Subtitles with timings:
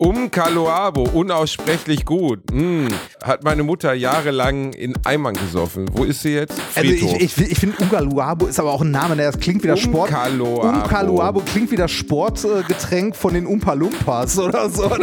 [0.00, 2.50] Umkaloabo, unaussprechlich gut.
[2.50, 2.86] Mm,
[3.22, 5.90] hat meine Mutter jahrelang in Eimern gesoffen.
[5.92, 6.58] Wo ist sie jetzt?
[6.58, 7.12] Friedhof.
[7.12, 9.80] Also ich, ich, ich finde Umkaluabo ist aber auch ein Name, der klingt wie das
[9.80, 10.08] Sport.
[10.08, 10.68] Umkaloabo.
[10.68, 14.90] Umkaluabo klingt wie das Sportgetränk von den Umpa Lumpas oder so.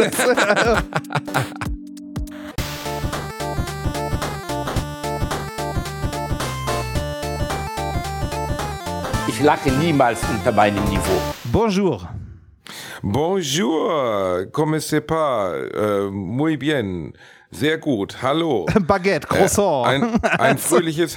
[9.28, 11.22] ich lag niemals unter meinem Niveau.
[11.52, 12.17] Bonjour.
[13.02, 13.92] Bonjour,
[14.52, 15.52] comment c'est pas?
[15.54, 17.12] Äh, muy bien.
[17.50, 18.16] Sehr gut.
[18.22, 18.66] Hallo.
[18.80, 19.84] Baguette, Croissant.
[19.84, 21.16] Äh, ein, ein fröhliches.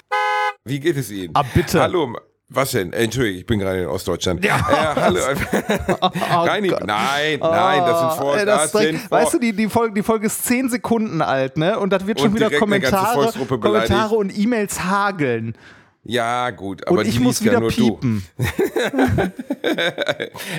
[0.64, 1.32] Wie geht es Ihnen?
[1.34, 1.82] Ah, bitte.
[1.82, 2.14] Hallo.
[2.54, 2.92] Was denn?
[2.92, 4.44] Entschuldigung, ich bin gerade in Ostdeutschland.
[4.44, 4.58] Ja.
[4.58, 5.20] Äh, hallo.
[6.02, 9.54] Oh, Reinig, nein, nein, das sind vor, Ey, das das sind vor, Weißt du, die,
[9.54, 11.80] die, Folge, die Folge ist zehn Sekunden alt, ne?
[11.80, 13.32] Und das wird schon wieder Kommentare.
[13.48, 15.56] Kommentare und E-Mails hageln.
[16.04, 18.24] Ja, gut, aber Und ich die muss liest ja wieder nur piepen.
[18.36, 18.44] du.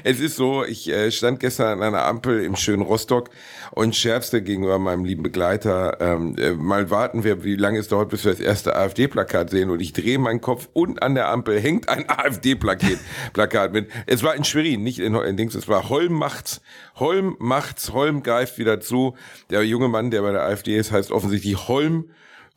[0.05, 3.31] es ist so, ich äh, stand gestern an einer Ampel im schönen Rostock
[3.73, 8.11] und scherzte gegenüber meinem lieben Begleiter, ähm, äh, mal warten wir, wie lange es dauert,
[8.11, 11.59] bis wir das erste AfD-Plakat sehen und ich drehe meinen Kopf und an der Ampel
[11.61, 12.99] hängt ein AfD-Plakat
[13.33, 13.91] Plakat mit.
[14.07, 16.61] Es war in Schwerin, nicht in, in Dings, es war Holm macht's,
[17.01, 19.17] Holm macht's, Holm greift wieder zu.
[19.51, 22.11] Der junge Mann, der bei der AfD ist, heißt offensichtlich Holm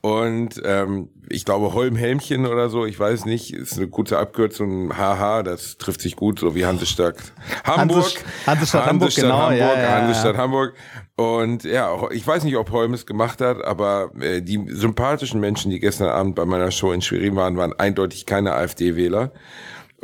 [0.06, 4.96] und ähm, ich glaube Holmhelmchen oder so, ich weiß nicht, ist eine gute Abkürzung.
[4.96, 7.16] Haha, das trifft sich gut, so wie Hansestadt
[7.64, 8.06] Hamburg.
[8.06, 10.02] Hanse- Hansestadt Hamburg, genau, Hamburg, ja, ja, ja.
[10.02, 10.76] Hansestadt Hamburg.
[11.16, 15.72] Und ja, ich weiß nicht, ob Holm es gemacht hat, aber äh, die sympathischen Menschen,
[15.72, 19.32] die gestern Abend bei meiner Show in Schwerin waren, waren eindeutig keine AfD-Wähler.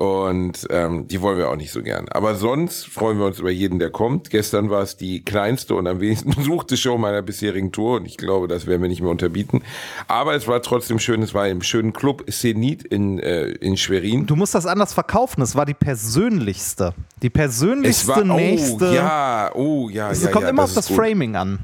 [0.01, 2.07] Und ähm, die wollen wir auch nicht so gern.
[2.09, 4.31] Aber sonst freuen wir uns über jeden, der kommt.
[4.31, 8.17] Gestern war es die kleinste und am wenigsten besuchte Show meiner bisherigen Tour und ich
[8.17, 9.61] glaube, das werden wir nicht mehr unterbieten.
[10.07, 11.21] Aber es war trotzdem schön.
[11.21, 14.25] Es war im schönen Club Zenit in, äh, in Schwerin.
[14.25, 15.43] Du musst das anders verkaufen.
[15.43, 16.95] Es war die persönlichste.
[17.21, 18.95] Die Es persönlichste, war, oh nächste.
[18.95, 20.97] ja, oh ja, es ja, kommt ja, immer das auf das gut.
[20.97, 21.59] Framing an.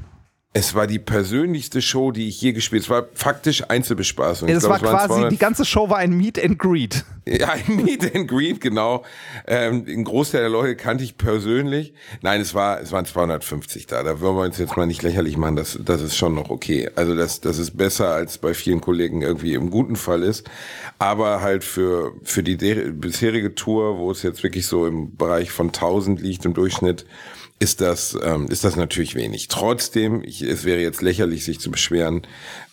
[0.54, 2.94] Es war die persönlichste Show, die ich je gespielt habe.
[2.94, 4.48] Es war faktisch Einzelbespaßung.
[4.48, 7.04] Ich Es glaub, war quasi, 200 die ganze Show war ein Meet and Greet.
[7.26, 9.04] Ja, ein Meet and Greet, genau.
[9.46, 11.92] Ähm, ein Großteil der Leute kannte ich persönlich.
[12.22, 14.02] Nein, es war, es waren 250 da.
[14.02, 15.54] Da wollen wir uns jetzt mal nicht lächerlich machen.
[15.54, 16.88] Das, das ist schon noch okay.
[16.96, 20.48] Also das, das ist besser als bei vielen Kollegen irgendwie im guten Fall ist.
[20.98, 25.66] Aber halt für, für die bisherige Tour, wo es jetzt wirklich so im Bereich von
[25.66, 27.04] 1000 liegt im Durchschnitt,
[27.58, 29.48] ist das, ähm, ist das natürlich wenig.
[29.48, 32.22] Trotzdem, ich, es wäre jetzt lächerlich, sich zu beschweren.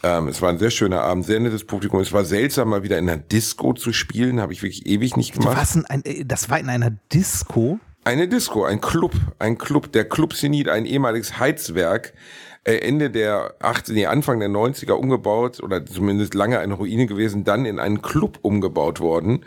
[0.03, 1.99] Ähm, es war ein sehr schöner Abend, sehr nettes Publikum.
[1.99, 4.39] Es war seltsam, mal wieder in einer Disco zu spielen.
[4.39, 5.57] Habe ich wirklich ewig nicht gemacht.
[5.57, 7.79] Was ein, äh, das war in einer Disco?
[8.03, 12.13] Eine Disco, ein Club, ein Club, der Club Zenit, ein ehemaliges Heizwerk,
[12.63, 17.43] äh, Ende der 80, nee, Anfang der 90er umgebaut oder zumindest lange eine Ruine gewesen,
[17.43, 19.43] dann in einen Club umgebaut worden.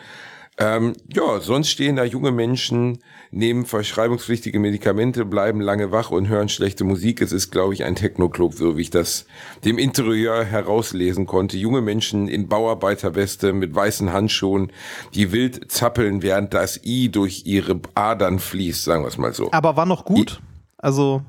[0.59, 2.99] Ähm, ja, sonst stehen da junge Menschen,
[3.31, 7.21] nehmen verschreibungspflichtige Medikamente, bleiben lange wach und hören schlechte Musik.
[7.21, 9.27] Es ist, glaube ich, ein Techno-Club, so wie ich das
[9.65, 11.56] dem Interieur herauslesen konnte.
[11.59, 14.72] Junge Menschen in Bauarbeiterweste mit weißen Handschuhen,
[15.15, 19.50] die wild zappeln, während das I durch ihre Adern fließt, sagen wir es mal so.
[19.53, 20.41] Aber war noch gut?
[20.78, 21.22] Also,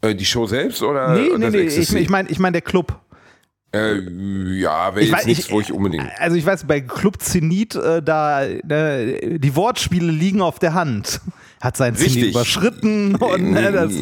[0.00, 1.14] Äh, die Show selbst oder?
[1.14, 3.00] nee, nee, nee, ich, ich meine ich mein der Club.
[3.72, 4.00] Äh,
[4.58, 6.08] ja, wäre jetzt weiß- nichts, wo ich unbedingt.
[6.18, 11.20] Also ich weiß, bei Club Zenit, äh, da, äh, die Wortspiele liegen auf der Hand.
[11.60, 13.92] Hat sein Zenit überschritten und äh, das,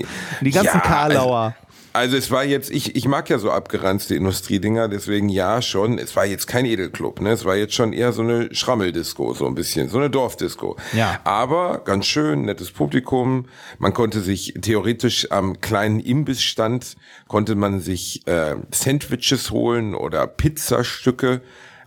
[0.40, 1.40] die ganzen Ja, Karlauer.
[1.40, 6.14] Also es war jetzt, ich, ich mag ja so abgeranzte Industriedinger, deswegen ja schon, es
[6.14, 7.30] war jetzt kein Edelclub, ne?
[7.30, 10.76] Es war jetzt schon eher so eine Schrammeldisco, so ein bisschen, so eine Dorfdisco.
[10.92, 11.20] Ja.
[11.24, 13.46] Aber ganz schön, nettes Publikum.
[13.78, 16.96] Man konnte sich theoretisch am kleinen Imbissstand,
[17.26, 21.40] konnte man sich äh, Sandwiches holen oder Pizzastücke.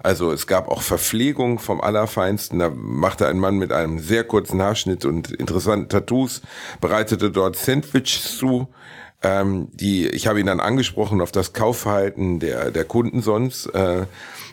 [0.03, 2.59] Also es gab auch Verpflegung vom Allerfeinsten.
[2.59, 6.41] Da machte ein Mann mit einem sehr kurzen Haarschnitt und interessanten Tattoos,
[6.81, 8.67] bereitete dort Sandwiches zu.
[9.23, 14.05] Ähm, die, ich habe ihn dann angesprochen auf das Kaufverhalten der, der Kunden sonst äh,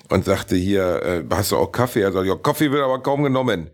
[0.09, 2.03] und sagte hier, äh, hast du auch Kaffee?
[2.03, 3.71] Er sagt, ja, Kaffee wird aber kaum genommen.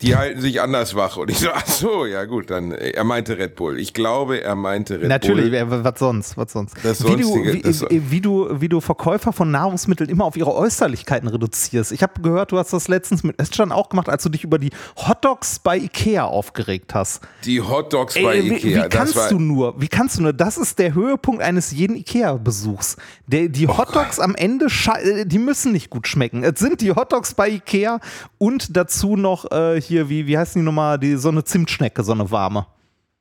[0.00, 1.16] Die halten sich anders wach.
[1.16, 3.80] Und ich so, ach so, ja gut, dann, äh, er meinte Red Bull.
[3.80, 5.52] Ich glaube, er meinte Red Natürlich, Bull.
[5.52, 6.76] wer- was sonst, was sonst.
[6.84, 10.54] Das wie, du, wie, das- wie, du, wie du Verkäufer von Nahrungsmitteln immer auf ihre
[10.54, 11.90] Äußerlichkeiten reduzierst.
[11.90, 14.58] Ich habe gehört, du hast das letztens mit Özcan auch gemacht, als du dich über
[14.60, 17.20] die Hotdogs bei Ikea aufgeregt hast.
[17.44, 18.84] Die Hotdogs Ey, bei wie, Ikea.
[18.84, 21.72] wie kannst das war, du nur, wie kannst du nur, das ist der Höhepunkt eines
[21.72, 22.96] jeden Ikea-Besuchs.
[23.26, 24.66] Die Hotdogs am Ende,
[25.02, 26.44] äh, die müssen nicht gut schmecken.
[26.44, 27.98] Es sind die Hotdogs bei Ikea
[28.38, 32.12] und dazu noch äh, hier, wie, wie heißt die nochmal, die, so eine Zimtschnecke, so
[32.12, 32.66] eine warme.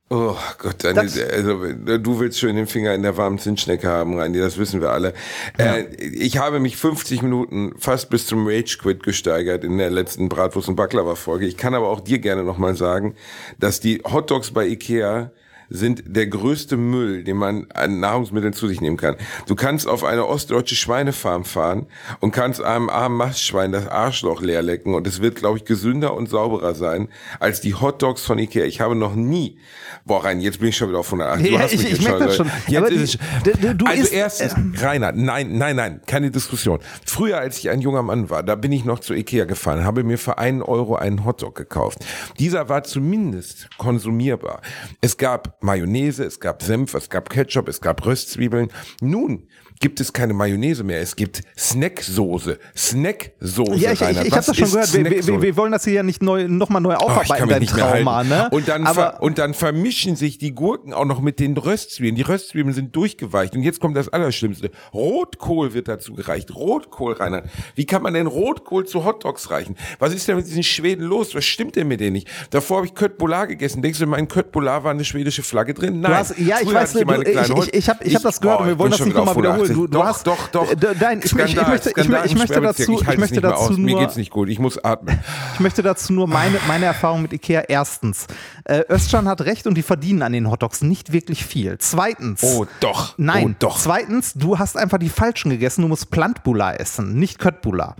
[0.09, 1.65] Oh Gott, deine, Das- also
[1.97, 5.13] du willst schön den Finger in der warmen Zimtschnecke haben, Reini, das wissen wir alle.
[5.57, 10.29] Äh, ich habe mich 50 Minuten fast bis zum Rage Quit gesteigert in der letzten
[10.29, 11.45] Bratwurst- und Baklava-Folge.
[11.45, 13.15] Ich kann aber auch dir gerne nochmal sagen,
[13.59, 15.31] dass die Hotdogs bei Ikea
[15.69, 19.15] sind der größte Müll, den man an Nahrungsmitteln zu sich nehmen kann.
[19.47, 21.87] Du kannst auf eine ostdeutsche Schweinefarm fahren
[22.19, 26.13] und kannst einem armen Mastschwein das Arschloch leer lecken und es wird, glaube ich, gesünder
[26.15, 27.09] und sauberer sein
[27.39, 28.65] als die Hotdogs von Ikea.
[28.65, 29.57] Ich habe noch nie,
[30.05, 31.47] boah rein, jetzt bin ich schon wieder auf 180.
[31.47, 32.51] Du Ja, hast ich- mich ich jetzt merk das schon.
[32.67, 36.79] Jetzt ist du- du- also isst- erstens, Rainer, nein, nein, nein, keine Diskussion.
[37.05, 40.03] Früher, als ich ein junger Mann war, da bin ich noch zu Ikea gefahren, habe
[40.03, 41.99] mir für einen Euro einen Hotdog gekauft.
[42.39, 44.61] Dieser war zumindest konsumierbar.
[45.01, 48.69] Es gab Mayonnaise, es gab Senf, es gab Ketchup, es gab Röstzwiebeln.
[49.01, 49.47] Nun
[49.79, 52.57] gibt es keine Mayonnaise mehr, es gibt Snacksoße.
[52.75, 54.93] Snacksoße, Ja, ich, ich, ich habe das schon gehört.
[54.93, 57.61] Wir, wir, wir, wollen das hier ja nicht neu, nochmal neu Oh, aufarbeiten, mich dein
[57.61, 58.49] nicht Trauma, ne?
[58.51, 62.15] Und dann, Aber, und dann vermischen sich die Gurken auch noch mit den Röstzwiebeln.
[62.15, 63.55] Die Röstzwiebeln sind durchgeweicht.
[63.55, 64.71] Und jetzt kommt das Allerschlimmste.
[64.93, 66.55] Rotkohl wird dazu gereicht.
[66.55, 67.43] Rotkohl, Rainer.
[67.75, 69.75] Wie kann man denn Rotkohl zu Hotdogs reichen?
[69.99, 71.35] Was ist denn mit diesen Schweden los?
[71.35, 72.27] Was stimmt denn mit denen nicht?
[72.49, 73.81] Davor habe ich Köttbullar gegessen.
[73.81, 76.01] Denkst du, in meinem Köttbullar war eine schwedische Flagge drin?
[76.01, 76.13] Nein.
[76.13, 78.59] Hast, ja, ich Früher weiß, meine ich, kleine ich, ich habe ich hab das gehört
[78.59, 79.66] oh, und wir wollen das nicht nochmal wiederholen.
[79.73, 79.85] Du, 180.
[79.85, 80.71] du doch, hast, doch, doch.
[80.71, 83.55] Äh, nein, ich, ich, ich, Skandal, möchte, Skandal, ich möchte dazu, Ich, ich möchte dazu
[83.71, 83.77] aus.
[83.77, 84.49] Mir nur, geht's nicht gut.
[84.49, 85.19] Ich muss atmen.
[85.53, 87.61] ich möchte dazu nur meine, meine Erfahrung mit Ikea.
[87.67, 88.27] Erstens,
[88.65, 91.77] äh, Özcan hat recht und die verdienen an den Hotdogs nicht wirklich viel.
[91.79, 93.13] Zweitens, Oh, doch.
[93.17, 93.79] nein, Oh, doch.
[93.79, 95.81] zweitens, du hast einfach die falschen gegessen.
[95.81, 97.95] Du musst Plantbula essen, nicht Köttbula.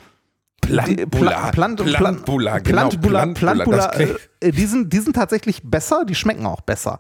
[0.62, 1.52] Plantbullar.
[1.52, 2.90] Plant, Plant, Plantbullar, genau.
[2.90, 7.00] Plantbullar, das klingt- äh, die, sind, die sind tatsächlich besser, die schmecken auch besser.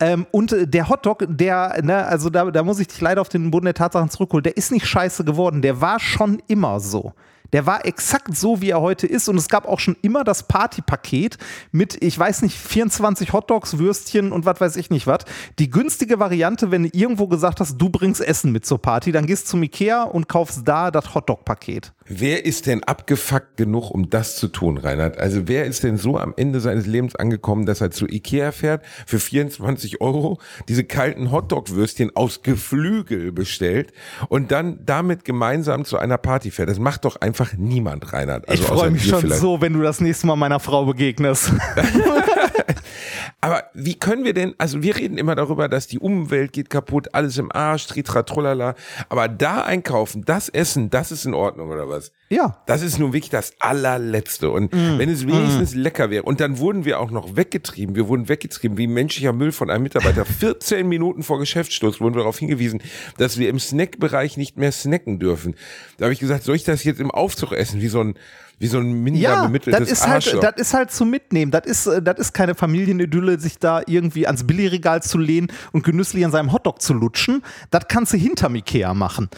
[0.00, 3.28] Ähm, und äh, der Hotdog, der, ne, also da, da muss ich dich leider auf
[3.28, 7.12] den Boden der Tatsachen zurückholen, der ist nicht scheiße geworden, der war schon immer so.
[7.54, 9.28] Der war exakt so, wie er heute ist.
[9.28, 11.38] Und es gab auch schon immer das Partypaket
[11.70, 15.20] mit, ich weiß nicht, 24 Hotdogs, Würstchen und was weiß ich nicht was.
[15.60, 19.26] Die günstige Variante, wenn du irgendwo gesagt hast, du bringst Essen mit zur Party, dann
[19.26, 21.92] gehst zum Ikea und kaufst da das Hotdog-Paket.
[22.06, 25.18] Wer ist denn abgefuckt genug, um das zu tun, Reinhard?
[25.18, 28.84] Also wer ist denn so am Ende seines Lebens angekommen, dass er zu Ikea fährt,
[29.06, 33.92] für 24 Euro diese kalten Hotdog-Würstchen aus Geflügel bestellt
[34.28, 36.68] und dann damit gemeinsam zu einer Party fährt?
[36.68, 38.48] Das macht doch einfach niemand, Reinhard.
[38.48, 39.40] Also ich freue mich schon vielleicht.
[39.40, 41.52] so, wenn du das nächste Mal meiner Frau begegnest.
[43.40, 47.08] Aber wie können wir denn, also wir reden immer darüber, dass die Umwelt geht kaputt,
[47.12, 48.74] alles im Arsch, tritra, trullala.
[49.08, 52.12] Aber da einkaufen, das essen, das ist in Ordnung oder was?
[52.34, 52.62] ja.
[52.66, 54.50] Das ist nun wirklich das allerletzte.
[54.50, 56.24] Und wenn es wenigstens lecker wäre.
[56.24, 57.94] Und dann wurden wir auch noch weggetrieben.
[57.94, 60.24] Wir wurden weggetrieben wie menschlicher Müll von einem Mitarbeiter.
[60.40, 62.82] 14 Minuten vor Geschäftsschluss wurden wir darauf hingewiesen,
[63.18, 65.54] dass wir im Snackbereich nicht mehr snacken dürfen.
[65.98, 67.80] Da habe ich gesagt, soll ich das jetzt im Aufzug essen?
[67.80, 68.14] Wie so ein,
[68.58, 70.40] wie so ein minder Ja, bemitteltes das ist halt, Arschloch.
[70.40, 71.50] das ist halt zu mitnehmen.
[71.50, 75.84] Das ist, äh, das ist keine Familienidylle, sich da irgendwie ans Billigregal zu lehnen und
[75.84, 77.42] genüsslich an seinem Hotdog zu lutschen.
[77.70, 79.28] Das kannst du hinterm Ikea machen.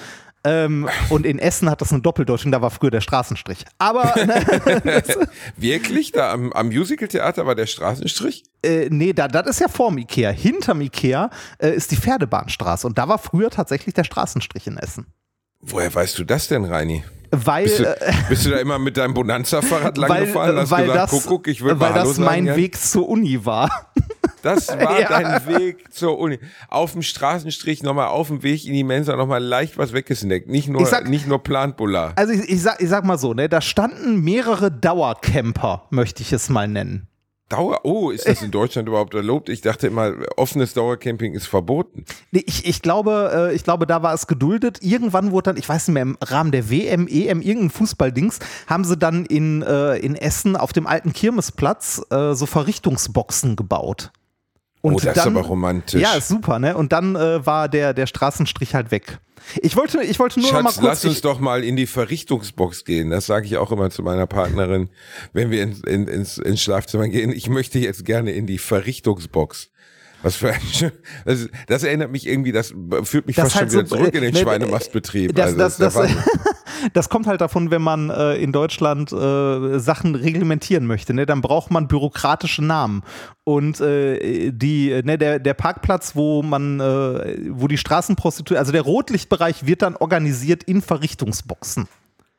[0.45, 3.65] Ähm, und in Essen hat das eine Doppeldeutung, da war früher der Straßenstrich.
[3.79, 4.15] Aber
[5.57, 6.13] Wirklich?
[6.13, 8.45] Da am, am Musical-Theater war der Straßenstrich?
[8.63, 10.31] äh, nee, da, das ist ja vorm Ikea.
[10.31, 15.07] Hinterm Ikea äh, ist die Pferdebahnstraße und da war früher tatsächlich der Straßenstrich in Essen.
[15.61, 17.03] Woher weißt du das denn, Reini?
[17.31, 20.57] Weil, Bist du, äh, bist du da immer mit deinem Bonanza-Fahrrad lang weil, gefahren und
[20.63, 22.57] hast weil gesagt, das, guck, guck, ich will weil Hallo das mein sagen, ja?
[22.57, 23.71] Weg zur Uni war.
[24.43, 25.09] Das war Ja.
[25.09, 26.39] dein Weg zur Uni.
[26.69, 30.47] Auf dem Straßenstrich nochmal auf dem Weg in die Mensa nochmal leicht was weggesnackt.
[30.47, 32.13] Nicht nur, sag- nicht nur Plantbullar.
[32.15, 36.33] Also ich, ich, sag, ich sag mal so, ne, da standen mehrere Dauercamper, möchte ich
[36.33, 37.09] es mal nennen.
[37.49, 39.49] Dauer, oh, ist das in Deutschland überhaupt erlaubt?
[39.49, 42.05] Ich dachte immer, offenes Dauercamping ist verboten.
[42.33, 44.79] Nee, ich, ich, glaube, äh, ich glaube, da war es geduldet.
[44.83, 48.83] Irgendwann wurde dann, ich weiß nicht mehr, im Rahmen der WM, EM, irgendein Fußballdings, haben
[48.83, 54.11] sie dann in, äh, in Essen auf dem alten Kirmesplatz äh, so Verrichtungsboxen gebaut.
[54.83, 56.01] Oh, das ist aber romantisch.
[56.01, 56.77] Ja, ist super, ne?
[56.77, 59.19] Und dann äh, war der, der Straßenstrich halt weg.
[59.63, 60.87] Ich wollte, ich wollte nur noch mal Schatz, kurz.
[60.87, 63.11] lass uns doch mal in die Verrichtungsbox gehen.
[63.11, 64.89] Das sage ich auch immer zu meiner Partnerin,
[65.33, 67.31] wenn wir in, in, ins, ins Schlafzimmer gehen.
[67.31, 69.71] Ich möchte jetzt gerne in die Verrichtungsbox.
[70.23, 70.61] Was für ein
[71.25, 74.15] das, das erinnert mich irgendwie, das führt mich Das fast halt schon wieder so, zurück
[74.15, 75.35] in den äh, Schweinemastbetrieb.
[75.35, 76.11] Das, also, das, der das,
[76.93, 81.15] das kommt halt davon, wenn man äh, in Deutschland äh, Sachen reglementieren möchte.
[81.15, 81.27] Ne?
[81.27, 83.03] Dann braucht man bürokratische Namen.
[83.45, 88.83] Und äh, die, ne, der, der Parkplatz, wo man, äh, wo die Straßenprostitution, also der
[88.83, 91.89] Rotlichtbereich wird dann organisiert in Verrichtungsboxen.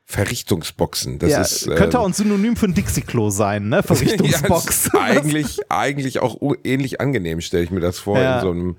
[0.09, 1.19] Verrichtungsboxen.
[1.19, 3.83] Das ja, ist, könnte ähm, auch ein Synonym für ein Dixie-Klo sein, ne?
[3.83, 4.91] Verrichtungsbox.
[4.93, 8.37] Ja, eigentlich, eigentlich auch ähnlich angenehm, stelle ich mir das vor, Ja.
[8.37, 8.77] in so einem,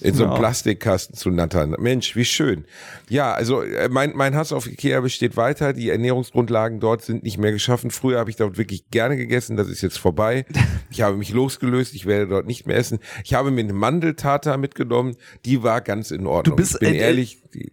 [0.00, 0.38] in so einem Ja.
[0.38, 1.76] Plastikkasten zu nattern.
[1.78, 2.64] Mensch, wie schön.
[3.10, 5.74] Ja, also äh, mein, mein Hass auf Ikea besteht weiter.
[5.74, 7.90] Die Ernährungsgrundlagen dort sind nicht mehr geschaffen.
[7.90, 9.58] Früher habe ich dort wirklich gerne gegessen.
[9.58, 10.46] Das ist jetzt vorbei.
[10.90, 11.94] Ich habe mich losgelöst.
[11.94, 12.98] Ich werde dort nicht mehr essen.
[13.24, 15.16] Ich habe mir eine Mandeltata mitgenommen.
[15.44, 16.56] Die war ganz in Ordnung.
[16.56, 17.38] Du bist, ich bin äh, ehrlich.
[17.54, 17.70] Die,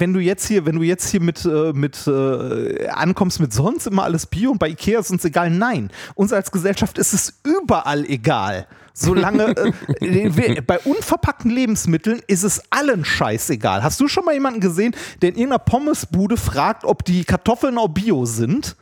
[0.00, 3.86] wenn du jetzt hier, wenn du jetzt hier mit, äh, mit äh, ankommst mit sonst
[3.86, 5.90] immer alles Bio und bei Ikea ist uns egal, nein.
[6.14, 8.66] Uns als Gesellschaft ist es überall egal.
[8.92, 9.54] Solange
[10.00, 13.82] äh, bei unverpackten Lebensmitteln ist es allen scheißegal.
[13.82, 17.88] Hast du schon mal jemanden gesehen, der in irgendeiner Pommesbude fragt, ob die Kartoffeln auch
[17.88, 18.76] Bio sind?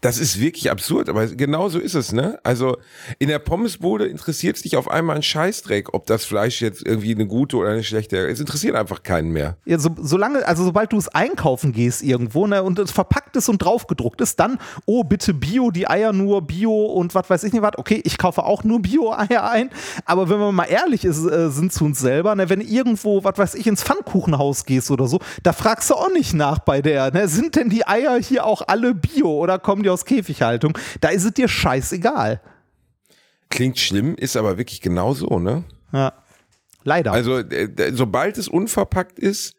[0.00, 2.38] Das ist wirklich absurd, aber genau so ist es, ne?
[2.42, 2.76] Also
[3.18, 7.26] in der Pommesbude interessiert sich auf einmal ein Scheißdreck, ob das Fleisch jetzt irgendwie eine
[7.26, 8.28] gute oder eine schlechte.
[8.28, 9.56] Es interessiert einfach keinen mehr.
[9.64, 13.48] Ja, so, solange, also sobald du es einkaufen gehst irgendwo, ne, und es verpackt ist
[13.48, 17.52] und draufgedruckt ist, dann, oh, bitte Bio, die Eier nur Bio und was weiß ich
[17.52, 17.76] nicht was.
[17.76, 19.70] Okay, ich kaufe auch nur Bio-Eier ein.
[20.04, 23.38] Aber wenn man mal ehrlich ist, äh, sind zu uns selber, ne, wenn irgendwo, was
[23.38, 27.10] weiß ich, ins Pfannkuchenhaus gehst oder so, da fragst du auch nicht nach bei der,
[27.12, 27.28] ne?
[27.28, 30.78] Sind denn die Eier hier auch alle Bio oder kommen die aus Käfighaltung.
[31.00, 32.40] Da ist es dir scheißegal.
[33.50, 35.64] Klingt schlimm, ist aber wirklich genau so, ne?
[35.92, 36.12] Ja.
[36.84, 37.12] Leider.
[37.12, 39.56] Also, äh, sobald es unverpackt ist,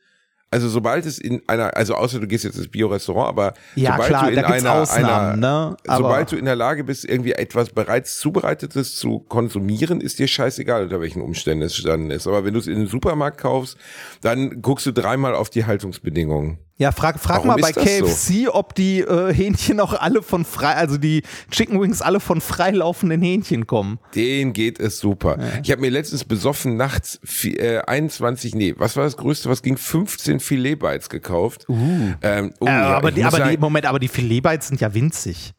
[0.52, 4.10] also sobald es in einer, also außer du gehst jetzt ins Bio-Restaurant, aber ja, sobald
[4.10, 5.78] klar, du in einer, Ausnahmen, einer ne?
[5.86, 10.84] sobald du in der Lage bist, irgendwie etwas bereits zubereitetes zu konsumieren, ist dir scheißegal,
[10.84, 12.28] unter welchen Umständen es dann ist.
[12.28, 13.78] Aber wenn du es in den Supermarkt kaufst,
[14.22, 16.60] dann guckst du dreimal auf die Haltungsbedingungen.
[16.78, 18.54] Ja, frag, frag mal bei KFC, so?
[18.54, 23.22] ob die äh, Hähnchen auch alle von frei, also die Chicken Wings alle von freilaufenden
[23.22, 23.98] Hähnchen kommen.
[24.14, 25.38] Den geht es super.
[25.40, 25.62] Ja.
[25.64, 29.78] Ich habe mir letztens besoffen nachts äh, 21, nee, was war das Größte, was ging?
[29.78, 31.66] 15 Filetbites gekauft.
[31.70, 32.12] Uh.
[32.22, 34.94] Ähm, oh, äh, ja, aber, die, aber sagen, die, Moment, aber die Filetbites sind ja
[34.94, 35.54] winzig.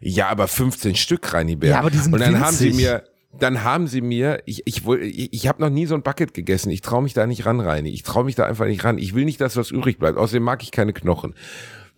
[0.00, 1.70] Ja, aber 15 Stück, Reini Bär.
[1.70, 2.44] Ja, aber die sind Und dann winzig.
[2.44, 3.04] haben sie mir
[3.38, 6.70] dann haben sie mir, ich, ich, ich, ich habe noch nie so ein Bucket gegessen.
[6.70, 7.90] Ich traue mich da nicht ran, Reini.
[7.90, 8.98] Ich traue mich da einfach nicht ran.
[8.98, 10.18] Ich will nicht, dass was übrig bleibt.
[10.18, 11.34] Außerdem mag ich keine Knochen.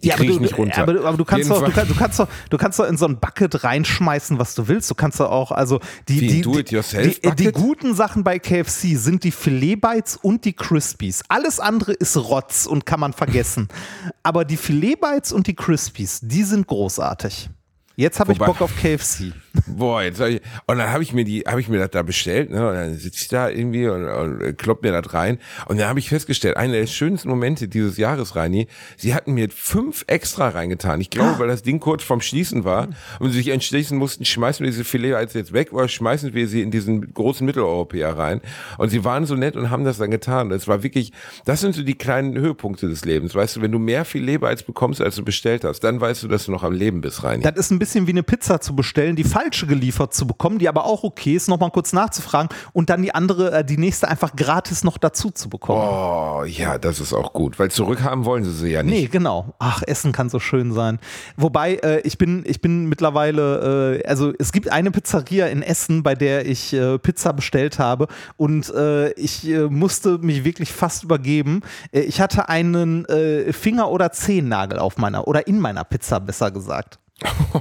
[0.03, 0.83] Die ja, aber du, nicht runter.
[0.83, 3.07] Aber, aber du, kannst doch, du, kannst, du, kannst doch, du kannst doch in so
[3.07, 4.91] ein Bucket reinschmeißen, was du willst.
[4.91, 9.25] Du kannst doch auch, also die, die, die, die, die, guten Sachen bei KFC sind
[9.25, 11.23] die Filetbites und die Crispies.
[11.29, 13.69] Alles andere ist Rotz und kann man vergessen.
[14.23, 17.51] aber die Filetbites und die Crispies, die sind großartig.
[17.97, 19.35] Jetzt habe ich Bock auf KFC.
[19.77, 22.51] Boah, jetzt ich, und dann habe ich mir die, habe ich mir das da bestellt,
[22.51, 22.69] ne?
[22.69, 25.39] Und dann sitze ich da irgendwie und, und klopp mir das rein.
[25.67, 29.49] Und dann habe ich festgestellt, einer der schönsten Momente dieses Jahres, Reini, sie hatten mir
[29.51, 31.01] fünf extra reingetan.
[31.01, 34.65] Ich glaube, weil das Ding kurz vorm Schließen war und sie sich entschließen mussten, schmeißen
[34.65, 38.41] wir diese Filet als jetzt weg oder schmeißen wir sie in diesen großen Mitteleuropäer rein.
[38.79, 40.49] Und sie waren so nett und haben das dann getan.
[40.49, 41.13] Das war wirklich,
[41.45, 43.35] das sind so die kleinen Höhepunkte des Lebens.
[43.35, 46.29] Weißt du, wenn du mehr Filet als bekommst, als du bestellt hast, dann weißt du,
[46.29, 47.43] dass du noch am Leben bist, Reini.
[47.43, 49.25] Das ist ein bisschen wie eine Pizza zu bestellen, die
[49.61, 53.15] falsche geliefert zu bekommen, die aber auch okay ist, nochmal kurz nachzufragen und dann die
[53.15, 55.81] andere, äh, die nächste einfach gratis noch dazu zu bekommen.
[55.83, 58.95] Oh, ja, das ist auch gut, weil zurückhaben wollen sie sie ja nicht.
[58.95, 59.55] Nee, genau.
[59.59, 60.99] Ach, Essen kann so schön sein.
[61.37, 66.03] Wobei, äh, ich bin, ich bin mittlerweile, äh, also es gibt eine Pizzeria in Essen,
[66.03, 71.05] bei der ich äh, Pizza bestellt habe und äh, ich äh, musste mich wirklich fast
[71.05, 71.61] übergeben.
[71.93, 73.07] ich hatte einen
[73.53, 76.99] Finger- oder Zehennagel auf meiner, oder in meiner Pizza, besser gesagt.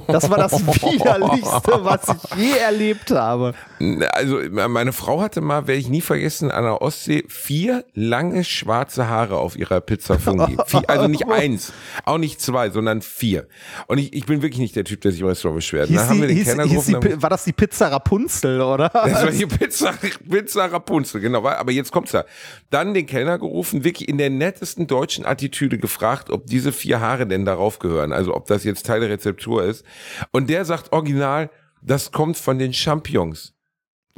[0.07, 3.53] Das war das widerlichste, was ich je erlebt habe.
[3.79, 9.07] Also meine Frau hatte mal, werde ich nie vergessen, an der Ostsee vier lange schwarze
[9.07, 10.57] Haare auf ihrer Pizza Fungi.
[10.87, 11.71] also nicht eins,
[12.03, 13.47] auch nicht zwei, sondern vier.
[13.87, 15.87] Und ich, ich bin wirklich nicht der Typ, der sich im Restaurant beschwert.
[15.87, 18.89] Hieß die, hieß, hieß die, war das die Pizza Rapunzel, oder?
[19.09, 19.93] Das war die Pizza,
[20.29, 21.45] Pizza Rapunzel, genau.
[21.47, 22.25] Aber jetzt kommt's da.
[22.69, 27.25] Dann den Kellner gerufen, wirklich in der nettesten deutschen Attitüde gefragt, ob diese vier Haare
[27.25, 28.11] denn darauf gehören.
[28.11, 29.85] Also ob das jetzt Teil der Rezeptur ist.
[30.31, 31.49] Und der sagt original,
[31.81, 33.53] das kommt von den Champions.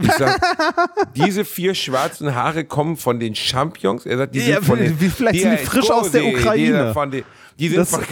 [0.01, 0.41] Ich sag,
[1.15, 4.05] diese vier schwarzen Haare kommen von den Champions.
[4.05, 6.93] Er sagt, die sind ja, von den, vielleicht die sind die frisch aus der Ukraine.
[7.11, 7.23] Die,
[7.57, 8.03] die, sind von,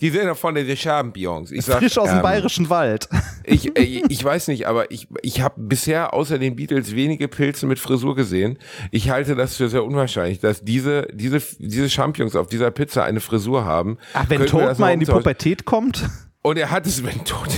[0.00, 1.50] die sind von den Champions.
[1.50, 3.08] Ich sag, frisch aus dem ähm, bayerischen Wald.
[3.44, 7.66] Ich, ich, ich weiß nicht, aber ich, ich habe bisher außer den Beatles wenige Pilze
[7.66, 8.58] mit Frisur gesehen.
[8.90, 13.20] Ich halte das für sehr unwahrscheinlich, dass diese, diese, diese Champions auf dieser Pizza eine
[13.20, 13.96] Frisur haben.
[14.12, 16.08] Ach, wenn Tod mal in die Pubertät kommt?
[16.48, 17.50] Und er hat es, wenn tot,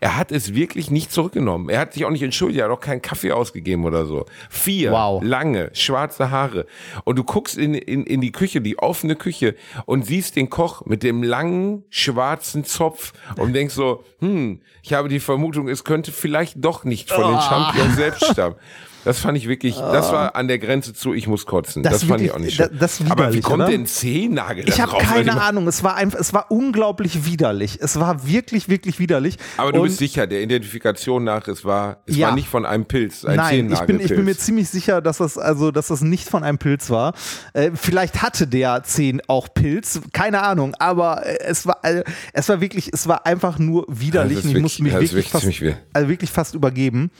[0.00, 1.68] er hat es wirklich nicht zurückgenommen.
[1.68, 4.26] Er hat sich auch nicht entschuldigt, er hat auch keinen Kaffee ausgegeben oder so.
[4.50, 5.22] Vier wow.
[5.22, 6.66] lange, schwarze Haare.
[7.04, 9.54] Und du guckst in, in, in die Küche, die offene Küche,
[9.86, 15.08] und siehst den Koch mit dem langen, schwarzen Zopf und denkst so, hm, ich habe
[15.08, 17.40] die Vermutung, es könnte vielleicht doch nicht von den oh.
[17.40, 18.56] Champions selbst stammen.
[19.04, 21.82] Das fand ich wirklich, das war an der Grenze zu, ich muss kotzen.
[21.82, 22.68] Das, das fand wirklich, ich auch nicht schön.
[22.78, 23.70] Das, das Aber wie kommt oder?
[23.70, 25.66] denn Zehennagel Ich habe keine Ahnung.
[25.66, 27.78] Es war einfach, es war unglaublich widerlich.
[27.80, 29.38] Es war wirklich, wirklich widerlich.
[29.56, 32.28] Aber du Und bist sicher, der Identifikation nach, es war, es ja.
[32.28, 35.18] war nicht von einem Pilz, ein Nein, ich bin, ich bin mir ziemlich sicher, dass
[35.18, 37.14] das, also, dass das nicht von einem Pilz war.
[37.54, 40.74] Äh, vielleicht hatte der Zehn auch Pilz, keine Ahnung.
[40.78, 44.44] Aber äh, es war, äh, es war wirklich, es war einfach nur widerlich.
[44.44, 45.46] Ich musste mich wirklich, fast,
[45.92, 47.10] also wirklich fast übergeben.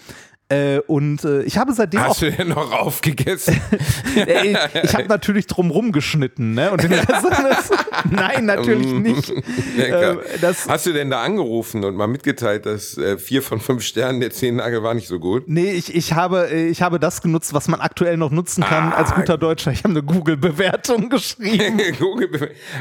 [0.53, 2.21] Äh, und äh, ich habe seitdem Hast auch.
[2.21, 3.61] du denn noch aufgegessen?
[4.15, 6.71] Äh, ich habe natürlich drumrum geschnitten, ne?
[6.71, 7.71] Und den Rest, das,
[8.11, 9.33] nein, natürlich nicht.
[9.75, 10.13] Lecker.
[10.21, 13.83] Äh, das, Hast du denn da angerufen und mal mitgeteilt, dass äh, vier von fünf
[13.83, 15.45] Sternen der Zehennagel war nicht so gut?
[15.47, 18.93] nee, ich, ich, habe, äh, ich habe das genutzt, was man aktuell noch nutzen kann
[18.93, 18.97] Ah.
[18.97, 19.73] als guter Deutscher.
[19.73, 21.81] Ich habe eine Google-Bewertung geschrieben.
[21.99, 22.29] Google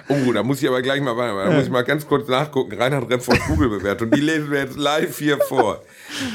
[0.10, 2.75] oh, da muss ich aber gleich mal, da muss ich mal ganz kurz nachgucken.
[2.78, 5.82] Reinhard Remford Google-Bewertung, die lesen wir jetzt live hier vor.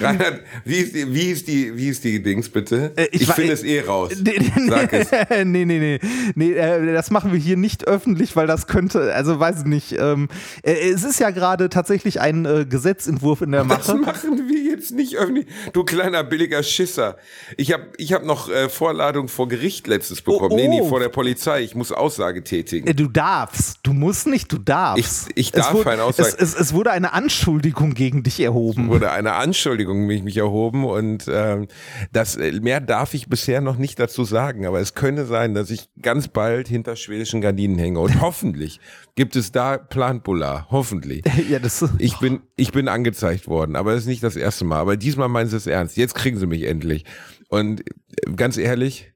[0.00, 2.92] Reinhard, wie ist die, wie ist die, wie ist die Dings bitte?
[2.97, 4.12] Äh, ich ich finde es eh raus.
[4.23, 5.11] Nee, nee, Sag es.
[5.45, 6.00] nee, nee, nee.
[6.35, 9.92] nee äh, das machen wir hier nicht öffentlich, weil das könnte, also weiß ich nicht.
[9.99, 10.28] Ähm,
[10.62, 13.99] äh, es ist ja gerade tatsächlich ein äh, Gesetzentwurf in der Das Mache.
[13.99, 15.47] machen wir jetzt nicht öffentlich.
[15.73, 17.16] Du kleiner billiger Schisser.
[17.56, 20.52] Ich habe ich hab noch äh, Vorladung vor Gericht letztes bekommen.
[20.52, 20.88] Oh, Nee, nee, oh.
[20.88, 21.62] vor der Polizei.
[21.62, 22.87] Ich muss Aussage tätigen.
[22.88, 23.78] Äh, Du darfst.
[23.83, 25.28] Du musst nicht, du darfst.
[25.35, 28.40] Ich- ich darf es wurde, eine Aussage- Es, es, es wurde eine Anschuldigung gegen dich
[28.40, 28.88] erhoben.
[28.88, 31.68] wurde eine Anschuldigung mich, mich erhoben und ähm,
[32.12, 35.70] das äh, mehr darf ich bisher noch nicht dazu sagen, aber es könnte sein, dass
[35.70, 38.80] ich ganz bald hinter schwedischen Gardinen hänge und hoffentlich
[39.16, 41.25] gibt es da Planbulla, hoffentlich.
[41.50, 44.78] ja, das, Ich bin, ich bin angezeigt worden, aber das ist nicht das erste Mal.
[44.78, 45.96] Aber diesmal meinen sie es ernst.
[45.96, 47.04] Jetzt kriegen sie mich endlich.
[47.49, 49.12] Und äh, ganz ehrlich,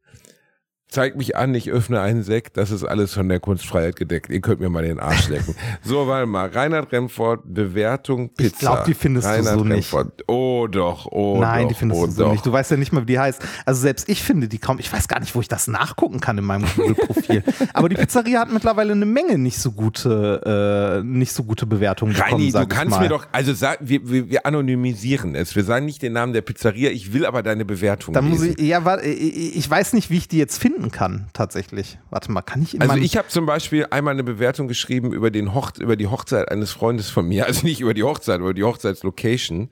[0.91, 4.29] zeigt mich an, ich öffne einen Sekt, das ist alles von der Kunstfreiheit gedeckt.
[4.31, 5.55] Ihr könnt mir mal den Arsch lecken.
[5.83, 6.49] so, warte mal.
[6.49, 8.53] Reinhard Remford, Bewertung Pizza.
[8.53, 9.93] Ich glaub, die findest du Reinhard so nicht.
[9.93, 10.25] Remford.
[10.27, 12.33] Oh doch, oh Nein, doch, die findest oh du so doch.
[12.33, 12.45] nicht.
[12.45, 13.41] Du weißt ja nicht mal, wie die heißt.
[13.65, 14.79] Also selbst ich finde die kaum.
[14.81, 17.45] Ich weiß gar nicht, wo ich das nachgucken kann in meinem Google-Profil.
[17.73, 22.15] Aber die Pizzeria hat mittlerweile eine Menge nicht so gute, äh, nicht so gute Bewertungen
[22.15, 22.33] bekommen.
[22.33, 23.03] Reini, du sag ich kannst mal.
[23.03, 25.55] mir doch, also sag, wir, wir, wir anonymisieren es.
[25.55, 28.59] Wir sagen nicht den Namen der Pizzeria, ich will aber deine Bewertung Dann muss ich,
[28.59, 31.99] ja, warte, ich ich weiß nicht, wie ich die jetzt finden kann, tatsächlich.
[32.11, 35.31] Warte mal, kann ich in Also ich habe zum Beispiel einmal eine Bewertung geschrieben über,
[35.31, 38.47] den Hoch über die Hochzeit eines Freundes von mir, also nicht über die Hochzeit, aber
[38.47, 39.71] über die Hochzeitslocation.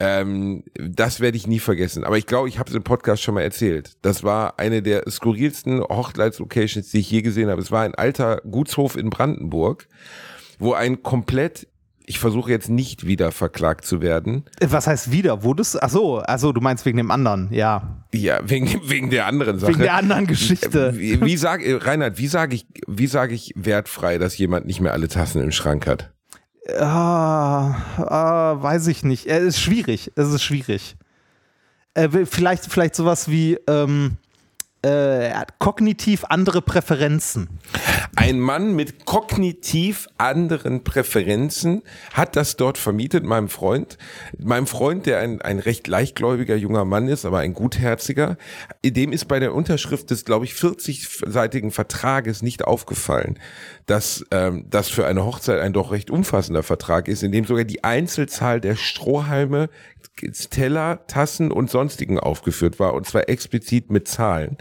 [0.00, 2.02] Ähm, das werde ich nie vergessen.
[2.02, 3.92] Aber ich glaube, ich habe es im Podcast schon mal erzählt.
[4.02, 7.62] Das war eine der skurrilsten Hochzeitslocations, die ich je gesehen habe.
[7.62, 9.86] Es war ein alter Gutshof in Brandenburg,
[10.58, 11.68] wo ein komplett,
[12.06, 14.44] ich versuche jetzt nicht wieder verklagt zu werden.
[14.60, 15.42] Äh, Was heißt wieder?
[15.42, 18.04] Wurdest Ach so, also du meinst wegen dem anderen, ja.
[18.12, 19.72] Ja, wegen, wegen der anderen Sache.
[19.72, 20.94] Wegen der anderen Geschichte.
[20.96, 24.80] Wie, wie sag, äh, Reinhard, wie sage ich, wie sage ich wertfrei, dass jemand nicht
[24.80, 26.12] mehr alle Tassen im Schrank hat?
[26.78, 29.26] Ah, ah, weiß ich nicht.
[29.26, 30.12] Es ist schwierig.
[30.16, 30.96] Es ist schwierig.
[31.94, 34.16] Äh, vielleicht, vielleicht sowas wie ähm,
[34.82, 37.48] äh, kognitiv andere Präferenzen.
[38.16, 43.98] Ein Mann mit kognitiv anderen Präferenzen hat das dort vermietet, meinem Freund.
[44.38, 48.36] Meinem Freund, der ein, ein recht leichtgläubiger junger Mann ist, aber ein gutherziger,
[48.84, 53.38] dem ist bei der Unterschrift des, glaube ich, 40-seitigen Vertrages nicht aufgefallen,
[53.86, 57.64] dass ähm, das für eine Hochzeit ein doch recht umfassender Vertrag ist, in dem sogar
[57.64, 59.70] die Einzelzahl der Strohhalme,
[60.50, 64.56] Teller, Tassen und sonstigen aufgeführt war, und zwar explizit mit Zahlen.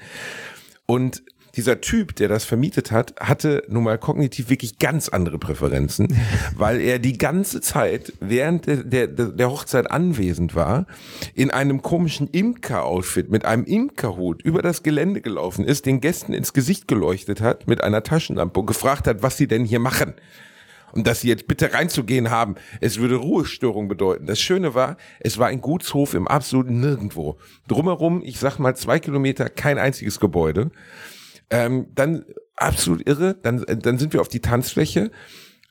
[0.86, 1.24] Und
[1.56, 6.16] dieser Typ, der das vermietet hat, hatte nun mal kognitiv wirklich ganz andere Präferenzen,
[6.56, 10.88] weil er die ganze Zeit während der, der, der Hochzeit anwesend war,
[11.36, 16.54] in einem komischen Imker-Outfit mit einem Imkerhut über das Gelände gelaufen ist, den Gästen ins
[16.54, 20.14] Gesicht geleuchtet hat mit einer Taschenlampe und gefragt hat, was sie denn hier machen.
[20.92, 24.28] Und dass sie jetzt bitte reinzugehen haben, es würde Ruhestörung bedeuten.
[24.28, 27.38] Das Schöne war, es war ein Gutshof im absoluten Nirgendwo.
[27.68, 30.70] Drumherum, ich sag mal zwei Kilometer, kein einziges Gebäude.
[31.50, 32.26] Ähm, dann
[32.56, 35.12] absolut irre, dann, dann sind wir auf die Tanzfläche.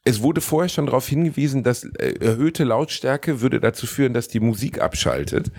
[0.05, 4.41] Es wurde vorher schon darauf hingewiesen, dass äh, erhöhte Lautstärke würde dazu führen, dass die
[4.41, 5.53] Musik abschaltet.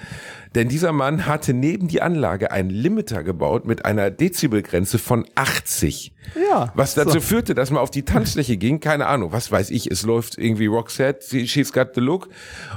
[0.53, 6.13] Denn dieser Mann hatte neben die Anlage einen Limiter gebaut mit einer Dezibelgrenze von 80.
[6.35, 7.19] Ja, Was dazu so.
[7.21, 10.65] führte, dass man auf die Tanzfläche ging, keine Ahnung, was weiß ich, es läuft irgendwie
[10.65, 12.27] Roxette, She's Got the Look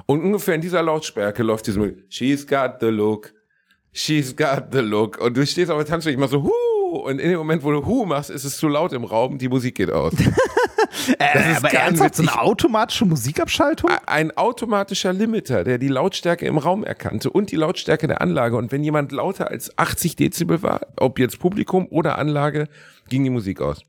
[0.07, 3.35] und ungefähr in dieser Lautstärke läuft diese Musik, She's Got the Look,
[3.93, 6.49] She's Got the Look und du stehst auf der Tanzfläche, machst so,
[6.87, 9.39] Hu und in dem Moment, wo du Hu machst, ist es zu laut im Raum,
[9.39, 10.15] die Musik geht aus.
[11.21, 13.91] Äh, ist aber ernsthaft, so eine automatische Musikabschaltung?
[14.07, 18.73] Ein automatischer Limiter, der die Lautstärke im Raum erkannte und die Lautstärke der Anlage und
[18.73, 22.69] wenn jemand lauter als 80 Dezibel war, ob jetzt Publikum oder Anlage,
[23.09, 23.83] ging die Musik aus.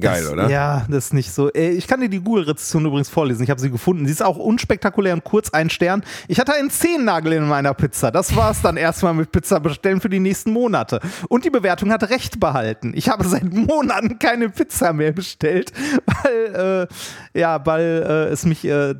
[0.00, 0.48] Geil, das, oder?
[0.50, 1.52] Ja, das ist nicht so.
[1.52, 3.42] Äh, Ich kann dir die Google-Rezession übrigens vorlesen.
[3.42, 4.06] Ich habe sie gefunden.
[4.06, 6.04] Sie ist auch unspektakulär und kurz ein Stern.
[6.28, 8.10] Ich hatte einen Zehennagel in meiner Pizza.
[8.10, 11.00] Das war es dann erstmal mit Pizza bestellen für die nächsten Monate.
[11.28, 12.92] Und die Bewertung hat recht behalten.
[12.94, 15.72] Ich habe seit Monaten keine Pizza mehr bestellt,
[16.06, 16.86] weil,
[17.34, 18.96] äh, ja, weil äh, es mich äh, äh,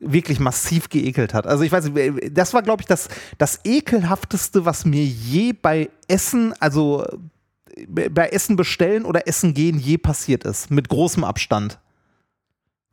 [0.00, 1.46] wirklich massiv geekelt hat.
[1.46, 5.90] Also ich weiß äh, das war, glaube ich, das, das ekelhafteste, was mir je bei
[6.08, 7.04] Essen, also
[7.88, 10.70] bei Essen bestellen oder Essen gehen je passiert ist.
[10.70, 11.78] Mit großem Abstand.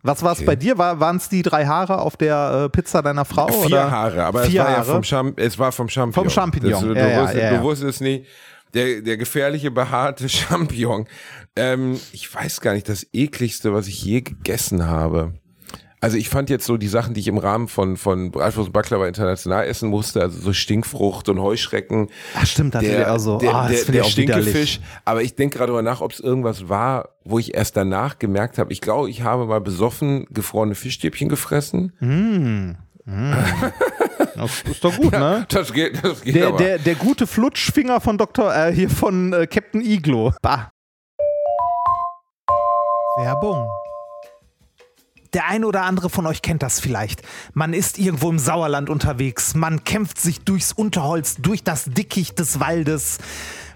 [0.05, 0.45] Was war es okay.
[0.45, 0.77] bei dir?
[0.77, 3.47] War, Waren es die drei Haare auf der äh, Pizza deiner Frau?
[3.47, 3.91] Vier oder?
[3.91, 4.87] Haare, aber Vier es war Haare?
[4.87, 6.25] ja vom, Cham es war vom Champignon.
[6.25, 6.71] Vom Champignon.
[6.71, 8.25] Das, du, ja, ja, wusstest, du wusstest nicht,
[8.75, 11.07] der, der gefährliche, behaarte Champignon.
[11.55, 15.33] Ähm, ich weiß gar nicht, das ekligste, was ich je gegessen habe.
[16.05, 18.73] Also ich fand jetzt so die Sachen, die ich im Rahmen von, von Bratwurst und
[18.73, 22.09] Baklava international essen musste, also so Stinkfrucht und Heuschrecken.
[22.35, 24.81] Ach stimmt, das der, also, der, oh, der, der Stinkefisch.
[25.03, 28.59] Aber ich denke gerade mal nach, ob es irgendwas war, wo ich erst danach gemerkt
[28.59, 31.93] habe, ich glaube, ich habe mal besoffen gefrorene Fischstäbchen gefressen.
[31.99, 33.09] Mm.
[33.11, 33.33] Mm.
[34.35, 35.45] Das ist doch gut, ja, ne?
[35.47, 36.57] Das geht, das geht der, aber.
[36.57, 38.53] Der, der gute Flutschfinger von Dr.
[38.53, 40.33] Äh, hier von äh, Captain Iglo.
[40.41, 40.71] Bah.
[43.17, 43.65] Werbung.
[45.35, 47.21] Der eine oder andere von euch kennt das vielleicht.
[47.53, 52.61] Man ist irgendwo im Sauerland unterwegs, man kämpft sich durchs Unterholz, durch das Dickicht des
[52.61, 53.17] Waldes.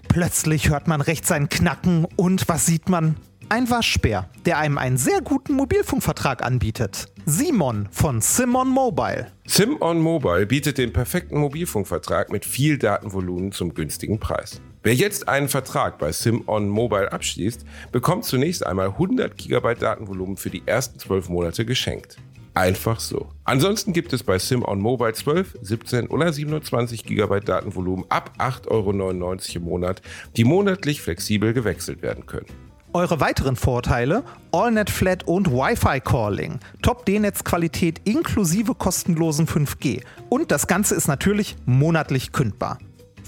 [0.08, 3.16] Plötzlich hört man rechts ein Knacken und was sieht man?
[3.50, 7.08] Ein Waschbär, der einem einen sehr guten Mobilfunkvertrag anbietet.
[7.26, 9.26] Simon von Simon Mobile.
[9.46, 14.62] Simon Mobile bietet den perfekten Mobilfunkvertrag mit viel Datenvolumen zum günstigen Preis.
[14.82, 20.48] Wer jetzt einen Vertrag bei Simon Mobile abschließt, bekommt zunächst einmal 100 GB Datenvolumen für
[20.48, 22.16] die ersten 12 Monate geschenkt.
[22.54, 23.28] Einfach so.
[23.44, 29.56] Ansonsten gibt es bei Simon Mobile 12, 17 oder 27 GB Datenvolumen ab 8,99 Euro
[29.56, 30.00] im Monat,
[30.38, 32.46] die monatlich flexibel gewechselt werden können.
[32.94, 40.66] Eure weiteren Vorteile: AllNet Flat und Wi-Fi Calling, Top D-Netz-Qualität inklusive kostenlosen 5G und das
[40.66, 42.78] Ganze ist natürlich monatlich kündbar.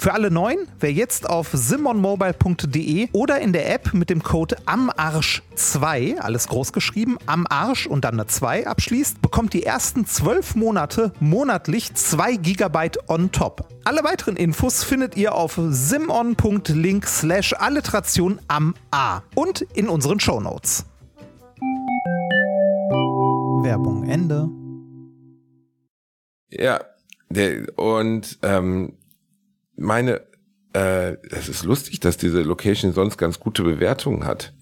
[0.03, 6.19] Für alle Neuen, wer jetzt auf simonmobile.de oder in der App mit dem Code AMARSCH2,
[6.19, 11.13] alles groß geschrieben, am Arsch und dann eine 2 abschließt, bekommt die ersten 12 Monate
[11.21, 13.69] monatlich 2 GB on top.
[13.85, 20.85] Alle weiteren Infos findet ihr auf simon.link slash alliteration am A und in unseren Shownotes.
[23.63, 24.49] Werbung Ende.
[26.51, 26.81] Ja,
[27.77, 28.95] und ähm,
[29.83, 30.23] meine,
[30.75, 34.53] äh, es ist lustig, dass diese Location sonst ganz gute Bewertungen hat.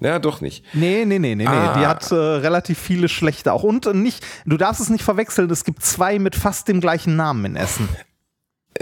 [0.00, 0.64] Naja, doch nicht.
[0.74, 1.74] Nee, nee, nee, nee, ah.
[1.74, 1.80] nee.
[1.80, 3.62] Die hat äh, relativ viele schlechte auch.
[3.62, 7.44] Und nicht, du darfst es nicht verwechseln, es gibt zwei mit fast dem gleichen Namen
[7.44, 7.88] in Essen.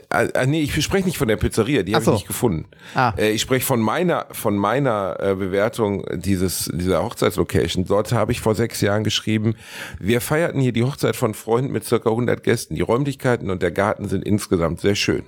[0.08, 2.12] Äh, nee, ich spreche nicht von der Pizzeria, die habe so.
[2.12, 2.68] ich nicht gefunden.
[2.94, 3.12] Ah.
[3.18, 7.84] Äh, ich spreche von meiner, von meiner Bewertung dieses, dieser Hochzeitslocation.
[7.84, 9.56] Dort habe ich vor sechs Jahren geschrieben,
[9.98, 12.76] wir feierten hier die Hochzeit von Freunden mit circa 100 Gästen.
[12.76, 15.24] Die Räumlichkeiten und der Garten sind insgesamt sehr schön.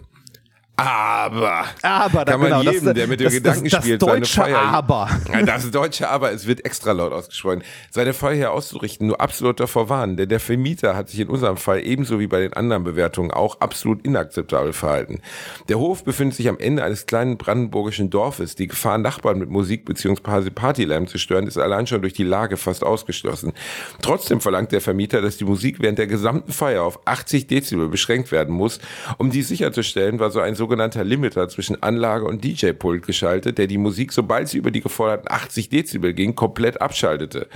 [0.75, 4.25] Aber, aber kann man genau, jedem, das, der mit dem das, Gedanken das, spielt, seine
[4.25, 5.09] Feier, aber.
[5.45, 9.91] das deutsche Aber, es wird extra laut ausgesprochen, seine Feier hier auszurichten, nur absolut davor
[9.91, 13.33] warnen, denn der Vermieter hat sich in unserem Fall ebenso wie bei den anderen Bewertungen
[13.33, 15.21] auch absolut inakzeptabel verhalten.
[15.69, 18.55] Der Hof befindet sich am Ende eines kleinen brandenburgischen Dorfes.
[18.55, 20.49] Die Gefahr, Nachbarn mit Musik bzw.
[20.51, 23.53] Partylärm zu stören, ist allein schon durch die Lage fast ausgeschlossen.
[24.01, 28.33] Trotzdem verlangt der Vermieter, dass die Musik während der gesamten Feier auf 80 Dezibel beschränkt
[28.33, 28.81] werden muss.
[29.19, 33.79] Um dies sicherzustellen, war so ein sogenannter Limiter zwischen Anlage und DJ-Pult geschaltet, der die
[33.79, 37.49] Musik, sobald sie über die geforderten 80 Dezibel ging, komplett abschaltete.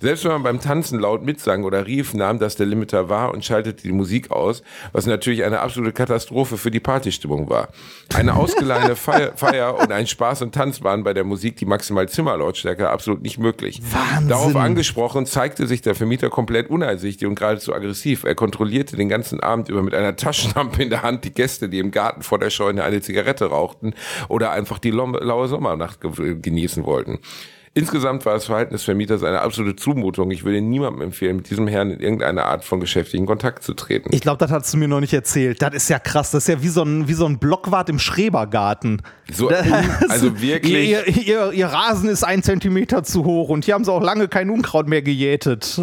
[0.00, 3.44] Selbst wenn man beim Tanzen laut mitsang oder rief, nahm das der Limiter wahr und
[3.44, 7.68] schaltete die Musik aus, was natürlich eine absolute Katastrophe für die Partystimmung war.
[8.14, 12.08] Eine ausgeleihene Feier, Feier und ein Spaß und Tanz waren bei der Musik die maximal
[12.08, 13.82] Zimmerlautstärke absolut nicht möglich.
[13.92, 14.30] Wahnsinn.
[14.30, 18.24] Darauf angesprochen zeigte sich der Vermieter komplett uneinsichtig und geradezu aggressiv.
[18.24, 21.80] Er kontrollierte den ganzen Abend über mit einer Taschenlampe in der Hand die Gäste, die
[21.80, 23.94] im Garten vor der Scheune eine Zigarette rauchten
[24.28, 27.20] oder einfach die laue Sommernacht genießen wollten.
[27.76, 30.30] Insgesamt war das Verhalten des Vermieters eine absolute Zumutung.
[30.30, 34.08] Ich würde niemandem empfehlen, mit diesem Herrn in irgendeine Art von geschäftigen Kontakt zu treten.
[34.14, 35.60] Ich glaube, das hast du mir noch nicht erzählt.
[35.60, 36.30] Das ist ja krass.
[36.30, 39.02] Das ist ja wie so ein, wie so ein Blockwart im Schrebergarten.
[39.30, 39.50] So,
[40.08, 40.88] also wirklich.
[40.88, 44.28] Ihr, ihr, ihr Rasen ist ein Zentimeter zu hoch und hier haben sie auch lange
[44.28, 45.82] kein Unkraut mehr gejätet.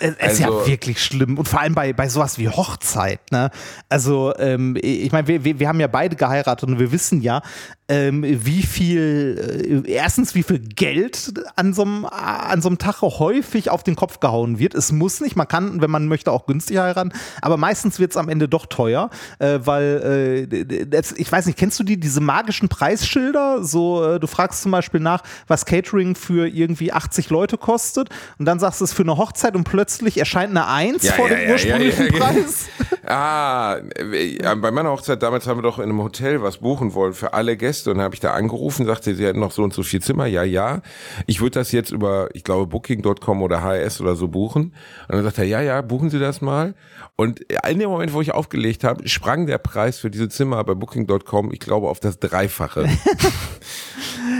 [0.00, 1.38] Es ist also, ja wirklich schlimm.
[1.38, 3.20] Und vor allem bei, bei sowas wie Hochzeit.
[3.30, 3.50] Ne?
[3.88, 7.42] Also, ähm, ich meine, wir, wir, wir haben ja beide geheiratet und wir wissen ja,
[7.88, 13.02] ähm, wie viel, äh, erstens, wie viel Geld an so einem an so einem Tag
[13.02, 14.74] häufig auf den Kopf gehauen wird.
[14.74, 18.16] Es muss nicht, man kann, wenn man möchte, auch günstig heiraten, aber meistens wird es
[18.16, 22.22] am Ende doch teuer, äh, weil, äh, das, ich weiß nicht, kennst du die, diese
[22.22, 23.62] magischen Preisschilder?
[23.62, 28.46] So, äh, du fragst zum Beispiel nach, was Catering für irgendwie 80 Leute kostet und
[28.46, 31.36] dann sagst du es für eine Hochzeit und plötzlich erscheint eine Eins ja, vor ja,
[31.36, 32.66] dem ja, ursprünglichen Preis.
[33.06, 37.12] ah, äh, bei meiner Hochzeit damals haben wir doch in einem Hotel was buchen wollen
[37.12, 39.62] für alle Gäste Gäste und dann habe ich da angerufen, sagte, sie hätten noch so
[39.62, 40.26] und so viel Zimmer.
[40.26, 40.80] Ja, ja.
[41.26, 44.74] Ich würde das jetzt über, ich glaube, Booking.com oder HS oder so buchen.
[45.08, 46.74] Und dann sagt er, ja, ja, buchen Sie das mal.
[47.16, 50.74] Und in dem Moment, wo ich aufgelegt habe, sprang der Preis für diese Zimmer bei
[50.74, 52.88] Booking.com, ich glaube, auf das Dreifache.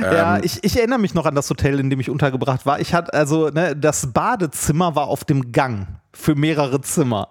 [0.00, 2.80] Ja, ich, ich erinnere mich noch an das Hotel, in dem ich untergebracht war.
[2.80, 7.28] Ich hatte also, ne, das Badezimmer war auf dem Gang für mehrere Zimmer.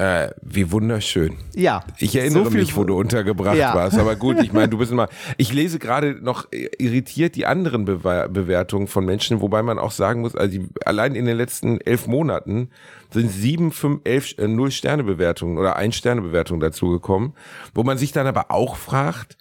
[0.00, 1.36] Äh, wie wunderschön.
[1.56, 1.82] Ja.
[1.98, 3.74] Ich erinnere so mich, wo du untergebracht Ja.
[3.74, 3.98] warst.
[3.98, 5.08] Aber gut, ich meine, du bist immer.
[5.38, 10.20] Ich lese gerade noch irritiert die anderen Bewe Bewertungen von Menschen, wobei man auch sagen
[10.20, 12.70] muss, also die, allein in den letzten elf Monaten
[13.10, 17.32] sind sieben, fünf, elf, äh, null Sterne Bewertungen oder ein Sterne Bewertungen dazugekommen,
[17.74, 19.36] wo man sich dann aber auch fragt,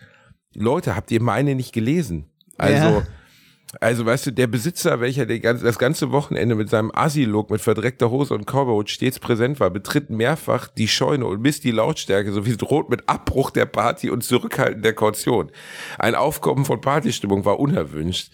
[0.55, 2.25] Leute, habt ihr meine nicht gelesen?
[2.57, 3.03] Also, Ja.
[3.81, 7.61] Also weißt du, der Besitzer, welcher die ganze, das ganze Wochenende mit seinem Assi-Look mit
[7.61, 12.31] verdreckter Hose und Cowboy stets präsent war, betritt mehrfach die Scheune und misst die Lautstärke
[12.31, 15.51] sowie droht mit Abbruch der Party und Zurückhalten der Kaution.
[15.99, 18.31] Ein Aufkommen von Partystimmung war unerwünscht.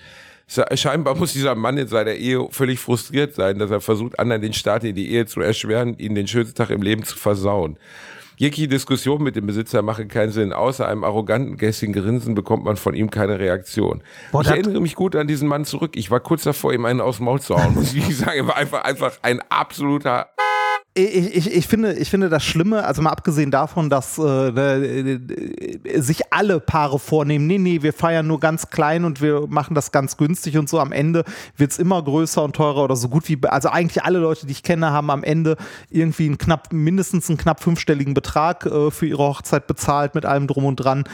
[0.50, 4.42] Sche- Scheinbar muss dieser Mann in seiner Ehe völlig frustriert sein, dass er versucht, anderen
[4.42, 7.78] den Start in die Ehe zu erschweren, ihnen den schönsten Tag im Leben zu versauen.
[8.38, 10.54] Jegliche Diskussion mit dem Besitzer machen keinen Sinn.
[10.54, 14.04] Außer einem arroganten, gästigen Grinsen bekommt man von ihm keine Reaktion.
[14.32, 15.96] Boah, ich erinnere mich gut an diesen Mann zurück.
[15.96, 17.74] Ich war kurz davor, ihm einen aus dem Maul zu hauen.
[17.76, 20.30] Muss ich sagen, er war einfach, einfach ein absoluter
[20.96, 25.14] Ich, ich, ich, finde, ich finde das Schlimme, also mal abgesehen davon, dass äh, äh,
[25.14, 29.74] äh, sich alle Paare vornehmen, nee, nee, wir feiern nur ganz klein und wir machen
[29.74, 30.80] das ganz günstig und so.
[30.80, 31.24] Am Ende
[31.58, 34.52] wird es immer größer und teurer oder so gut wie, also eigentlich alle Leute, die
[34.52, 35.58] ich kenne, haben am Ende
[35.90, 40.46] irgendwie einen knapp, mindestens einen knapp fünfstelligen Betrag äh, für ihre Hochzeit bezahlt mit allem
[40.46, 41.06] drum und dran.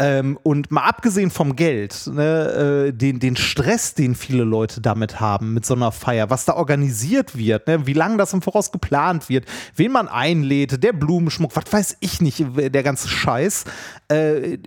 [0.00, 5.18] Ähm, und mal abgesehen vom Geld, ne, äh, den, den Stress, den viele Leute damit
[5.18, 8.70] haben, mit so einer Feier, was da organisiert wird, ne, wie lange das im Voraus
[8.70, 9.44] geplant wird,
[9.76, 13.64] wen man einlädt, der Blumenschmuck, was weiß ich nicht, der ganze Scheiß.
[14.08, 14.58] Äh,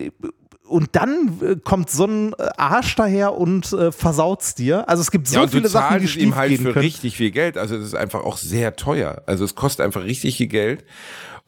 [0.68, 4.88] und dann äh, kommt so ein äh, Arsch daher und äh, versaut's dir.
[4.88, 6.78] Also es gibt so ja, viele Sachen, die schief ihm halt für können.
[6.78, 7.58] richtig viel Geld.
[7.58, 9.22] Also es ist einfach auch sehr teuer.
[9.26, 10.84] Also es kostet einfach richtig viel Geld.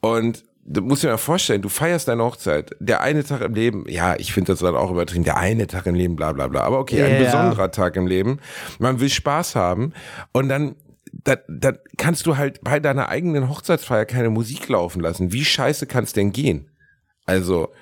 [0.00, 2.72] Und du musst dir mal vorstellen, du feierst deine Hochzeit.
[2.80, 5.86] Der eine Tag im Leben, ja, ich finde das dann auch übertrieben, der eine Tag
[5.86, 6.60] im Leben, bla bla bla.
[6.62, 7.24] Aber okay, ein Ja.
[7.24, 8.40] besonderer Tag im Leben.
[8.78, 9.94] Man will Spaß haben.
[10.32, 10.74] Und dann
[11.22, 15.32] da, da kannst du halt bei deiner eigenen Hochzeitsfeier keine Musik laufen lassen.
[15.32, 16.70] Wie scheiße kann es denn gehen?
[17.26, 17.72] Also,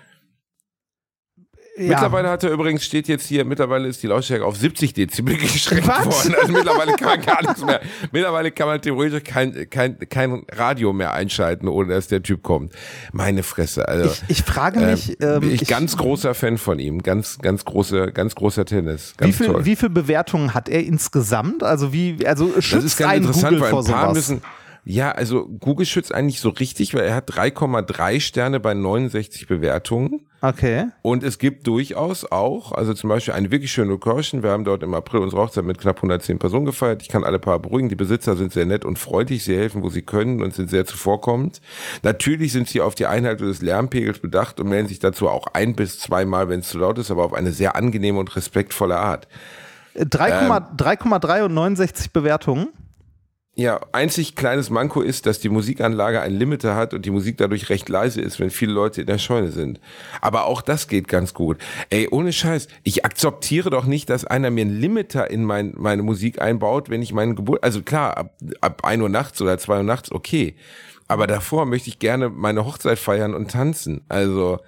[1.75, 1.89] Ja.
[1.89, 5.89] Mittlerweile hat er übrigens, steht jetzt hier, mittlerweile ist die Lautstärke auf 70 Dezibel geschränkt
[5.89, 6.05] Was?
[6.05, 6.37] worden.
[6.39, 7.81] Also mittlerweile kann man gar nichts mehr.
[8.13, 12.75] Mittlerweile kann man theoretisch kein, kein, kein Radio mehr einschalten, ohne dass der Typ kommt.
[13.13, 13.89] Meine Fresse.
[13.89, 17.03] Also, Ich, ich frage mich, ähm, ähm, ich, ganz großer Fan von ihm.
[17.03, 19.15] Ganz, ganz große, ganz großer Tennis.
[19.17, 19.65] Ganz wie viel, toll.
[19.65, 21.63] wie viel Bewertungen hat er insgesamt?
[21.63, 24.15] Also wie, also schützt das ist ganz einen interessant, Google weil vor ein paar sowas?
[24.15, 24.43] müssen,
[24.85, 30.27] ja, also Google schützt eigentlich so richtig, weil er hat 3,3 Sterne bei 69 Bewertungen.
[30.40, 30.87] Okay.
[31.03, 34.42] Und es gibt durchaus auch, also zum Beispiel eine wirklich schöne Location.
[34.42, 37.01] Wir haben dort im April unsere Hochzeit mit knapp 110 Personen gefeiert.
[37.03, 37.90] Ich kann alle Paar beruhigen.
[37.90, 39.45] Die Besitzer sind sehr nett und freundlich.
[39.45, 41.61] Sie helfen, wo sie können und sind sehr zuvorkommend.
[42.03, 45.77] Natürlich sind sie auf die Einhaltung des Lärmpegels bedacht und melden sich dazu auch ein
[45.77, 49.29] bis zweimal, wenn es zu laut ist, aber auf eine sehr angenehme und respektvolle Art.
[49.95, 52.68] Äh, 3,3 3,3 und 69 Bewertungen.
[53.55, 57.69] Ja, einzig kleines Manko ist, dass die Musikanlage ein Limiter hat und die Musik dadurch
[57.69, 59.79] recht leise ist, wenn viele Leute in der Scheune sind.
[60.23, 61.59] Aber auch das geht ganz gut.
[61.91, 66.03] Ey, ohne Scheiß, ich akzeptiere doch nicht, dass einer mir einen Limiter in mein, meine
[66.03, 69.77] Musik einbaut, wenn ich meinen Geburt, also klar, ab, ab 1 Uhr nachts oder 2
[69.79, 70.55] Uhr nachts, okay.
[71.07, 74.01] Aber davor möchte ich gerne meine Hochzeit feiern und tanzen.
[74.09, 74.61] Also,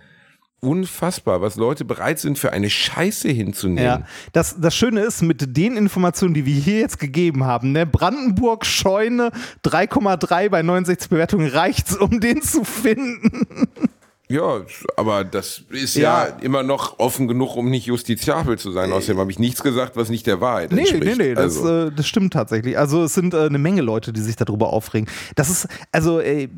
[0.64, 3.84] unfassbar, was Leute bereit sind, für eine Scheiße hinzunehmen.
[3.84, 7.86] Ja, das, das Schöne ist, mit den Informationen, die wir hier jetzt gegeben haben, ne,
[7.86, 9.30] Brandenburg, Scheune,
[9.64, 13.46] 3,3 bei 69 Bewertungen, reicht's, um den zu finden.
[14.28, 14.62] Ja,
[14.96, 16.26] aber das ist Ja.
[16.28, 18.90] ja, immer noch offen genug, um nicht justiziabel zu sein.
[18.90, 21.18] Außerdem habe ich nichts gesagt, was nicht der Wahrheit Nee, entspricht.
[21.18, 22.78] nee, nee, das, also, äh, das stimmt tatsächlich.
[22.78, 25.10] Also es sind äh, eine Menge Leute, die sich darüber aufregen.
[25.36, 26.48] Das ist, also äh,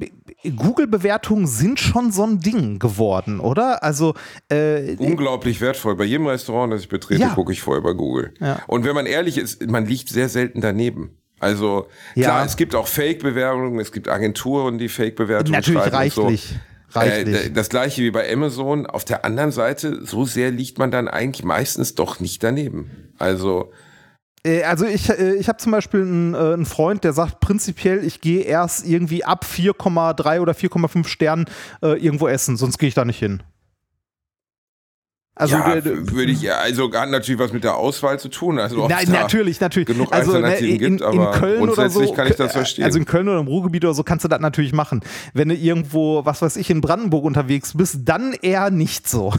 [0.57, 3.83] Google-Bewertungen sind schon so ein Ding geworden, oder?
[3.83, 4.15] Also
[4.49, 5.97] äh, unglaublich wertvoll.
[5.97, 7.29] Bei jedem Restaurant, das ich betrete, Ja.
[7.35, 8.33] gucke ich vorher bei Google.
[8.41, 8.61] Ja.
[8.69, 11.17] Und wenn man ehrlich ist, man liegt sehr selten daneben.
[11.39, 16.45] Also klar, es gibt auch Fake-Bewerbungen, es gibt Agenturen, die Fake-Bewertungen natürlich schreiben und so.
[16.93, 17.47] Reichlich.
[17.47, 18.87] Äh, das gleiche wie bei Amazon.
[18.87, 23.13] Auf der anderen Seite, so sehr liegt man dann eigentlich meistens doch nicht daneben.
[23.19, 23.73] Also
[24.45, 28.05] Äh, Also ich, äh, ich habe zum Beispiel einen, äh, einen Freund, der sagt prinzipiell,
[28.05, 31.47] ich gehe erst irgendwie ab 4,3 oder 4,5 Sternen
[31.83, 33.43] äh, irgendwo essen, sonst gehe ich da nicht hin.
[35.39, 38.59] Also ja, würde ich also hat natürlich was mit der Auswahl zu tun.
[38.59, 39.87] Also Na, es natürlich, natürlich.
[39.87, 42.53] genug also, ne, Alternativen in, gibt, in aber Köln oder so, grundsätzlich kann ich das
[42.53, 42.85] äh, verstehen.
[42.87, 45.03] Also in Köln oder im Ruhrgebiet oder so kannst du das natürlich machen.
[45.35, 49.35] Wenn du irgendwo, was weiß ich, in Brandenburg unterwegs bist, dann eher nicht so.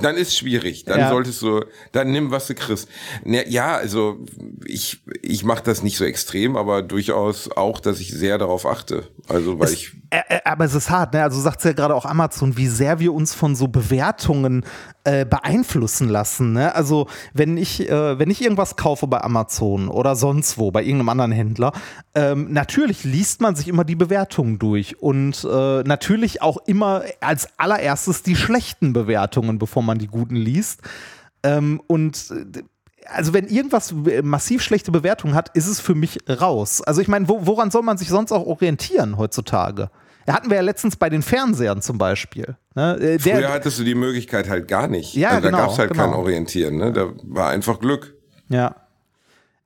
[0.00, 0.84] Dann ist schwierig.
[0.84, 1.08] Dann Ja.
[1.10, 2.88] solltest du, dann nimm, was du kriegst.
[3.24, 4.24] Ne, ja, also
[4.64, 9.08] ich, ich mache das nicht so extrem, aber durchaus auch, dass ich sehr darauf achte.
[9.28, 11.22] Also weil ich Ä- ä- Aber es ist hart, ne?
[11.22, 14.64] Also sagt ja gerade auch Amazon, wie sehr wir uns von so Bewertungen
[15.08, 16.52] äh, beeinflussen lassen.
[16.52, 16.74] Ne?
[16.74, 21.08] Also wenn ich, äh, wenn ich irgendwas kaufe bei Amazon oder sonst wo, bei irgendeinem
[21.08, 21.72] anderen Händler,
[22.14, 27.48] ähm, natürlich liest man sich immer die Bewertungen durch und äh, natürlich auch immer als
[27.58, 30.82] allererstes die schlechten Bewertungen, bevor man die guten liest.
[31.42, 32.62] Ähm, und äh,
[33.06, 36.82] also wenn irgendwas massiv schlechte Bewertungen hat, ist es für mich raus.
[36.82, 39.90] Also ich meine, wo, woran soll man sich sonst auch orientieren heutzutage?
[40.28, 42.54] Da hatten wir ja letztens bei den Fernsehern zum Beispiel.
[42.74, 42.98] Ne?
[43.00, 45.14] Der, Früher hattest du die Möglichkeit halt gar nicht.
[45.14, 46.04] Ja, also genau, da gab es halt genau.
[46.04, 46.76] kein Orientieren.
[46.76, 46.92] Ne?
[46.92, 48.14] Da war einfach Glück.
[48.50, 48.76] Ja.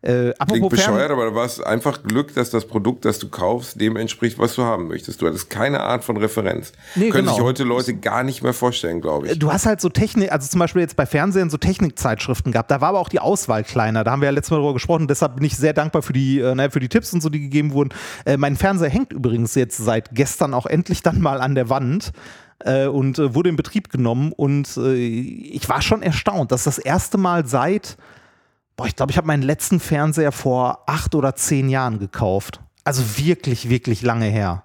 [0.03, 3.21] Äh, Klingt apropos Fern bescheuert, aber da war es einfach Glück, dass das Produkt, das
[3.21, 5.23] du kaufst, dem entspricht, was du haben möchtest.
[5.23, 6.73] Du hattest keine Art von Referenz.
[6.97, 7.37] Nee, Können genau.
[7.37, 9.39] sich heute Leute gar nicht mehr vorstellen, glaube ich.
[9.39, 12.71] Du hast halt so Technik, also zum Beispiel jetzt bei Fernsehen so Technikzeitschriften gehabt.
[12.73, 14.03] Da war aber auch die Auswahl kleiner.
[14.03, 15.07] Da haben wir ja letztes Mal darüber gesprochen.
[15.07, 17.41] Deshalb bin ich sehr dankbar für die, äh, ne, für die Tipps und so, die
[17.41, 17.91] gegeben wurden.
[18.25, 22.11] Äh, mein Fernseher hängt übrigens jetzt seit gestern auch endlich dann mal an der Wand.
[22.65, 26.79] äh, Und äh, wurde in Betrieb genommen und äh, ich war schon erstaunt, dass das
[26.79, 27.97] erste Mal seit,
[28.77, 32.61] boah, ich glaube, ich habe meinen letzten Fernseher vor acht oder zehn Jahren gekauft.
[32.85, 34.65] Also wirklich, wirklich lange her.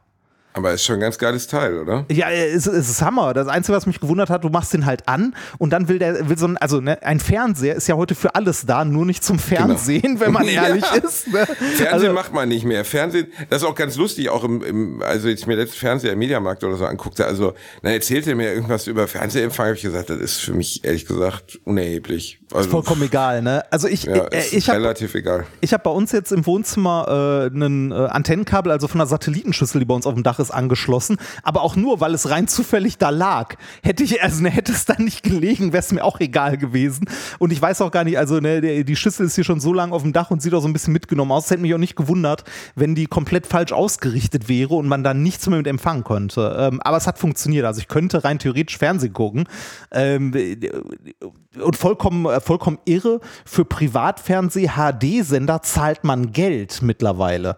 [0.57, 2.05] Aber ist schon ein ganz geiles Teil, oder?
[2.09, 3.33] Ja, es, es ist Hammer.
[3.33, 6.27] Das Einzige, was mich gewundert hat, du machst den halt an und dann will der,
[6.29, 9.23] will so ein, also ne, ein Fernseher ist ja heute für alles da, nur nicht
[9.23, 10.67] zum Fernsehen, wenn man Ja.
[10.67, 11.27] ehrlich ist.
[11.27, 11.45] Ne?
[11.45, 12.83] Fernsehen Also, macht man nicht mehr.
[12.85, 16.19] Fernsehen, das ist auch ganz lustig, auch im, im also jetzt mir letztes Fernseher im
[16.19, 20.09] Mediamarkt oder so anguckte, also dann erzählte er mir irgendwas über Fernsehempfang, habe ich gesagt,
[20.09, 22.39] das ist für mich ehrlich gesagt unerheblich.
[22.53, 23.63] Also, vollkommen egal, ne?
[23.71, 25.45] Also ich, ja, äh, ist ich habe relativ egal.
[25.61, 29.79] Ich habe bei uns jetzt im Wohnzimmer äh, einen äh, Antennenkabel, also von einer Satellitenschüssel,
[29.79, 31.17] die bei uns auf dem Dach ist, angeschlossen.
[31.43, 33.55] Aber auch nur, weil es rein zufällig da lag.
[33.83, 37.09] Hätte ich, also ne, hätte es da nicht gelegen, wäre es mir auch egal gewesen.
[37.39, 39.93] Und ich weiß auch gar nicht, also ne, die Schüssel ist hier schon so lange
[39.93, 41.45] auf dem Dach und sieht auch so ein bisschen mitgenommen aus.
[41.45, 42.43] Es hätte mich auch nicht gewundert,
[42.75, 46.55] wenn die komplett falsch ausgerichtet wäre und man da nichts mehr mit empfangen konnte.
[46.59, 47.65] Ähm, aber es hat funktioniert.
[47.65, 49.45] Also ich könnte rein theoretisch Fernsehen gucken.
[49.91, 50.33] Ähm,
[51.61, 57.57] und vollkommen, äh, vollkommen irre, für Privatfernseh-HD-Sender zahlt man Geld mittlerweile.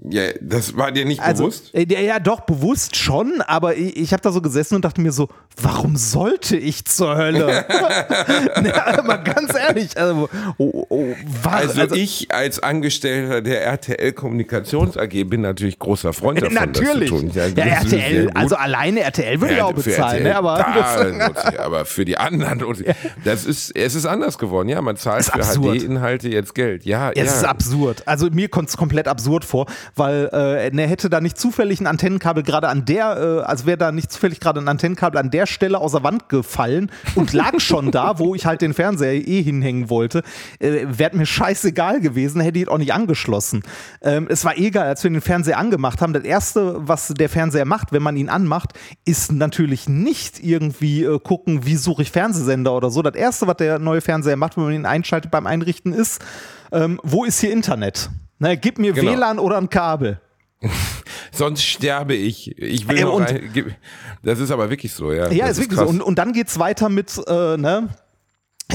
[0.00, 1.74] Ja, das war dir nicht Also, bewusst?
[1.74, 5.00] äh, ja, ja, doch, bewusst schon, aber ich, ich habe da so gesessen und dachte
[5.00, 5.28] mir so,
[5.60, 7.64] warum sollte ich zur Hölle?
[8.62, 14.96] ne, mal ganz ehrlich, also, oh, oh, was, Also, ich als Angestellter der RTL Kommunikations
[14.96, 17.10] AG bin natürlich großer Freund davon, natürlich.
[17.10, 17.32] das zu tun.
[17.34, 21.50] Ja, sehr RTL, also alleine RTL würde ich Ja, auch bezahlen, RTL, ne, aber da
[21.52, 22.62] ich, aber für die anderen,
[23.24, 24.68] das ist, es ist anders geworden.
[24.68, 25.40] Ja, man zahlt für.
[25.42, 26.84] HD-Inhalte jetzt Geld.
[26.84, 27.24] Ja, Ja, ja.
[27.24, 28.02] es ist absurd.
[28.06, 31.86] Also mir kommt es komplett absurd vor, weil äh, ne, hätte da nicht zufällig ein
[31.86, 35.46] Antennenkabel gerade an der, äh, also wäre da nicht zufällig gerade ein Antennenkabel an der
[35.46, 39.42] Stelle aus der Wand gefallen und lag schon da, wo ich halt den Fernseher eh
[39.42, 40.22] hinhängen wollte,
[40.58, 43.62] äh, wäre mir scheißegal gewesen, hätte ich auch nicht angeschlossen.
[44.02, 46.12] Ähm, es war egal, als wir den Fernseher angemacht haben.
[46.12, 48.72] Das erste, was der Fernseher macht, wenn man ihn anmacht,
[49.04, 53.02] ist natürlich nicht irgendwie äh, gucken, wie suche ich Fernsehsender oder so.
[53.02, 56.22] Das erste, was der neue Fernseher macht, wenn man ihn einschaltet beim Einrichten, ist,
[56.72, 58.10] ähm, wo ist hier Internet?
[58.38, 59.12] Na, gib mir Genau.
[59.12, 60.20] WLAN oder ein Kabel.
[61.32, 62.56] Sonst sterbe ich.
[62.58, 63.74] Ich will noch und- ein, gib-
[64.22, 65.30] Das ist aber wirklich so, ja.
[65.30, 65.84] Ja, das ist wirklich so.
[65.84, 65.94] krass.
[65.94, 67.88] Und, und dann geht's weiter mit, äh, ne?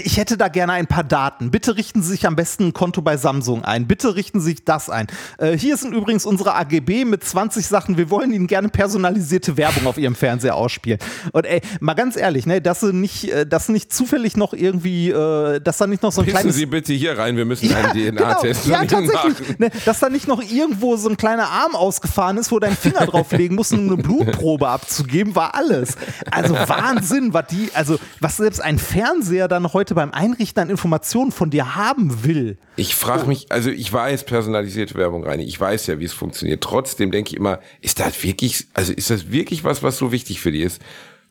[0.02, 1.52] Ich hätte da gerne ein paar Daten.
[1.52, 3.86] Bitte richten Sie sich am besten ein Konto bei Samsung ein.
[3.86, 5.06] Bitte richten Sie sich das ein.
[5.38, 7.96] Äh, hier sind übrigens unsere AGB mit 20 Sachen.
[7.96, 10.98] Wir wollen Ihnen gerne personalisierte Werbung auf Ihrem Fernseher ausspielen.
[11.32, 15.12] Und ey, mal ganz ehrlich, ne, dass sie nicht, äh, dass nicht zufällig noch irgendwie,
[15.12, 17.72] äh, dass da nicht noch so ein Pissen kleines Sie bitte hier rein, wir müssen
[17.72, 18.76] einen DNA-Test genau.
[18.76, 19.40] Ja, tatsächlich.
[19.40, 19.56] machen.
[19.60, 23.06] Ne, dass da nicht noch irgendwo so ein kleiner Arm ausgefahren ist, wo dein Finger
[23.06, 25.98] drauflegen musst, um eine Blutprobe abzugeben, war alles.
[26.32, 31.32] Also Wahnsinn, was die, also was selbst ein Fernseher dann heute beim Einrichten an Informationen
[31.32, 32.58] von dir haben will.
[32.76, 36.64] Ich frage mich, also ich weiß personalisierte Werbung rein, ich weiß ja, wie es funktioniert.
[36.64, 40.40] Trotzdem denke ich immer, ist das wirklich, also ist das wirklich was, was so wichtig
[40.40, 40.82] für die ist?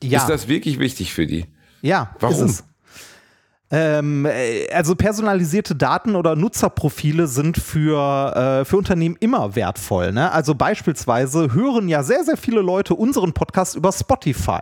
[0.02, 0.18] Ja.
[0.20, 1.46] Ist das wirklich wichtig für die?
[1.80, 2.46] Ja, Warum?
[2.46, 2.64] ist es.
[3.74, 10.12] Ähm, äh, also personalisierte Daten oder Nutzerprofile sind für, äh, für Unternehmen immer wertvoll.
[10.12, 10.30] Ne?
[10.30, 14.60] Also beispielsweise hören ja sehr, sehr viele Leute unseren Podcast über Spotify,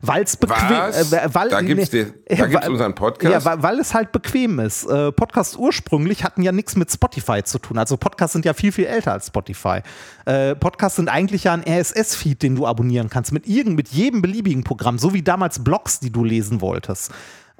[0.00, 1.10] weil es bequem Was?
[1.10, 3.32] weil, Da da gibt's weil- unseren Podcast?
[3.32, 4.84] Ja, weil, weil es halt bequem ist.
[4.84, 7.78] Äh, Podcasts ursprünglich hatten ja nichts mit Spotify zu tun.
[7.78, 9.80] Also Podcasts sind ja viel, viel älter als Spotify.
[10.24, 14.22] Äh, Podcasts sind eigentlich ja ein RSS-Feed, den du abonnieren kannst mit irgend, mit jedem
[14.22, 17.10] beliebigen Programm, so wie damals Blogs, die du lesen wolltest.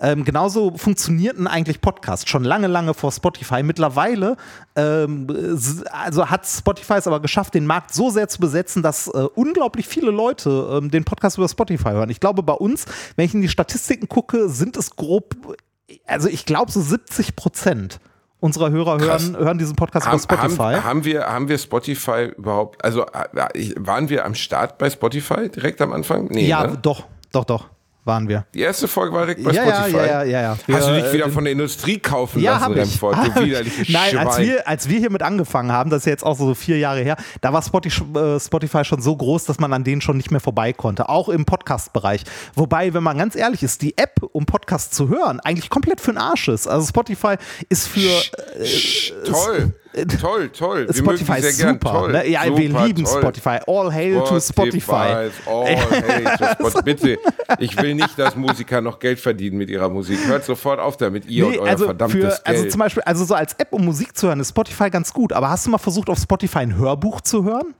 [0.05, 3.62] Ähm, genauso funktionierten eigentlich Podcasts schon lange, lange vor Spotify.
[3.62, 4.37] Mittlerweile
[4.74, 5.29] ähm,
[5.93, 9.87] also hat Spotify es aber geschafft, den Markt so sehr zu besetzen, dass äh, unglaublich
[9.87, 12.11] viele Leute ähm, den Podcast über Spotify hören.
[12.11, 12.85] Ich glaube, bei uns,
[13.16, 15.57] wenn ich in die Statistiken gucke, sind es grob,
[16.07, 18.01] also ich glaube so 70 Prozent
[18.41, 19.22] unserer Hörer Krass.
[19.31, 20.59] hören, hören diesen Podcast über Haben, Spotify.
[20.59, 24.91] haben, haben, wir, haben wir Spotify überhaupt, also äh, ich- waren wir am Start bei
[24.91, 26.26] Spotify direkt am Anfang?
[26.26, 26.79] Nee, ja, ne?
[26.83, 27.68] doch, doch, doch.
[28.05, 28.46] Waren wir.
[28.53, 29.96] Die erste Folge war direkt bei Ja, Spotify.
[29.96, 30.50] ja, ja, ja, ja.
[30.50, 32.72] Hast du Wir, dich wieder äh, von der Industrie kaufen Ja, lassen.
[32.72, 33.46] Remford, du ich.
[33.46, 36.53] widerliches Nein, als wir, als wir hiermit angefangen haben, das ist ja jetzt auch so
[36.55, 40.00] vier Jahre her, da war Spotify, äh, Spotify schon so groß, dass man an denen
[40.00, 42.24] schon nicht mehr vorbei konnte, auch im Podcast-Bereich.
[42.55, 46.12] Wobei, wenn man ganz ehrlich ist, die App, um Podcast zu hören, eigentlich komplett für
[46.12, 46.66] den Arsch ist.
[46.66, 47.36] Also Spotify
[47.68, 49.74] ist für äh, toll,
[50.20, 50.86] toll, toll.
[50.88, 51.74] Wir Spotify ist sehr gern.
[51.74, 51.93] super.
[51.93, 52.28] Toll, ne?
[52.28, 53.20] Ja, super, wir lieben toll.
[53.22, 53.59] Spotify.
[53.66, 55.30] All hail to Spotify.
[55.47, 56.82] All hail to Spotify.
[56.82, 57.18] Bitte,
[57.59, 60.18] ich will nicht, dass Musiker noch Geld verdienen mit ihrer Musik.
[60.26, 62.40] Hört sofort auf damit, ihr und Nee, euer also, verdammtes für, Geld.
[62.47, 65.32] also zum Beispiel, also so als App, um Musik zu hören, ist Spotify ganz gut.
[65.32, 67.74] Aber hast du mal versucht, auf Spotify ein Hörbuch zu hören?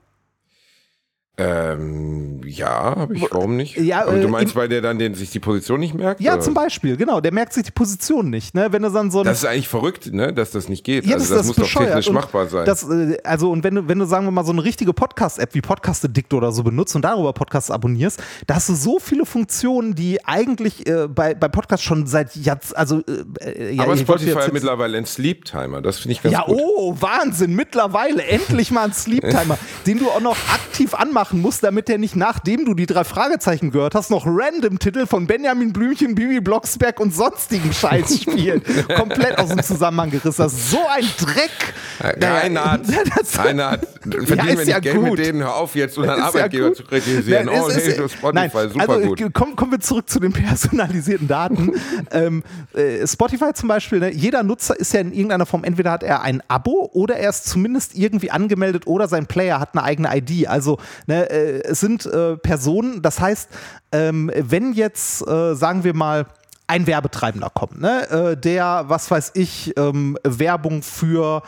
[1.39, 3.78] Ähm, ja, habe ich, warum nicht?
[3.78, 6.20] Ja, äh, du meinst, weil der dann den, sich die Position nicht merkt?
[6.20, 6.43] Ja, oder?
[6.43, 7.22] zum Beispiel, genau.
[7.22, 8.55] Der merkt sich die Position nicht.
[8.55, 8.70] Ne?
[8.70, 11.07] Wenn du dann so ein Das ist eigentlich verrückt, ne, dass das nicht geht.
[11.07, 11.89] Ja, also das, muss doch bescheuert.
[11.89, 12.66] technisch Und machbar sein.
[12.66, 15.55] Das, äh, also, und wenn du, wenn du, sagen wir mal, so eine richtige Podcast-App
[15.55, 19.24] wie Podcast Addict oder so benutzt und darüber Podcasts abonnierst, da hast du so viele
[19.24, 23.03] Funktionen, die eigentlich äh, bei, bei Podcasts schon seit Jahrzehnten, also,
[23.41, 25.80] äh, ja, Aber Spotify hat mittlerweile einen Sleep Timer.
[25.80, 26.59] Das finde ich ganz ja, gut.
[26.61, 29.57] oh, Wahnsinn, mittlerweile endlich mal ein Sleep-Timer,
[29.87, 33.70] den du auch noch aktiv anmachen musst, damit der nicht, nachdem du die drei Fragezeichen
[33.70, 38.64] gehört hast, noch Random-Titel von Benjamin Blümchen, Bibi Blocksberg und sonstigen Scheiß spielt.
[38.96, 40.42] Komplett aus dem Zusammenhang gerissen.
[40.42, 41.74] Das ist so ein Dreck.
[42.01, 42.80] Reinhard,
[43.18, 45.11] das- Reinhard, verdienen Ja, wir ist nicht ja Geld gut.
[45.11, 46.76] mit denen, hör auf jetzt unseren Ist ja Arbeitgeber gut.
[46.76, 47.47] zu kritisieren.
[47.47, 49.18] Nein, oh, ist- hey, das Spotify, nein, super also, gut.
[49.18, 51.72] g- Komm, kommen wir zurück zu den personalisierten Daten.
[52.11, 52.43] ähm,
[52.74, 56.22] äh, Spotify zum Beispiel, ne, jeder Nutzer ist ja in irgendeiner Form, entweder hat er
[56.22, 60.47] ein Abo oder er ist zumindest irgendwie angemeldet oder sein Player hat eine eigene ID.
[60.49, 63.49] Also ne, äh, es sind äh, Personen, das heißt,
[63.93, 66.26] ähm, wenn jetzt, äh, sagen wir mal,
[66.68, 71.43] ein Werbetreibender kommt, ne, äh, der, was weiß ich, ähm, Werbung für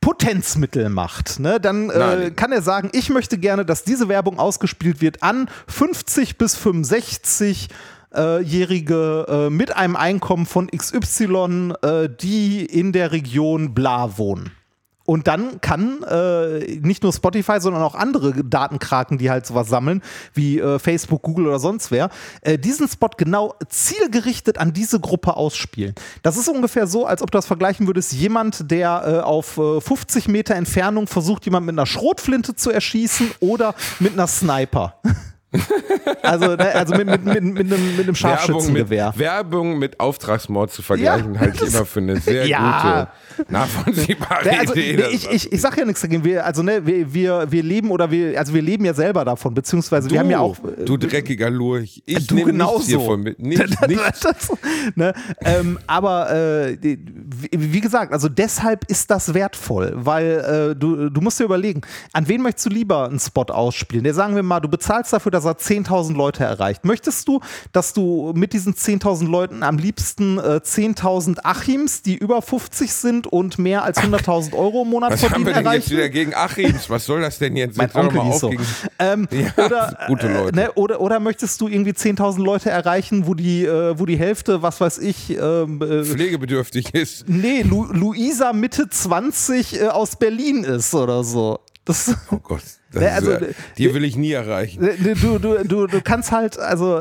[0.00, 5.00] Potenzmittel macht, ne, dann äh, kann er sagen, ich möchte gerne, dass diese Werbung ausgespielt
[5.00, 7.68] wird an 50 bis 65
[8.14, 14.52] äh, Jährige äh, mit einem Einkommen von XY, äh, die in der Region bla wohnen.
[15.10, 20.04] Und dann kann äh, nicht nur Spotify, sondern auch andere Datenkraken, die halt sowas sammeln,
[20.34, 22.10] wie äh, Facebook, Google oder sonst wer,
[22.42, 25.96] äh, diesen Spot genau zielgerichtet an diese Gruppe ausspielen.
[26.22, 29.80] Das ist ungefähr so, als ob du das vergleichen würdest, jemand, der äh, auf äh,
[29.80, 34.94] 50 Meter Entfernung versucht, jemand mit einer Schrotflinte zu erschießen oder mit einer Sniper.
[36.22, 39.12] also, ne, also mit, mit, mit, mit, einem, mit einem Werbung mit, Scharfschützengewehr.
[39.16, 43.08] Werbung mit Auftragsmord zu vergleichen, Ja, halte ich immer für eine sehr Ja.
[43.36, 44.96] gute, nachvollziehbare Ja, also, Idee.
[44.96, 46.24] Das- ich, ich, ich sag ja nichts dagegen.
[46.24, 49.54] Wir, also, ne, wir, wir, wir leben oder wir, also wir leben ja selber davon,
[49.54, 50.56] beziehungsweise wir haben ja auch.
[50.64, 52.02] äh, du dreckiger Lurch.
[52.06, 52.84] Ich du nehme genauso.
[52.86, 53.38] hiervon mit.
[53.40, 54.00] Nicht, nicht.
[54.24, 54.52] Das,
[54.94, 55.12] ne?
[55.44, 56.76] ähm, aber äh,
[57.50, 61.80] wie gesagt, also deshalb ist das wertvoll, weil äh, du, du musst dir überlegen,
[62.12, 64.04] an wen möchtest du lieber einen Spot ausspielen?
[64.04, 66.84] Der sagen wir mal, du bezahlst dafür, dass er 10.000 Leute erreicht.
[66.84, 67.40] Möchtest du,
[67.72, 73.26] dass du mit diesen 10.000 Leuten am liebsten äh, 10.000 Achims, die über 50 sind
[73.26, 75.80] und mehr als 100.000 Euro im Monat Was haben verdienen, wir denn erreichen?
[75.82, 76.90] jetzt wieder gegen Achims?
[76.90, 77.76] Was soll das denn jetzt?
[77.76, 78.52] Mein Jetzt Onkel hieß so.
[78.98, 79.26] Ähm,
[79.56, 80.56] Ja, oder, gute äh, Leute.
[80.56, 84.62] Ne, oder, oder möchtest du irgendwie 10.000 Leute erreichen, wo die, äh, wo die Hälfte,
[84.62, 87.28] was weiß ich, ähm, äh, pflegebedürftig ist.
[87.28, 91.60] nee, Lu Luisa Mitte 20 äh, aus Berlin ist oder so.
[91.84, 92.62] Das, Oh Gott.
[92.92, 94.82] Ne, also, ja, äh, die will ich nie erreichen.
[94.82, 97.00] äh, du, du, du, du kannst halt, also,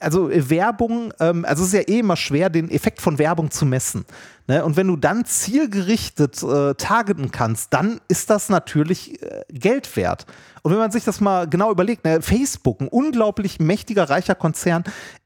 [0.00, 3.64] also Werbung, ähm, also es ist ja eh immer schwer, den Effekt von Werbung zu
[3.64, 4.04] messen.
[4.48, 4.64] Ne?
[4.64, 10.26] Und wenn du dann zielgerichtet äh, targeten kannst, dann ist das natürlich äh, Geld wert.
[10.62, 14.82] Und wenn man sich das mal genau überlegt, ne, Facebook, ein unglaublich mächtiger, reicher Konzern,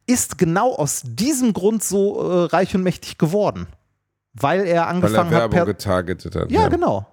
[0.07, 3.67] ist genau aus diesem Grund so äh, reich und mächtig geworden.
[4.35, 6.51] Weil er Weil er angefangen hat, Werbung per getargetet hat.
[6.51, 7.07] ja, genau.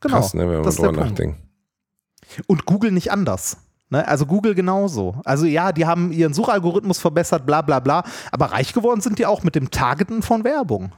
[0.00, 0.16] Genau.
[0.16, 1.38] Krass, ne, wenn man drüber nachdenkt.
[2.46, 3.58] Und Google nicht anders.
[3.90, 4.06] Ne?
[4.06, 5.20] Also Google genauso.
[5.24, 8.04] Also ja, die haben ihren Suchalgorithmus verbessert, bla bla bla.
[8.32, 10.92] Aber reich geworden sind die auch mit dem Targeten von Werbung.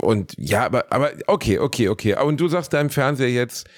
[0.00, 2.16] Und ja, aber, aber okay, okay, okay.
[2.22, 3.68] Und du sagst deinem Fernseher jetzt,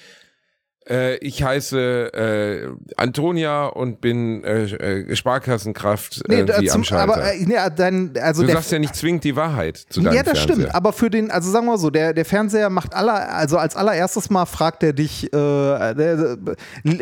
[1.21, 7.03] ich heiße äh, Antonia und bin äh, äh, Sparkassenkraft irgendwie zum- am Schalter.
[7.13, 10.23] aber äh, nee, dann, also du sagst ja nicht zwingend die Wahrheit zu deinem ja,
[10.23, 10.57] das Fernseher.
[10.57, 10.75] stimmt.
[10.75, 13.77] Aber für den, also sagen wir mal so, der, der Fernseher macht aller, also als
[13.77, 16.39] allererstes mal fragt er dich, äh, der,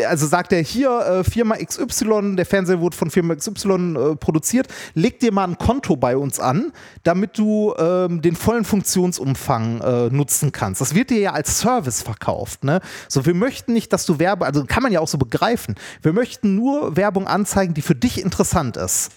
[0.08, 3.70] also sagt er hier äh, Firma XY, der Fernseher wurde von Firma XY
[4.12, 6.72] äh, produziert, leg dir mal ein Konto bei uns an,
[7.04, 10.80] damit du ähm, den vollen Funktionsumfang äh, nutzen kannst.
[10.80, 12.64] Das wird dir ja als Service verkauft.
[12.64, 12.80] Ne?
[13.08, 15.74] So, wir möchten nicht, dass du Werbe, also kann man ja auch so begreifen.
[16.02, 19.10] Wir möchten nur Werbung anzeigen, die für dich interessant ist.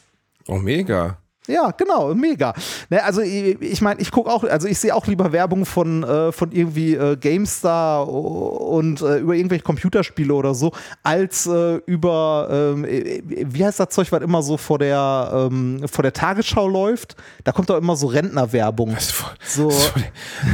[0.47, 1.17] Oh, mega.
[1.47, 2.53] Ja, genau, mega.
[2.91, 6.03] Ne, also ich, ich meine, ich gucke auch, also ich sehe auch lieber Werbung von,
[6.03, 10.71] äh, von irgendwie äh, GameStar und äh, über irgendwelche Computerspiele oder so,
[11.01, 15.81] als äh, über, ähm, äh, wie heißt das Zeug, was immer so vor der, ähm,
[15.91, 17.15] vor der Tagesschau läuft?
[17.43, 18.95] Da kommt doch immer so Rentnerwerbung.
[19.43, 19.71] So.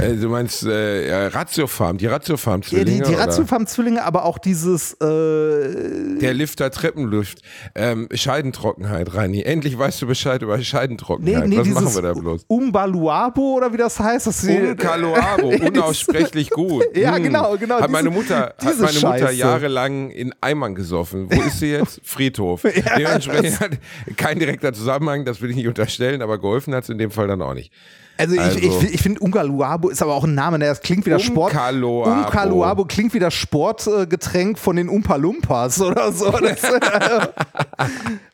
[0.02, 3.04] äh, du meinst äh, Ratiofarm, die Ratiofarm-Zwillinge?
[3.04, 3.14] Die, die?
[3.14, 7.40] Ratiofarm-Zwillinge, aber auch dieses, äh, Der Lifter Treppenluft.
[7.76, 9.42] Ähm, Scheidentrockenheit, Reini.
[9.42, 10.77] Endlich weißt du Bescheid über Scheidentrockenheit.
[10.82, 12.46] Was machen wir da bloß?
[12.48, 14.28] Umbaluabo oder wie das heißt?
[14.28, 16.84] Das Umkaloabo, unaussprechlich gut.
[16.96, 17.24] Ja, Hm.
[17.24, 19.34] genau, genau, Hat diese- meine Mutter, hat meine Mutter Scheiße.
[19.34, 21.28] jahrelang in Eimern gesoffen.
[21.30, 22.02] Wo ist sie jetzt?
[22.04, 22.64] Friedhof.
[22.98, 23.72] Dementsprechend hat
[24.18, 27.28] kein direkter Zusammenhang, das will ich nicht unterstellen, aber geholfen hat es in dem Fall
[27.28, 27.72] dann auch nicht.
[28.18, 30.66] Also ich, Also- ich, ich finde Ungaluabo ist aber auch ein Name, ne?
[30.66, 31.52] das klingt wie das Sport.
[31.54, 32.12] Umkaloabo.
[32.26, 36.32] Umkaluabo klingt wie das Sportgetränk von den Umpa Lumpas oder so.
[36.32, 36.62] Das,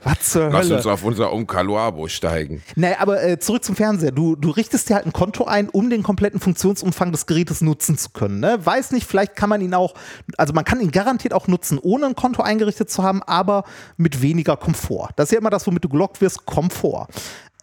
[0.04, 0.76] was zur Lass Hölle?
[0.78, 2.62] uns auf unser Umkaloabo steigen.
[2.76, 4.12] Naja, aber äh, zurück zum Fernseher.
[4.12, 7.98] Du, du richtest dir halt ein Konto ein, um den kompletten Funktionsumfang des Gerätes nutzen
[7.98, 8.40] zu können.
[8.40, 8.58] Ne?
[8.64, 9.94] Weiß nicht, vielleicht kann man ihn auch,
[10.38, 13.64] also man kann ihn garantiert auch nutzen, ohne ein Konto eingerichtet zu haben, aber
[13.98, 15.10] mit weniger Komfort.
[15.16, 17.08] Das ist ja immer das, womit du gelockt wirst, Komfort.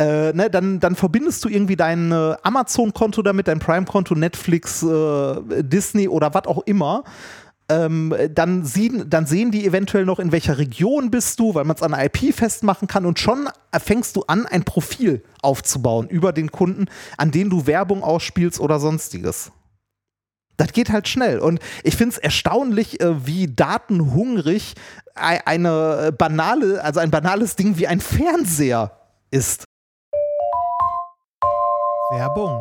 [0.00, 5.62] Äh, ne, dann, dann verbindest du irgendwie dein äh, Amazon-Konto damit, dein Prime-Konto, Netflix, äh,
[5.62, 7.04] Disney oder was auch immer
[7.70, 11.76] ähm, dann, sehen, dann sehen die eventuell noch, in welcher Region bist du, weil man
[11.76, 13.48] es an IP festmachen kann und schon
[13.78, 16.86] fängst du an, ein Profil aufzubauen über den Kunden,
[17.16, 19.52] an den du Werbung ausspielst oder sonstiges.
[20.56, 21.38] Das geht halt schnell.
[21.38, 24.74] Und ich finde es erstaunlich, äh, wie datenhungrig
[25.14, 28.90] ei- eine äh, banale, also ein banales Ding wie ein Fernseher
[29.30, 29.64] ist.
[32.10, 32.60] Werbung.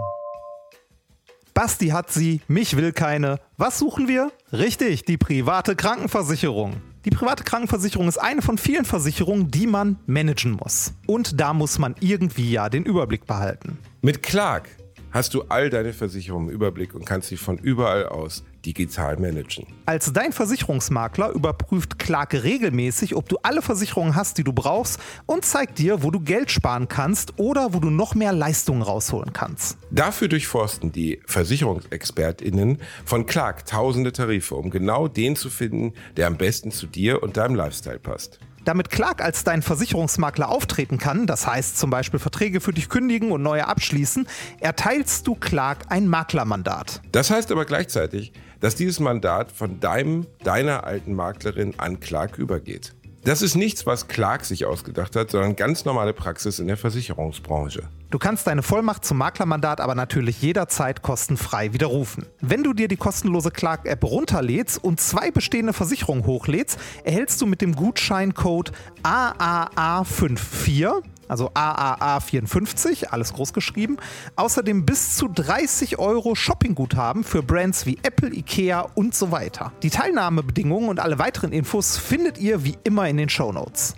[1.56, 3.40] Basti hat sie, mich will keine.
[3.58, 4.32] Was suchen wir?
[4.54, 6.82] Richtig, die private Krankenversicherung.
[7.04, 10.94] Die private Krankenversicherung ist eine von vielen Versicherungen, die man managen muss.
[11.08, 13.80] Und da muss man irgendwie ja den Überblick behalten.
[14.04, 14.70] Mit Clark
[15.10, 19.66] hast du all deine Versicherungen im Überblick und kannst sie von überall aus digital managen.
[19.86, 25.46] Als dein Versicherungsmakler überprüft Clark regelmäßig, ob du alle Versicherungen hast, die du brauchst und
[25.46, 29.78] zeigt dir, wo du Geld sparen kannst oder wo du noch mehr Leistungen rausholen kannst.
[29.92, 36.38] Dafür durchforsten die VersicherungsexpertInnen von Clark tausende Tarife, um genau den zu finden, der am
[36.38, 38.40] besten zu dir und deinem Lifestyle passt.
[38.66, 43.32] Damit Clark als dein Versicherungsmakler auftreten kann, das heißt zum Beispiel Verträge für dich kündigen
[43.32, 44.28] und neue abschließen,
[44.60, 47.02] erteilst du Clark ein Maklermandat.
[47.12, 52.94] Das heißt aber gleichzeitig, dass dieses Mandat von deinem, deiner alten Maklerin an Clark übergeht.
[53.24, 57.84] Das ist nichts, was Clark sich ausgedacht hat, sondern ganz normale Praxis in der Versicherungsbranche.
[58.12, 62.26] Du kannst deine Vollmacht zum Maklermandat aber natürlich jederzeit kostenfrei widerrufen.
[62.40, 67.60] Wenn du dir die kostenlose Clark-App runterlädst und zwei bestehende Versicherungen hochlädst, erhältst du mit
[67.62, 68.72] dem Gutscheincode
[69.04, 73.98] AAA54, also AAA54, alles groß geschrieben,
[74.36, 79.72] außerdem bis zu 30 Euro Shoppingguthaben für Brands wie Apple, Ikea und so weiter.
[79.84, 83.96] Die Teilnahmebedingungen und alle weiteren Infos findet ihr wie immer in den Shownotes.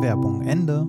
[0.00, 0.86] Werbung Ende.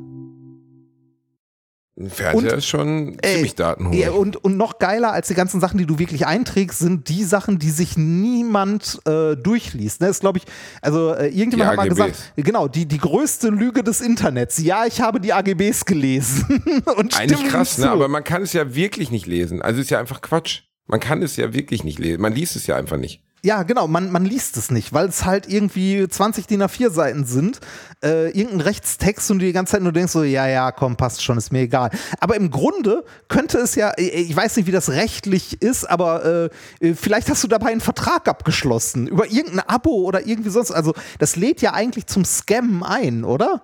[1.99, 4.01] Ein Fernseher Und- ist schon ziemlich datenhungrig.
[4.03, 7.23] Ja, und, und noch geiler als die ganzen Sachen, die du wirklich einträgst, sind die
[7.23, 10.01] Sachen, die sich niemand äh, durchliest.
[10.01, 10.07] Ne?
[10.07, 10.45] Das glaube ich,
[10.83, 14.59] also äh, irgendjemand hat mal gesagt, genau, die, die größte Lüge des Internets.
[14.59, 16.63] Ja, ich habe die AGBs gelesen.
[16.97, 17.89] und Eigentlich krass, ne?
[17.89, 19.63] aber man kann es ja wirklich nicht lesen.
[19.63, 20.66] Also ist ja einfach Quatsch.
[20.87, 22.21] Man kann es ja wirklich nicht lesen.
[22.21, 23.21] Man liest es ja einfach nicht.
[23.43, 27.23] Ja, genau, man, man liest es nicht, weil es halt irgendwie 20 DIN A4 Seiten
[27.23, 27.59] sind,
[28.03, 31.23] äh, irgendein Rechtstext und du die ganze Zeit nur denkst so, ja, ja, komm, passt
[31.23, 31.91] schon, ist mir egal.
[32.19, 36.49] Aber im Grunde könnte es ja, äh, ich weiß nicht, wie das rechtlich ist, aber
[36.81, 40.71] äh, vielleicht hast du dabei einen Vertrag abgeschlossen über irgendein Abo oder irgendwie sonst.
[40.71, 43.61] Also das lädt ja eigentlich zum Scammen ein, oder?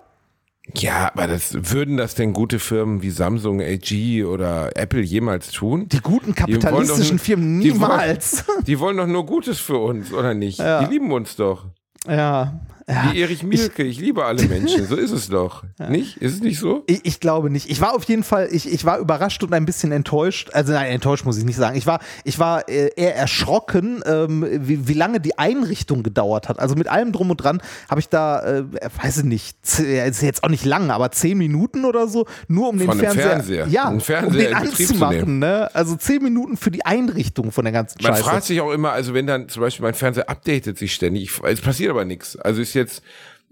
[0.76, 5.88] Ja, aber das würden das denn gute Firmen wie Samsung, LG oder Apple jemals tun?
[5.90, 8.44] Die guten kapitalistischen doch- Firmen die wollen- niemals.
[8.66, 10.58] Die wollen doch nur Gutes für uns, oder nicht?
[10.58, 11.66] Die lieben uns doch.
[12.08, 12.60] ja.
[12.88, 13.12] Ja.
[13.12, 15.64] Wie Erich Mielke, ich, liebe alle Menschen, so ist es doch.
[15.88, 16.18] Nicht?
[16.18, 16.84] Ist es nicht so?
[16.86, 17.70] Ich, ich glaube nicht.
[17.70, 20.50] Ich war auf jeden Fall, ich, ich war überrascht und ein bisschen enttäuscht.
[20.52, 21.76] Also nein, enttäuscht muss ich nicht sagen.
[21.76, 26.58] Ich war, ich war äh, eher erschrocken, ähm, wie, wie lange die Einrichtung gedauert hat.
[26.58, 28.64] Also mit allem drum und dran habe ich da, äh,
[29.02, 32.68] weiß ich nicht, ja, ist jetzt auch nicht lang, aber zehn Minuten oder so, nur
[32.68, 33.66] um den Von Fernseher, Fernseher.
[33.68, 35.38] ja, Fernseher um den anzumachen.
[35.38, 35.74] Ne?
[35.74, 38.24] Also zehn Minuten für die Einrichtung von der ganzen Man Scheiße.
[38.24, 41.42] fragt sich auch immer, also wenn dann zum Beispiel mein Fernseher updatet sich ständig, ich,
[41.44, 42.36] es passiert aber nichts.
[42.36, 43.02] Also ist jetzt,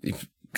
[0.01, 0.15] ich,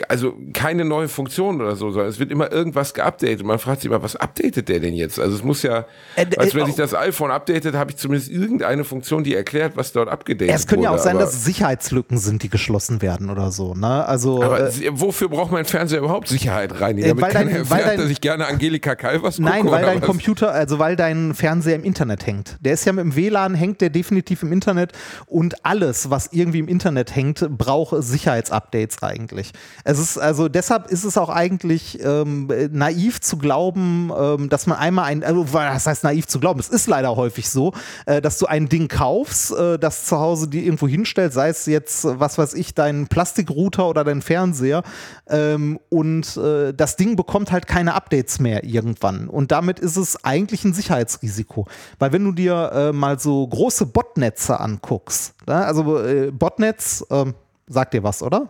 [0.09, 3.45] also keine neue Funktion oder so, sondern es wird immer irgendwas geupdatet.
[3.45, 5.21] Man fragt sich immer, was updatet der denn jetzt?
[5.21, 5.87] Also es muss ja,
[6.17, 6.79] Äh, äh, als wenn sich oh.
[6.79, 10.57] das iPhone updatet, habe ich zumindest irgendeine Funktion, die erklärt, was dort abgedatet wurde.
[10.57, 13.75] Es können ja auch sein, dass Sicherheitslücken sind, die geschlossen werden oder so.
[13.75, 14.05] Ne?
[14.05, 16.97] Also aber äh, wofür braucht mein Fernseher überhaupt Sicherheit rein?
[17.01, 19.65] Damit weil kann dein- er weil erfährt, dein- dass ich gerne Angelika Calvas gucke Nein,
[19.67, 20.07] weil oder dein was?
[20.07, 22.57] Computer, also weil dein Fernseher im Internet hängt.
[22.61, 24.91] Der ist ja mit dem WLAN, hängt der definitiv im Internet
[25.27, 29.53] und alles, was irgendwie im Internet hängt, braucht Sicherheitsupdates eigentlich.
[29.85, 34.79] Es ist, also deshalb ist es auch eigentlich ähm, naiv zu glauben, ähm, dass man
[34.79, 36.59] einmal ein, also was heißt naiv zu glauben?
[36.59, 37.73] Es ist leider häufig so,
[38.07, 41.67] äh, dass du ein Ding kaufst, äh, das zu Hause dir irgendwo hinstellt, sei es
[41.67, 44.83] jetzt, was weiß ich, dein Plastikrouter oder dein Fernseher
[45.29, 49.29] ähm, und äh, das Ding bekommt halt keine Updates mehr irgendwann.
[49.29, 51.67] Und damit ist es eigentlich ein Sicherheitsrisiko.
[51.99, 55.57] Weil wenn du dir äh, mal so große Botnetze anguckst, ne?
[55.57, 57.35] also äh, Botnetz, ähm,
[57.67, 58.49] sagt dir was, oder?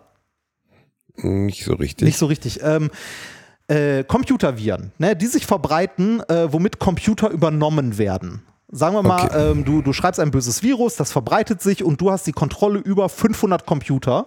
[1.16, 2.06] Nicht so richtig.
[2.06, 2.60] Nicht so richtig.
[2.62, 2.90] Ähm,
[3.68, 8.42] äh, Computerviren, ne, die sich verbreiten, äh, womit Computer übernommen werden.
[8.70, 9.50] Sagen wir mal, Okay.
[9.52, 12.80] ähm, du, du schreibst ein böses Virus, das verbreitet sich und du hast die Kontrolle
[12.80, 14.26] über 500 Computer,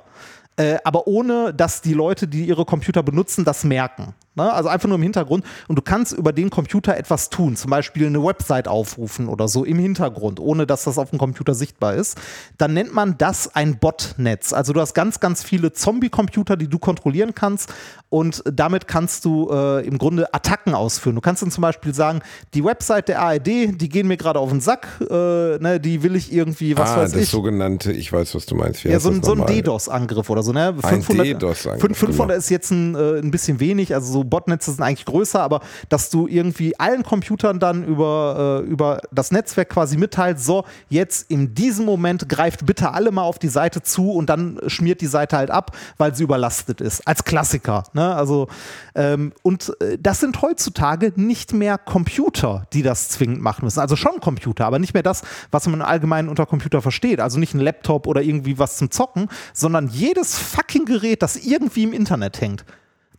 [0.56, 4.16] äh, aber ohne, dass die Leute, die ihre Computer benutzen, das merken.
[4.38, 4.54] Ne?
[4.54, 8.06] Also einfach nur im Hintergrund und du kannst über den Computer etwas tun, zum Beispiel
[8.06, 12.18] eine Website aufrufen oder so im Hintergrund, ohne dass das auf dem Computer sichtbar ist.
[12.60, 14.54] Dann nennt man das ein Botnetz.
[14.54, 17.74] Also du hast ganz, ganz viele Zombie-Computer, die du kontrollieren kannst
[18.10, 21.16] und damit kannst du äh, im Grunde Attacken ausführen.
[21.16, 22.22] Du kannst dann zum Beispiel sagen,
[22.54, 26.16] die Website der ARD, die gehen mir gerade auf den Sack, äh, ne, die will
[26.16, 27.30] ich irgendwie, was ah, weiß das ich.
[27.30, 28.86] sogenannte, ich weiß, was du meinst.
[28.86, 29.46] Wie Ja, so ein, das so ein?
[29.46, 30.76] DDoS-Angriff oder so, ne?
[30.84, 32.34] Ein DDoS-Angriff, 500 genau.
[32.34, 36.10] ist jetzt ein, äh, ein bisschen wenig, also so Botnetze sind eigentlich größer, aber dass
[36.10, 41.56] du irgendwie allen Computern dann über, äh, über das Netzwerk quasi mitteilst, so, jetzt in
[41.56, 45.38] diesem Moment greift bitte alle mal auf die Seite zu und dann schmiert die Seite
[45.38, 47.08] halt ab, weil sie überlastet ist.
[47.08, 48.16] Als Klassiker, ne?
[48.16, 48.48] Also,
[48.96, 53.80] ähm, und äh, das sind heutzutage nicht mehr Computer, die das zwingend machen müssen.
[53.80, 57.20] Also schon Computer, aber nicht mehr das, was man allgemein unter Computer versteht.
[57.20, 61.84] Also nicht ein Laptop oder irgendwie was zum Zocken, sondern jedes fucking Gerät, das irgendwie
[61.84, 62.66] im Internet hängt.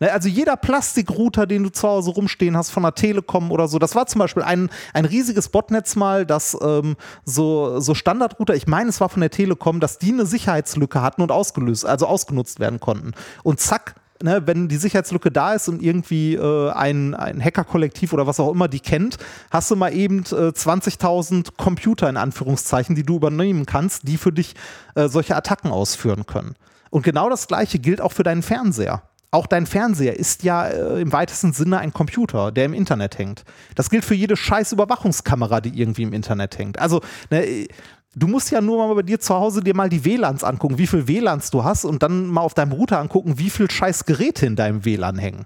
[0.00, 3.78] Ne, Also jeder Plastikrouter, den du zu Hause rumstehen hast von der Telekom oder so,
[3.78, 8.66] das war zum Beispiel ein, ein riesiges Botnetz mal, das ähm, so, so Standardrouter, ich
[8.66, 12.60] meine, es war von der Telekom, dass die eine Sicherheitslücke hatten und ausgelöst, also ausgenutzt
[12.60, 13.12] werden konnten.
[13.42, 18.26] Und zack, ne, wenn die Sicherheitslücke da ist und irgendwie äh, ein, ein Hacker-Kollektiv oder
[18.26, 19.18] was auch immer die kennt,
[19.50, 24.32] hast du mal eben äh, 20.000 Computer in Anführungszeichen, die du übernehmen kannst, die für
[24.32, 24.54] dich
[24.94, 26.54] äh, solche Attacken ausführen können.
[26.90, 29.02] Und genau das gleiche gilt auch für deinen Fernseher.
[29.30, 33.44] Auch dein Fernseher ist ja äh, im weitesten Sinne ein Computer, der im Internet hängt.
[33.74, 36.78] Das gilt für jede scheiß Überwachungskamera, die irgendwie im Internet hängt.
[36.78, 37.66] Also, ne,
[38.14, 40.86] du musst ja nur mal bei dir zu Hause dir mal die WLANs angucken, wie
[40.86, 44.46] viel WLANs du hast und dann mal auf deinem Router angucken, wie viel scheiß Geräte
[44.46, 45.44] in deinem WLAN hängen,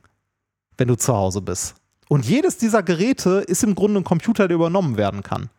[0.79, 1.75] wenn du zu Hause bist.
[2.09, 5.51] Und jedes dieser Geräte ist im Grunde ein Computer, der übernommen werden kann.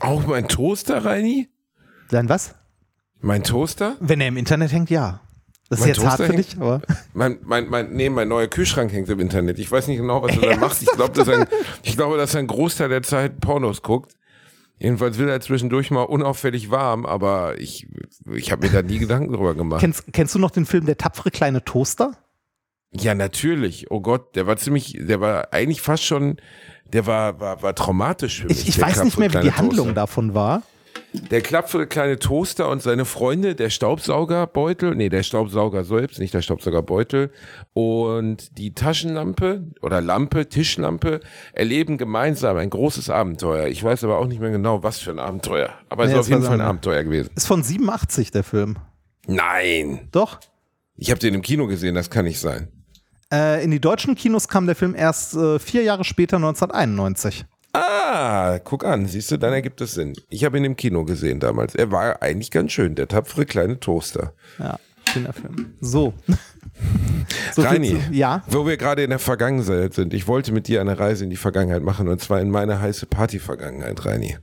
[0.00, 1.48] Auch mein Toaster, Reini?
[2.10, 2.54] Dann was?
[3.20, 3.96] Mein Toaster?
[4.00, 5.20] Wenn er im Internet hängt, ja.
[5.70, 6.82] Das ist Mein jetzt hart Toaster für hängt- dich, aber.
[7.14, 9.58] Mein, mein, mein, nee, mein neuer Kühlschrank hängt im Internet.
[9.58, 10.82] Ich weiß nicht genau, was er da macht.
[10.82, 11.46] Ich glaube, dass ein,
[11.82, 14.14] ich glaube, dass er einen Großteil der Zeit Pornos guckt.
[14.78, 17.86] Jedenfalls will er zwischendurch mal unauffällig warm, aber ich,
[18.32, 19.80] ich habe mir da nie Gedanken drüber gemacht.
[19.80, 22.12] Kennst, kennst du noch den Film Der tapfere kleine Toaster?
[22.90, 23.90] Ja, natürlich.
[23.90, 26.38] Oh Gott, der war ziemlich, der war eigentlich fast schon,
[26.92, 28.62] der war, war, war traumatisch für mich.
[28.62, 29.94] Ich, ich weiß nicht mehr, wie die Handlung Toaster.
[29.94, 30.62] davon war.
[31.12, 36.42] Der klappere kleine Toaster und seine Freunde, der Staubsaugerbeutel, nee, der Staubsauger selbst, nicht der
[36.42, 37.32] Staubsaugerbeutel
[37.72, 41.20] und die Taschenlampe oder Lampe, Tischlampe
[41.52, 43.66] erleben gemeinsam ein großes Abenteuer.
[43.66, 45.70] Ich weiß aber auch nicht mehr genau, was für ein Abenteuer.
[45.88, 47.30] Aber es Nee, ist auf jeden Fall ein Abenteuer gewesen.
[47.34, 48.76] Ist von 87 der Film.
[49.26, 50.08] Nein!
[50.12, 50.38] Doch.
[50.96, 52.68] Ich habe den im Kino gesehen, das kann nicht sein.
[53.32, 57.46] Äh, in die deutschen Kinos kam der Film erst äh, vier Jahre später, 1991.
[57.72, 60.14] Ah, guck an, siehst du, dann ergibt es Sinn.
[60.28, 61.74] Ich habe ihn im Kino gesehen damals.
[61.74, 64.32] Er war eigentlich ganz schön, der tapfere kleine Toaster.
[64.58, 65.74] Ja, schöner Film.
[65.80, 66.12] So.
[67.52, 68.42] so Reini, zu- ja.
[68.48, 71.36] wo wir gerade in der Vergangenheit sind, ich wollte mit dir eine Reise in die
[71.36, 74.36] Vergangenheit machen und zwar in meine heiße Party-Vergangenheit, Reini.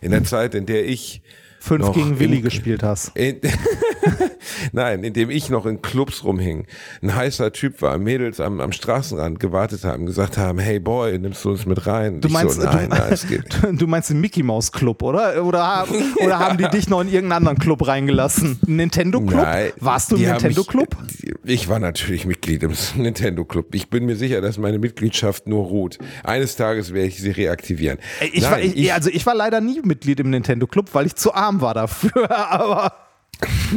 [0.00, 1.22] In der Zeit, in der ich
[1.62, 3.16] Fünf noch gegen Willi in- gespielt hast.
[3.16, 3.36] in,
[4.72, 6.66] Nein, in dem ich noch in Clubs rumhing,
[7.02, 11.44] ein heißer Typ war, Mädels am, am Straßenrand gewartet haben, gesagt haben, hey Boy, nimmst
[11.44, 12.20] du uns mit rein?
[12.20, 13.44] Du meinst, so, nein, du, nein, es geht.
[13.72, 15.44] du meinst den Mickey Mouse Club, oder?
[15.44, 18.58] Oder, haben- oder haben die dich noch in irgendeinen anderen Club reingelassen?
[18.66, 19.42] Ein Nintendo Club?
[19.42, 20.96] Nein, Warst du im Nintendo Club?
[21.44, 23.74] Ich war natürlich Mitglied im Nintendo Club.
[23.74, 25.98] Ich bin mir sicher, dass meine Mitgliedschaft nur ruht.
[26.24, 27.98] Eines Tages werde ich sie reaktivieren.
[28.32, 31.14] Ich, war, Nein, ich, also ich war leider nie Mitglied im Nintendo Club, weil ich
[31.14, 32.30] zu arm war dafür.
[32.50, 32.92] Aber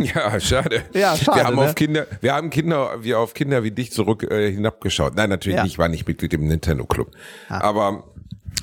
[0.02, 0.84] Ja, schade.
[0.94, 1.62] Ja, schade, Wir haben ne?
[1.64, 5.16] auf Kinder, wir haben Kinder, wir auf Kinder wie dich zurück äh, hinabgeschaut.
[5.16, 5.64] Nein, natürlich Ja.
[5.64, 7.12] nicht, ich war nicht Mitglied im Nintendo Club.
[7.50, 8.04] Aber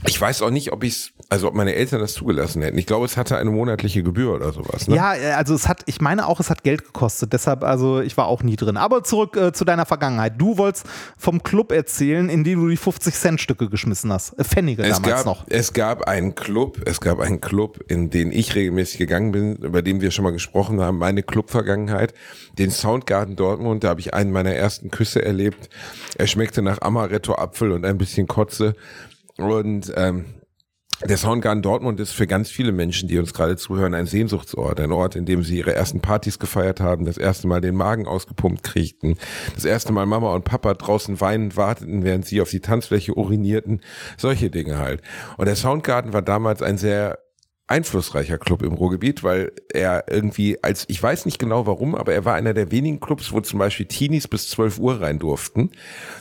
[0.07, 2.77] ich weiß auch nicht, ob ich's, also ob meine Eltern das zugelassen hätten.
[2.77, 4.87] Ich glaube, es hatte eine monatliche Gebühr oder sowas.
[4.87, 4.97] Ne?
[4.97, 7.33] Ja, äh, also es hat, ich meine auch, es hat Geld gekostet.
[7.33, 8.77] Deshalb, also ich war auch nie drin.
[8.77, 10.35] Aber zurück äh, zu deiner Vergangenheit.
[10.37, 10.85] Du wolltest
[11.17, 14.39] vom Club erzählen, in dem du die 50-Cent-Stücke geschmissen hast.
[14.39, 15.45] Äh, Pfennige Es damals gab, noch.
[15.49, 19.81] es gab einen Club, es gab einen Club, in den ich regelmäßig gegangen bin, über
[19.81, 22.13] den wir schon mal gesprochen haben, meine Clubvergangenheit,
[22.59, 25.71] den Soundgarden Dortmund, da habe ich einen meiner ersten Küsse erlebt.
[26.19, 28.75] Er schmeckte nach Amaretto Apfel und ein bisschen Kotze
[29.39, 30.27] und ähm,
[31.09, 34.81] der Soundgarden Dortmund ist für ganz viele Menschen, die uns gerade zuhören, ein Sehnsuchtsort.
[34.81, 38.07] Ein Ort, in dem sie ihre ersten Partys gefeiert haben, das erste Mal den Magen
[38.07, 39.17] ausgepumpt kriegten,
[39.55, 43.81] das erste Mal Mama und Papa draußen weinend warteten, während sie auf die Tanzfläche urinierten.
[44.17, 45.03] Solche Dinge halt.
[45.37, 47.19] Und der Soundgarden war damals ein sehr
[47.73, 52.27] einflussreicher Club im Ruhrgebiet, weil er irgendwie als, ich weiß nicht genau warum, aber er
[52.27, 55.71] war einer der wenigen Clubs, wo zum Beispiel Teenies bis 12 Uhr rein durften.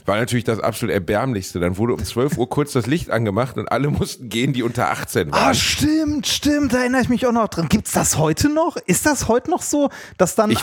[0.05, 1.59] War natürlich das absolut erbärmlichste.
[1.59, 4.91] Dann wurde um 12 Uhr kurz das Licht angemacht und alle mussten gehen, die unter
[4.91, 5.49] 18 waren.
[5.49, 7.67] Ah, stimmt, stimmt, da erinnere ich mich auch noch dran.
[7.67, 8.77] Gibt's das heute noch?
[8.85, 10.55] Ist das heute noch so, dass dann, äh,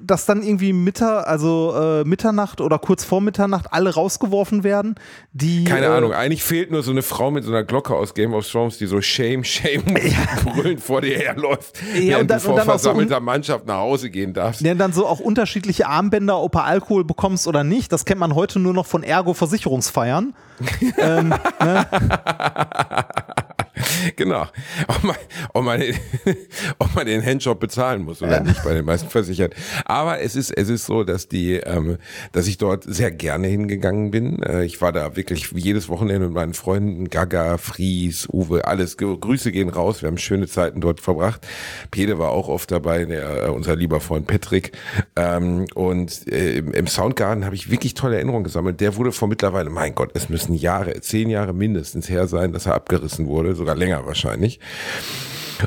[0.00, 4.94] dass dann irgendwie Mittag, also äh, Mitternacht oder kurz vor Mitternacht alle rausgeworfen werden?
[5.32, 8.14] Die, Keine äh, Ahnung, eigentlich fehlt nur so eine Frau mit so einer Glocke aus
[8.14, 9.82] Game of Thrones, die so Shame, Shame
[10.44, 13.66] brüllend vor dir herläuft, Ja, und dann- du vor und dann auch so versammelter Mannschaft
[13.66, 14.60] nach Hause gehen darfst.
[14.62, 17.92] Ja, dann so auch unterschiedliche Armbänder, ob du Alkohol bekommst oder nicht.
[17.92, 20.34] Das kennt man heute nur noch von Ergo-Versicherungsfeiern.
[24.16, 24.46] Genau.
[24.88, 25.16] Ob man,
[25.54, 25.96] ob, man den,
[26.78, 29.54] ob man den Handjob bezahlen muss oder nicht bei den meisten Versichert.
[29.84, 31.98] Aber es ist, es ist so, dass die, ähm,
[32.32, 34.42] dass ich dort sehr gerne hingegangen bin.
[34.42, 38.96] Äh, ich war da wirklich jedes Wochenende mit meinen Freunden, Gaga, Fries, Uwe, alles.
[38.96, 40.02] Grüße gehen raus.
[40.02, 41.46] Wir haben schöne Zeiten dort verbracht.
[41.90, 44.72] Pede war auch oft dabei, der, äh, unser lieber Freund Patrick.
[45.16, 48.80] Ähm, und äh, im, im Soundgarden habe ich wirklich tolle Erinnerungen gesammelt.
[48.80, 52.66] Der wurde vor mittlerweile, mein Gott, es müssen Jahre, zehn Jahre mindestens her sein, dass
[52.66, 54.58] er abgerissen wurde, sogar länger wahrscheinlich.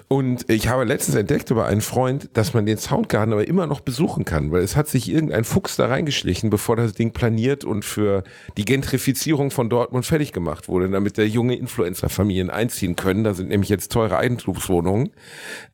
[0.10, 3.80] Und ich habe letztens entdeckt über einen Freund, dass man den Soundgarden aber immer noch
[3.80, 7.86] besuchen kann, weil es hat sich irgendein Fuchs da reingeschlichen, bevor das Ding planiert und
[7.86, 8.26] für
[8.58, 13.24] die Gentrifizierung von Dortmund fertig gemacht wurde, damit da junge Influencer-Familien einziehen können.
[13.24, 15.12] Da sind nämlich jetzt teure Eigentumswohnungen.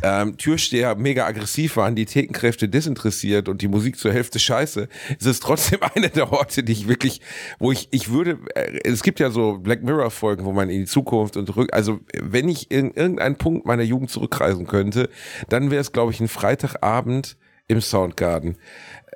[0.02, 4.88] ähm, Türsteher mega aggressiv waren, die Thekenkräfte desinteressiert und die Musik zur Hälfte scheiße,
[5.18, 7.20] ist es trotzdem einer der Orte, die ich wirklich,
[7.58, 10.80] wo ich, ich würde, äh, es gibt ja so Black Mirror Folgen, wo man in
[10.80, 15.10] die Zukunft und zurück, also wenn ich in irgendeinen Punkt meiner Jugend zurückreisen könnte,
[15.48, 17.36] dann wäre es, glaube ich, ein Freitagabend
[17.66, 18.56] im Soundgarden.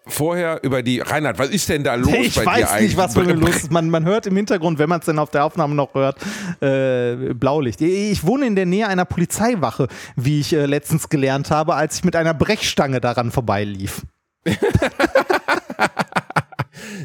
[0.08, 2.88] Vorher über die, Reinhard, was ist denn da los Ich bei dir weiß eigentlich?
[2.88, 3.70] nicht, was für eine Lust ist.
[3.72, 6.16] Man, man hört im Hintergrund, wenn man es denn auf der Aufnahme noch hört,
[6.60, 7.80] äh, Blaulicht.
[7.80, 12.04] Ich wohne in der Nähe einer Polizeiwache, wie ich äh, letztens gelernt habe, als ich
[12.04, 14.02] mit einer Brechstange daran vorbeilief.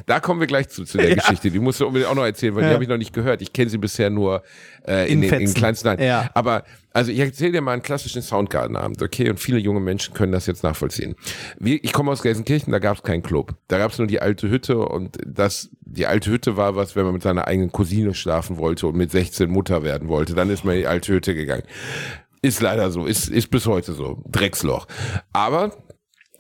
[0.06, 1.16] Da kommen wir gleich zu, zu der Ja.
[1.16, 1.50] Geschichte.
[1.52, 2.70] Die musst du unbedingt auch noch erzählen, weil Ja.
[2.70, 3.42] die habe ich noch nicht gehört.
[3.42, 4.44] Ich kenne sie bisher nur
[4.88, 6.02] äh, in, In den, in kleinsten Teilen.
[6.02, 6.30] Ja.
[6.34, 9.30] Aber also ich erzähle dir mal einen klassischen Soundgarden-Abend, okay?
[9.30, 11.16] Und viele junge Menschen können das jetzt nachvollziehen.
[11.60, 13.56] Wir, ich komme aus Gelsenkirchen, da gab es keinen Club.
[13.68, 17.06] Da gab es nur die alte Hütte und das, die alte Hütte war was, wenn
[17.06, 20.66] man mit seiner eigenen Cousine schlafen wollte und mit 16 Mutter werden wollte, dann ist
[20.66, 21.64] man in die alte Hütte gegangen.
[22.44, 24.22] Ist leider so, ist, ist bis heute so.
[24.30, 24.86] Drecksloch.
[25.32, 25.72] Aber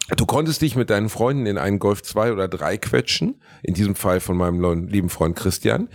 [0.09, 3.95] Du konntest dich mit deinen Freunden in einen Golf 2 oder 3 quetschen, in diesem
[3.95, 5.87] Fall von meinem lieben Freund Christian.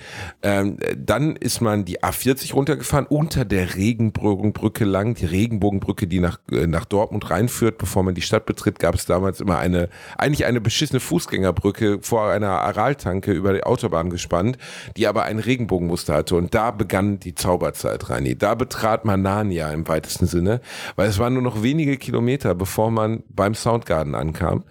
[0.43, 6.39] Ähm, dann ist man die A40 runtergefahren, unter der Regenbogenbrücke lang, die Regenbogenbrücke, die nach,
[6.51, 7.77] äh, nach Dortmund reinführt.
[7.77, 12.31] Bevor man die Stadt betritt, gab es damals immer eine, eigentlich eine beschissene Fußgängerbrücke vor
[12.31, 14.57] einer Araltanke über die Autobahn gespannt,
[14.97, 16.35] die aber ein Regenbogenmuster hatte.
[16.35, 18.39] Und da begann die Zauberzeit, Reini.
[18.39, 20.63] Da betrat man Narnia im weitesten Sinne,
[20.97, 24.65] weil es waren nur noch wenige Kilometer, bevor man beim Soundgarden Soundgarden ankam.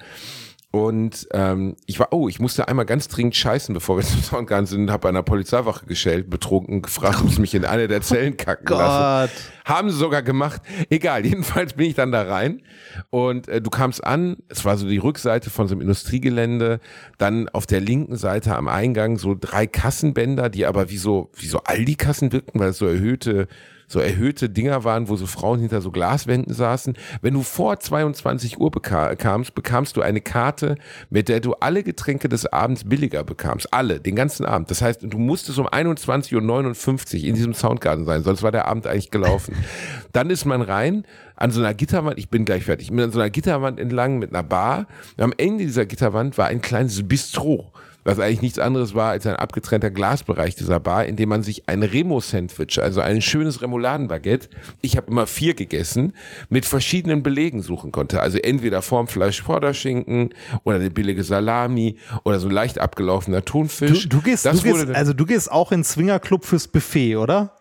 [0.69, 4.67] Und ähm, ich war, oh, ich musste einmal ganz dringend scheißen, bevor wir zum Soundgarden
[4.67, 8.37] sind, habe bei einer Polizeiwache gestellt, betrunken, gefragt, ob sie mich in eine der Zellen
[8.37, 9.33] kacken oh lassen.
[9.65, 10.61] Haben sie sogar gemacht.
[10.89, 12.61] Egal, jedenfalls bin ich dann da rein
[13.09, 16.79] und äh, du kamst an, es war so die Rückseite von so einem Industriegelände,
[17.17, 21.47] dann auf der linken Seite am Eingang so drei Kassenbänder, die aber wie so, wie
[21.47, 23.47] so Aldi-Kassen wirkten, weil es so erhöhte
[23.87, 26.95] so erhöhte Dinger waren, wo so Frauen hinter so Glaswänden saßen.
[27.21, 30.75] Wenn du vor 22 Uhr bekamst, bekamst du eine Karte,
[31.09, 33.73] mit der du alle Getränke des Abends billiger bekamst.
[33.73, 34.69] Alle, den ganzen Abend.
[34.69, 38.87] Das heißt, du musstest um 21.59 Uhr in diesem Soundgarten sein, sonst war der Abend
[38.87, 39.55] eigentlich gelaufen.
[40.11, 43.29] Dann ist man rein an so einer Gitterwand, ich bin gleich fertig, mit so einer
[43.29, 44.87] Gitterwand entlang mit einer Bar.
[45.15, 47.71] Und am Ende dieser Gitterwand war ein kleines Bistro
[48.07, 51.67] was eigentlich nichts anderes war als ein abgetrennter Glasbereich dieser Bar, in dem man sich
[51.67, 54.47] ein Remo-Sandwich, also ein schönes Remouladenbaguette,
[54.81, 56.13] ich habe immer vier gegessen,
[56.47, 58.21] mit verschiedenen Belegen suchen konnte.
[58.21, 60.29] Also entweder vorm Fleisch Vorderschinken
[60.63, 64.03] oder eine billige Salami oder so leicht abgelaufener Thunfisch.
[64.03, 67.57] Du, du gehst, du gehst also du gehst auch in Swingerclub fürs Buffet, oder?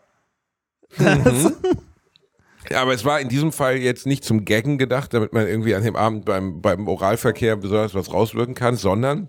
[0.97, 1.53] Mhm.
[2.69, 5.77] Ja, aber es war in diesem Fall jetzt nicht zum Gaggen gedacht, damit man irgendwie
[5.77, 9.29] an dem Abend beim, beim Oralverkehr besonders was rauswirken kann, sondern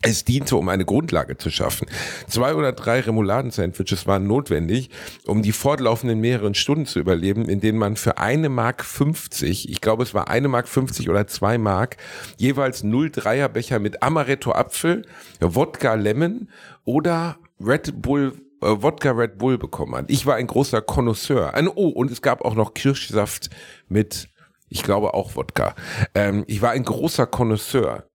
[0.00, 1.88] es diente, um eine Grundlage zu schaffen.
[2.28, 4.90] Zwei oder drei Remouladen-Sandwiches waren notwendig,
[5.26, 9.80] um die fortlaufenden mehreren Stunden zu überleben, in denen man für eine Mark 50, ich
[9.80, 11.96] glaube es war eine Mark 50 oder zwei Mark,
[12.36, 15.04] jeweils 0,3er Becher mit Amaretto Apfel,
[15.40, 16.48] Wodka Lemon
[16.84, 20.04] oder Red Bull äh, Wodka Red Bull bekommen hat.
[20.10, 21.52] Ich war ein großer Connoisseur.
[21.74, 23.50] Oh, und es gab auch noch Kirschsaft
[23.88, 24.28] mit
[24.70, 25.74] ich glaube auch Wodka.
[26.14, 28.07] Ähm, ich war ein großer Connoisseur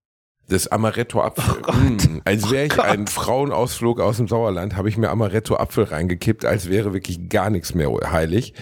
[0.50, 1.62] des Amaretto Apfel.
[1.66, 5.56] Oh mmh, als wäre ich oh ein Frauenausflug aus dem Sauerland, habe ich mir Amaretto
[5.56, 8.54] Apfel reingekippt, als wäre wirklich gar nichts mehr heilig.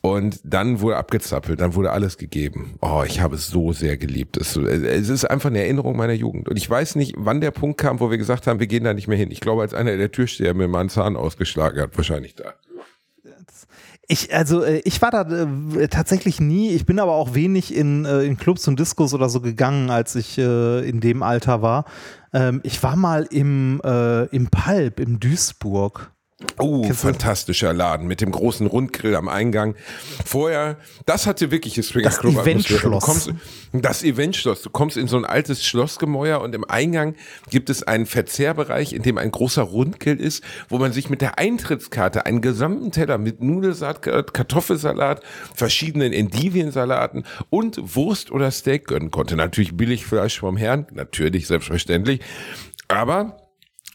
[0.00, 2.76] Und dann wurde abgezappelt, dann wurde alles gegeben.
[2.80, 4.36] Oh, ich habe es so sehr geliebt.
[4.36, 6.48] Es, es ist einfach eine Erinnerung meiner Jugend.
[6.48, 8.94] Und ich weiß nicht, wann der Punkt kam, wo wir gesagt haben, wir gehen da
[8.94, 9.32] nicht mehr hin.
[9.32, 12.54] Ich glaube, als einer der Türsteher mir mal einen Zahn ausgeschlagen hat, wahrscheinlich da.
[14.08, 18.04] Ich, also äh, ich war da äh, tatsächlich nie, ich bin aber auch wenig in,
[18.04, 21.84] äh, in Clubs und Discos oder so gegangen, als ich äh, in dem Alter war.
[22.32, 26.12] Ähm, ich war mal im, äh, im Palp in Duisburg.
[26.58, 29.74] Oh, fantastischer Laden mit dem großen Rundgrill am Eingang.
[30.22, 30.76] Vorher,
[31.06, 33.30] das hatte wirklich das Swinger Club Eventschloss.
[33.72, 34.60] Das Eventschloss.
[34.60, 37.14] Du kommst in so ein altes Schlossgemäuer und im Eingang
[37.48, 41.38] gibt es einen Verzehrbereich, in dem ein großer Rundgrill ist, wo man sich mit der
[41.38, 45.22] Eintrittskarte einen gesamten Teller mit Nudelsalat, Kartoffelsalat,
[45.54, 49.36] verschiedenen Endiviensalaten und Wurst oder Steak gönnen konnte.
[49.36, 52.20] Natürlich Billigfleisch vom Herrn, natürlich, selbstverständlich.
[52.88, 53.45] Aber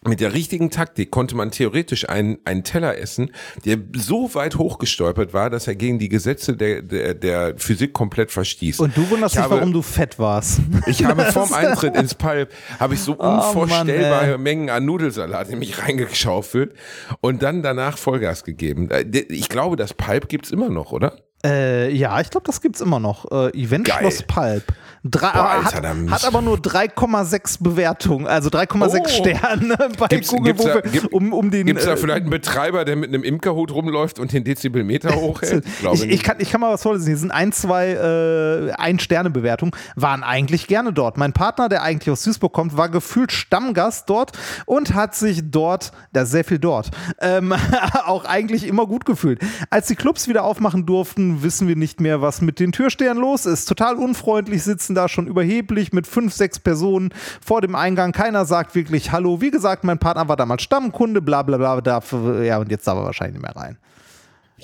[0.03, 3.31] mit der richtigen Taktik konnte man theoretisch einen, einen Teller essen,
[3.65, 8.31] der so weit hochgestolpert war, dass er gegen die Gesetze der, der, der Physik komplett
[8.31, 8.79] verstieß.
[8.79, 10.61] Und du wunderst dich, warum du fett warst.
[10.87, 15.49] Ich habe vorm Eintritt ins Pulp, habe ich so oh, unvorstellbare Mann, Mengen an Nudelsalat
[15.49, 16.73] in mich reingeschaufelt
[17.19, 18.89] und dann danach Vollgas gegeben.
[18.89, 21.17] Äh, ich glaube, das Pulp gibt's immer noch, oder?
[21.43, 23.29] Äh, ja, ich glaube, das gibt's immer noch.
[23.31, 23.99] Äh, Event Geil.
[23.99, 24.63] Schloss Pulp.
[25.03, 29.07] Drei, Boah, Alter, hat, hat, aber nur 3,6 Bewertungen, also 3,6 oh.
[29.07, 30.53] Sterne bei gibt's, Google.
[30.53, 33.23] Gibt's da, gibt, um, um den, gibt's da äh, vielleicht einen Betreiber, der mit einem
[33.23, 35.65] Imkerhut rumläuft und den Dezibelmeter hochhält?
[35.93, 37.07] ich, ich, kann, ich kann mal was vorlesen.
[37.07, 41.17] Hier sind ein, zwei äh, Ein-Sterne-Bewertungen, waren eigentlich gerne dort.
[41.17, 44.33] Mein Partner, der eigentlich aus Duisburg kommt, war gefühlt Stammgast dort
[44.67, 47.55] und hat sich dort, da ist sehr viel dort, ähm,
[48.05, 49.39] auch eigentlich immer gut gefühlt.
[49.71, 53.45] Als die Clubs wieder aufmachen durften, wissen wir nicht mehr, was mit den Türstehern los
[53.45, 53.65] ist.
[53.65, 57.13] Total unfreundlich sitzen da schon überheblich mit fünf, sechs Personen
[57.43, 58.11] vor dem Eingang.
[58.11, 59.41] Keiner sagt wirklich Hallo.
[59.41, 61.81] Wie gesagt, mein Partner war damals Stammkunde, bla bla bla.
[61.81, 62.13] Darf,
[62.43, 63.77] ja, und jetzt darf er wahrscheinlich nicht mehr rein.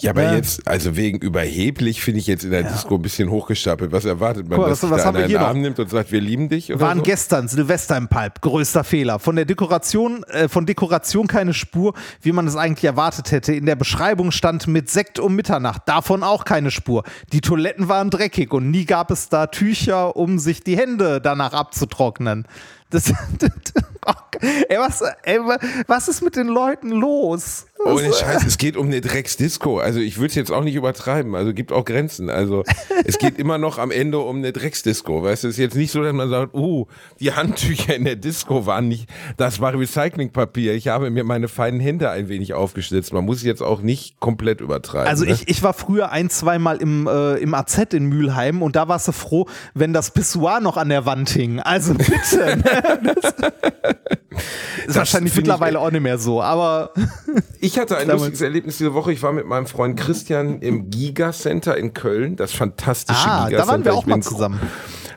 [0.02, 0.36] Ja, aber ja.
[0.36, 2.72] jetzt, also wegen überheblich finde ich jetzt in der ja.
[2.72, 3.92] Disco ein bisschen hochgestapelt.
[3.92, 6.50] Was erwartet man, Guck, dass was, was da einen Arm nimmt und sagt, wir lieben
[6.50, 6.72] dich?
[6.72, 7.04] Oder Waren so?
[7.04, 9.20] gestern Silvester im Pipe, größter Fehler.
[9.20, 13.54] Von der Dekoration, äh, von Dekoration keine Spur, wie man es eigentlich erwartet hätte.
[13.54, 17.04] In der Beschreibung stand mit Sekt um Mitternacht, davon auch keine Spur.
[17.34, 21.54] Die Toiletten waren dreckig und nie gab es da Tücher, um sich die Hände danach
[21.54, 22.48] abzutrocknen.
[22.90, 23.10] Das,
[24.70, 25.40] ey, was, ey,
[25.88, 27.67] was ist mit den Leuten los?
[27.86, 29.80] Ohne Scheiß, es geht um eine Drecksdisco.
[29.80, 31.36] Also ich würde es jetzt auch nicht übertreiben.
[31.36, 32.30] Also gibt auch Grenzen.
[32.30, 32.64] Also
[33.06, 35.24] es geht immer noch am Ende um eine Drecksdisco.
[35.24, 36.88] Weißt du, es ist jetzt nicht so, dass man sagt, uh,
[37.20, 40.74] die Handtücher in der Disco waren nicht, das war Recyclingpapier.
[40.74, 43.14] Ich habe mir meine feinen Hände ein wenig aufgeschnitzt.
[43.14, 45.08] Man muss jetzt auch nicht komplett übertreiben.
[45.08, 45.32] Also ne?
[45.32, 49.08] ich, ich war früher ein, zweimal im, äh, im AZ in Mülheim und da warst
[49.08, 51.60] du froh, wenn das Pissoir noch an der Wand hing.
[51.60, 52.58] Also bitte.
[52.58, 52.64] Ne?
[53.04, 56.94] das ist wahrscheinlich mittlerweile auch nicht mehr so, aber
[57.68, 59.12] Ich hatte ein lustiges Erlebnis diese Woche.
[59.12, 63.58] Ich war mit meinem Freund Christian im Giga Center in Köln, das fantastische ah, Giga
[63.58, 63.66] Center.
[63.66, 64.62] da waren wir auch mal zusammen.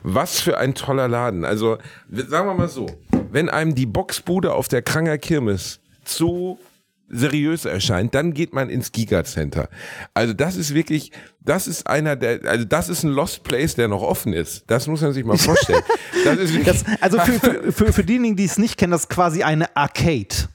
[0.03, 1.45] Was für ein toller Laden.
[1.45, 1.77] Also,
[2.09, 2.87] sagen wir mal so,
[3.31, 6.59] wenn einem die Boxbude auf der Kranger Kirmes zu
[7.07, 9.69] seriös erscheint, dann geht man ins Giga Center.
[10.13, 13.87] Also das ist wirklich, das ist einer der, also das ist ein Lost Place, der
[13.87, 14.65] noch offen ist.
[14.67, 15.83] Das muss man sich mal vorstellen.
[16.25, 19.03] Das ist wirklich, Das, also für, für, für, für diejenigen, die es nicht kennen, das
[19.03, 20.49] ist quasi eine Arcade.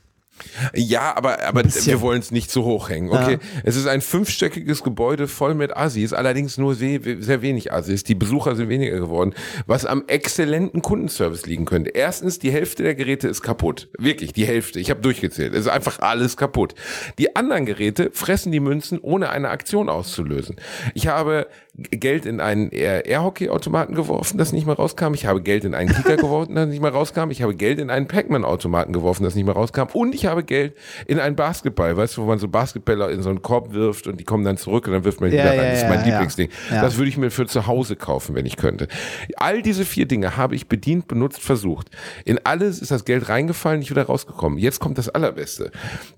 [0.74, 3.10] Ja, aber, aber wir wollen es nicht zu hoch hängen.
[3.10, 8.04] Okay, es ist ein fünfstöckiges Gebäude voll mit Assis, allerdings nur sehr, sehr wenig Assis.
[8.04, 9.34] Die Besucher sind weniger geworden,
[9.66, 11.90] was am exzellenten Kundenservice liegen könnte.
[11.90, 13.88] Erstens, die Hälfte der Geräte ist kaputt.
[13.98, 14.80] Wirklich, die Hälfte.
[14.80, 15.54] Ich habe durchgezählt.
[15.54, 16.74] Es ist einfach alles kaputt.
[17.18, 20.56] Die anderen Geräte fressen die Münzen, ohne eine Aktion auszulösen.
[20.94, 21.46] Ich habe
[21.76, 25.12] Geld in einen Air- Airhockey-Automaten geworfen, das nicht mehr rauskam.
[25.12, 27.30] Ich habe Geld in einen Kicker geworfen, das nicht mehr rauskam.
[27.30, 29.82] Ich habe Geld in einen Pac-Man-Automaten geworfen, das nicht mehr rauskam.
[29.92, 30.74] Und ich habe Geld
[31.06, 34.18] in einen Basketball, weißt du, wo man so Basketballer in so einen Korb wirft und
[34.18, 35.70] die kommen dann zurück und dann wirft man die Ja, wieder ja, rein.
[35.72, 36.06] Das ist mein ja.
[36.06, 36.48] Lieblingsding.
[36.70, 38.88] Das würde ich mir für zu Hause kaufen, wenn ich könnte.
[39.36, 41.90] All diese vier Dinge habe ich bedient, benutzt, versucht.
[42.24, 44.58] In alles ist das Geld reingefallen, nicht wieder rausgekommen.
[44.58, 45.70] Jetzt kommt das Allerbeste.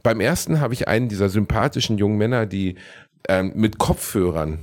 [0.05, 2.77] Beim ersten habe ich einen dieser sympathischen jungen Männer, die
[3.29, 4.61] ähm, mit Kopfhörern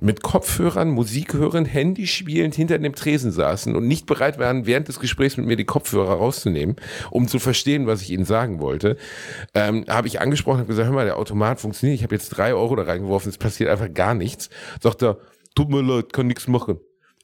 [0.00, 4.88] mit Kopfhörern, Musik hören, Handy spielend hinter dem Tresen saßen und nicht bereit waren, während
[4.88, 6.76] des Gesprächs mit mir die Kopfhörer rauszunehmen,
[7.10, 8.96] um zu verstehen, was ich ihnen sagen wollte,
[9.54, 12.54] ähm, habe ich angesprochen, habe gesagt, hör mal, der Automat funktioniert, ich habe jetzt drei
[12.54, 14.50] Euro da reingeworfen, es passiert einfach gar nichts.
[14.80, 15.18] Sagt er,
[15.54, 16.78] tut mir leid, kann nichts machen.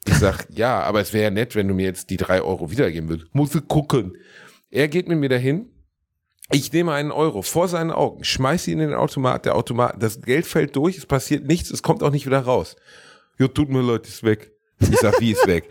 [0.07, 2.71] Ich sag, ja, aber es wäre ja nett, wenn du mir jetzt die drei Euro
[2.71, 3.33] wiedergeben würdest.
[3.33, 4.17] Muss gucken.
[4.69, 5.69] Er geht mit mir dahin,
[6.51, 10.21] ich nehme einen Euro vor seinen Augen, schmeiße ihn in den Automat, der Automat, das
[10.21, 12.75] Geld fällt durch, es passiert nichts, es kommt auch nicht wieder raus.
[13.37, 14.51] Ja, tut mir leid, ist weg.
[14.79, 15.69] Ich sag, wie ist weg?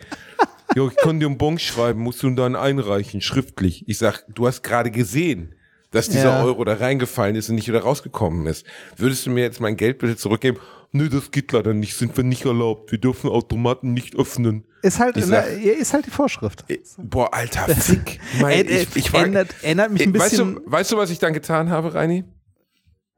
[0.75, 3.85] Ja, ich kann dir einen Bon schreiben, musst du ihn dann einreichen, schriftlich.
[3.89, 5.55] Ich sag, du hast gerade gesehen,
[5.91, 6.45] dass dieser Ja.
[6.45, 8.67] Euro da reingefallen ist und nicht wieder rausgekommen ist.
[8.97, 10.59] Würdest du mir jetzt mein Geld bitte zurückgeben?
[10.97, 12.93] Nö, das geht leider nicht, sind wir nicht erlaubt.
[12.93, 14.65] Wir dürfen Automaten nicht öffnen.
[14.81, 16.65] Ist halt, Ich sag- na, ist halt die Vorschrift.
[16.99, 18.21] Boah, alter Fick.
[18.41, 20.55] Mein, Äh, äh, ich, ich war, ändert, ändert mich ein weißt, bisschen.
[20.55, 22.23] du, weißt du, was ich dann getan habe, Reini?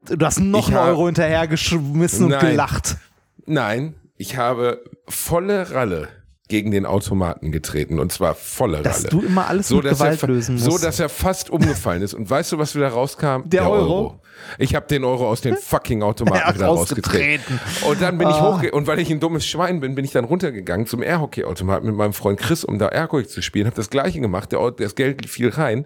[0.05, 2.39] Du hast noch Ich einen hab- Euro hinterhergeschmissen und Nein.
[2.51, 2.97] gelacht.
[3.45, 6.07] Nein, ich habe volle Ralle
[6.47, 9.09] gegen den Automaten getreten und zwar volle Dass Ralle.
[9.09, 10.83] du immer alles mit dass Gewalt er, lösen So, musst.
[10.83, 12.13] dass er fast umgefallen ist.
[12.13, 13.41] Und weißt du, was wieder rauskam?
[13.45, 14.21] Der Euro?
[14.59, 17.41] Ich habe den Euro aus den fucking Automaten wieder rausgetreten.
[17.57, 17.89] rausgetreten.
[17.89, 18.55] Und dann bin ich Ah.
[18.57, 21.95] hochge und weil ich ein dummes Schwein bin, bin ich dann runtergegangen zum Airhockey-Automaten mit
[21.95, 23.65] meinem Freund Chris, um da Airhockey zu spielen.
[23.65, 24.51] Habe das gleiche gemacht.
[24.51, 25.85] Der, das Geld fiel rein.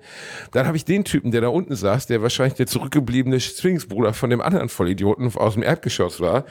[0.52, 4.30] Dann habe ich den Typen, der da unten saß, der wahrscheinlich der zurückgebliebene Zwillingsbruder von
[4.30, 6.44] dem anderen Vollidioten aus dem Erdgeschoss war,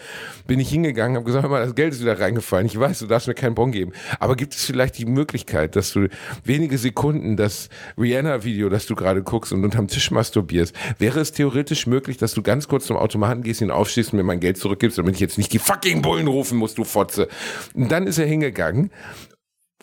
[0.47, 2.67] bin ich hingegangen, habe gesagt, hör mal, das Geld ist wieder reingefallen.
[2.67, 3.93] Ich weiß, du darfst mir keinen Bon geben.
[4.19, 6.09] Aber gibt es vielleicht die Möglichkeit, dass du
[6.45, 11.87] wenige Sekunden das Rihanna-Video, das du gerade guckst und unterm Tisch masturbierst, wäre es theoretisch
[11.87, 14.99] möglich, dass du ganz kurz zum Automaten gehst, ihn aufstehst und mir mein Geld zurückgibst,
[14.99, 17.29] damit ich jetzt nicht die fucking Bullen rufen muss, du Fotze.
[17.75, 18.91] Und dann ist er hingegangen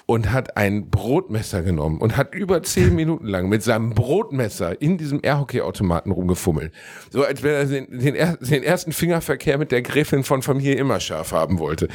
[0.10, 4.97] und hat ein Brotmesser genommen und hat über zehn Minuten lang mit seinem Brotmesser in
[4.97, 6.72] diesem Airhockey-Automaten rumgefummelt.
[7.12, 10.76] So als wenn er den, den, er- den ersten Fingerverkehr mit der Gräfin von Familie
[10.76, 11.89] immer scharf haben wollte.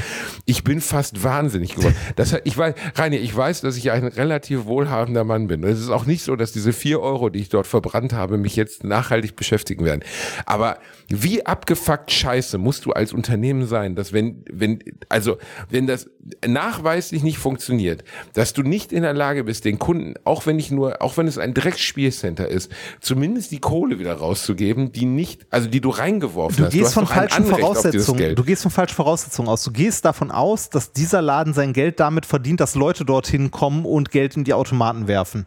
[0.45, 1.97] Ich bin fast wahnsinnig geworden.
[2.17, 5.65] Das ich weiß, Rainer, ich weiß, dass ich ein relativ wohlhabender Mann bin.
[5.65, 8.55] Es ist auch nicht so, dass diese vier Euro, die ich dort verbrannt habe, mich
[8.57, 10.03] jetzt nachhaltig beschäftigen werden.
[10.45, 10.77] Aber
[11.09, 14.79] wie abgefuckt scheiße musst du als Unternehmen sein, dass wenn, wenn,
[15.09, 15.39] also,
[15.69, 16.09] wenn das
[16.47, 20.71] nachweislich nicht funktioniert, dass du nicht in der Lage bist, den Kunden, auch wenn ich
[20.71, 25.69] nur, auch wenn es ein Drecksspielcenter ist, zumindest die Kohle wieder rauszugeben, die nicht, also
[25.69, 26.73] die du reingeworfen Du hast.
[26.73, 28.35] gehst hast von falschen Voraussetzungen.
[28.35, 29.65] Du gehst von falschen Voraussetzungen aus.
[29.65, 33.85] Du gehst davon aus, dass dieser Laden sein Geld damit verdient, dass Leute dorthin kommen
[33.85, 35.47] und Geld in die Automaten werfen.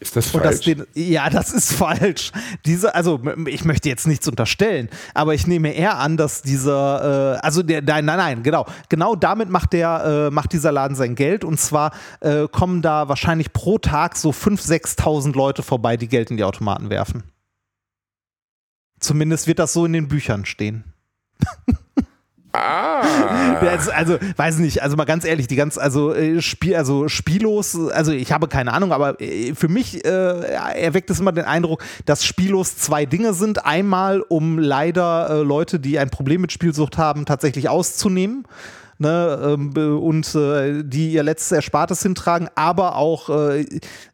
[0.00, 0.64] Ist das Und das falsch?
[0.64, 2.32] den, ja, das ist falsch.
[2.64, 7.38] Diese, also ich möchte jetzt nichts unterstellen, aber ich nehme eher an, dass dieser, äh,
[7.40, 11.14] also der, nein, nein, nein, genau, genau damit macht der, äh, macht dieser Laden sein
[11.14, 16.08] Geld und zwar äh, kommen da wahrscheinlich pro Tag so 5.000, 6.000 Leute vorbei, die
[16.08, 17.24] Geld in die Automaten werfen.
[19.00, 20.84] Zumindest wird das so in den Büchern stehen.
[22.52, 23.60] Ah.
[23.94, 28.12] Also, weiß nicht, also mal ganz ehrlich, die ganz, also äh, Spiel, also Spielos, also
[28.12, 32.24] ich habe keine Ahnung, aber äh, für mich äh, erweckt es immer den Eindruck, dass
[32.24, 33.64] Spielos zwei Dinge sind.
[33.64, 38.44] Einmal, um leider äh, Leute, die ein Problem mit Spielsucht haben, tatsächlich auszunehmen
[39.00, 43.64] ne, ähm, und äh, die ihr letztes Erspartes hintragen, aber auch, äh,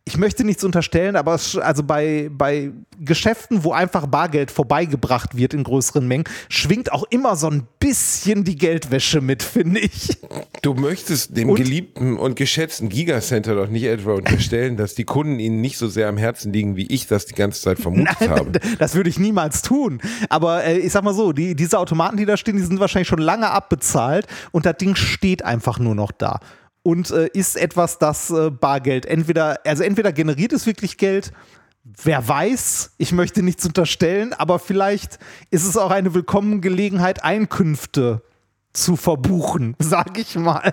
[0.09, 5.53] ich möchte nichts unterstellen, aber es, also bei, bei Geschäften, wo einfach Bargeld vorbeigebracht wird
[5.53, 10.17] in größeren Mengen, schwingt auch immer so ein bisschen die Geldwäsche mit, finde ich.
[10.63, 15.41] Du möchtest dem Und- geliebten und geschätzten Gigacenter doch nicht etwa unterstellen, dass die Kunden
[15.41, 18.53] ihnen nicht so sehr am Herzen liegen, wie ich das die ganze Zeit vermutet habe.
[18.79, 20.01] Das würde ich niemals tun.
[20.29, 23.09] Aber äh, ich sag mal so, die, diese Automaten, die da stehen, die sind wahrscheinlich
[23.09, 26.39] schon lange abbezahlt und das Ding steht einfach nur noch da.
[26.87, 31.33] Und äh, ist etwas, das äh, Bargeld entweder, also entweder generiert es wirklich Geld,
[31.83, 35.19] wer weiß, ich möchte nichts unterstellen, aber vielleicht
[35.51, 38.23] ist es auch eine willkommene Gelegenheit, Einkünfte
[38.73, 40.73] zu verbuchen, sag ich mal.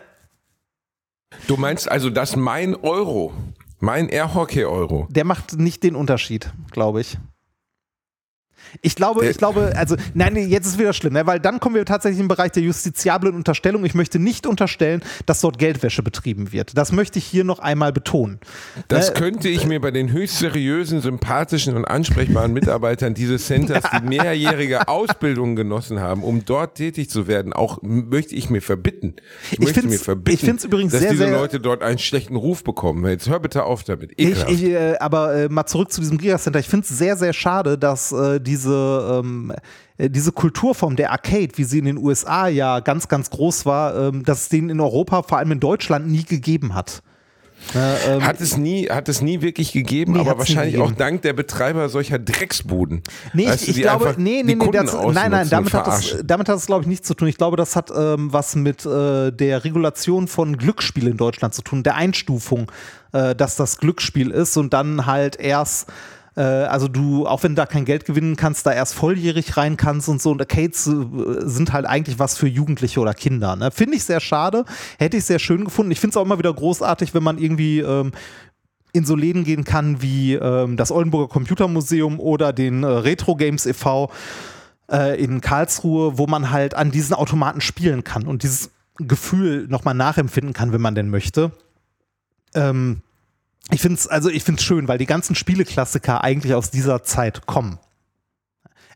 [1.48, 3.34] Du meinst also, dass mein Euro,
[3.80, 7.18] mein Air Hockey Euro, Der macht nicht den Unterschied, glaube ich.
[8.82, 11.26] Ich glaube, Der- ich glaube, also, nein, jetzt ist wieder schlimm, ne?
[11.28, 13.86] weil dann kommen wir tatsächlich im Bereich der justiziablen Unterstellung.
[13.86, 16.78] Ich möchte nicht unterstellen, dass dort Geldwäsche betrieben wird.
[16.78, 18.40] Das möchte ich hier noch einmal betonen.
[18.88, 23.84] das Äh, könnte ich mir bei den höchst seriösen, sympathischen und ansprechbaren Mitarbeitern dieses Centers,
[24.02, 29.16] die mehrjährige Ausbildung genossen haben, um dort tätig zu werden, auch möchte ich mir verbitten.
[29.52, 32.00] Ich, möchte find's- mir verbitten, ich find's übrigens dass sehr, diese sehr- Leute dort einen
[32.00, 33.06] schlechten Ruf bekommen.
[33.08, 34.14] Jetzt hör bitte auf damit.
[34.18, 36.60] Ich, ich, äh, aber äh, mal zurück zu diesem Gigacenter.
[36.60, 39.52] Ich finde es sehr, sehr schade, dass äh, diese, ähm,
[39.98, 43.96] äh, diese Kulturform der Arcade, wie sie in den USA ja ganz, ganz groß war,
[43.96, 47.02] ähm, dass es den in Europa, vor allem in Deutschland, nie gegeben hat.
[47.74, 50.98] Äh, ähm, Hat es nie, hat es nie wirklich gegeben, Nee, aber wahrscheinlich auch gegeben.
[51.00, 53.02] dank der Betreiber solcher Drecksbuden.
[53.34, 56.50] Nee, Weißt ich, ich glaube, nee, nee, nee, das, nein, nein, damit hat, das, damit
[56.50, 57.30] hat das, glaube ich, nichts zu tun.
[57.30, 61.62] Ich glaube, das hat ähm, was mit äh, der Regulation von Glücksspiel in Deutschland zu
[61.62, 62.70] tun, der Einstufung,
[63.14, 65.88] äh, dass das Glücksspiel ist und dann halt erst
[66.36, 69.78] äh, also du, auch wenn du da kein Geld gewinnen kannst, da erst volljährig rein
[69.78, 70.32] kannst und so.
[70.32, 70.94] Und Arcades äh,
[71.42, 73.56] sind halt eigentlich was für Jugendliche oder Kinder.
[73.56, 73.72] Ne?
[73.72, 74.66] Finde ich sehr schade.
[74.98, 75.92] Hätte ich sehr schön gefunden.
[75.92, 78.12] Ich finde es auch immer wieder großartig, wenn man irgendwie ähm,
[78.94, 83.66] in so Läden gehen kann wie ähm, das Oldenburger Computermuseum oder den äh, Retro Games
[83.66, 84.12] e.V.
[84.92, 89.96] Äh, in Karlsruhe, wo man halt an diesen Automaten spielen kann und dieses Gefühl nochmal
[89.96, 91.52] nachempfinden kann, wenn man denn möchte.
[92.54, 93.02] Ähm,
[93.72, 97.46] ich finde es also ich find's schön, weil die ganzen Spieleklassiker eigentlich aus dieser Zeit
[97.46, 97.80] kommen.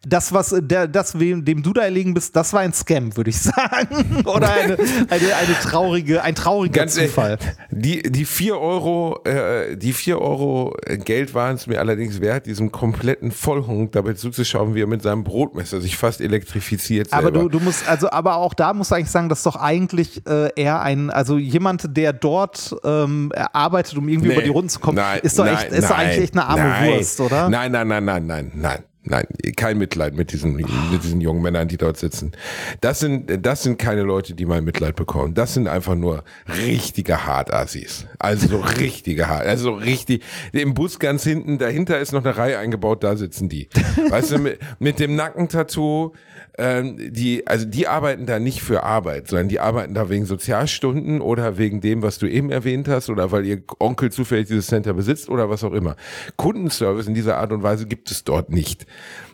[0.06, 3.16] Das, was äh, der, das, wem, dem du da erlegen bist, das war ein Scam,
[3.18, 4.24] würde ich sagen.
[4.26, 4.78] Oder eine,
[5.10, 7.38] eine, eine traurige, ein trauriger Ganz Zufall.
[7.72, 10.76] Die, die 4 Euro, äh, die 4 Euro
[11.06, 15.24] Geld waren es mir allerdings wert, diesem kompletten Vollhunk dabei zuzuschauen, wie er mit seinem
[15.24, 17.12] Brotmesser sich fast elektrifiziert.
[17.14, 19.56] Aber du, du musst, also, aber auch da musst du eigentlich sagen, das ist doch
[19.56, 24.34] eigentlich äh, eher ein, also jemand, der dort ähm, arbeitet, um irgendwie Nee.
[24.34, 26.34] über die Runden zu kommen, Nein, ist doch, nein, echt, ist doch nein, eigentlich echt
[26.34, 27.50] eine arme Wurst, oder?
[27.50, 28.80] Nein, nein, nein, nein, nein, nein.
[29.10, 30.68] Nein, kein Mitleid mit diesen, mit
[31.03, 32.34] diesen jungen Männern, die dort sitzen.
[32.82, 35.34] Das sind, das sind keine Leute, die mein Mitleid bekommen.
[35.34, 38.05] Das sind einfach nur richtige Hartassis.
[38.20, 40.24] Also so richtige Hart, also so richtig.
[40.51, 43.70] Im Bus ganz hinten, dahinter ist noch eine Reihe eingebaut, da sitzen die.
[44.10, 46.12] Weißt du, mit, mit dem Nackentattoo,
[46.58, 51.22] ähm, die, also die arbeiten da nicht für Arbeit, sondern die arbeiten da wegen Sozialstunden
[51.22, 54.93] oder wegen dem, was du eben erwähnt hast, oder weil ihr Onkel zufällig dieses Center
[54.93, 55.95] besitzt oder was auch immer.
[56.36, 58.86] Kundenservice in dieser Art und Weise gibt es dort nicht.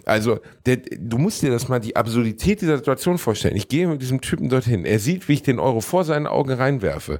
[0.05, 3.55] Also, der, du musst dir das mal die Absurdität dieser Situation vorstellen.
[3.55, 4.85] Ich gehe mit diesem Typen dorthin.
[4.85, 7.19] Er sieht, wie ich den Euro vor seinen Augen reinwerfe.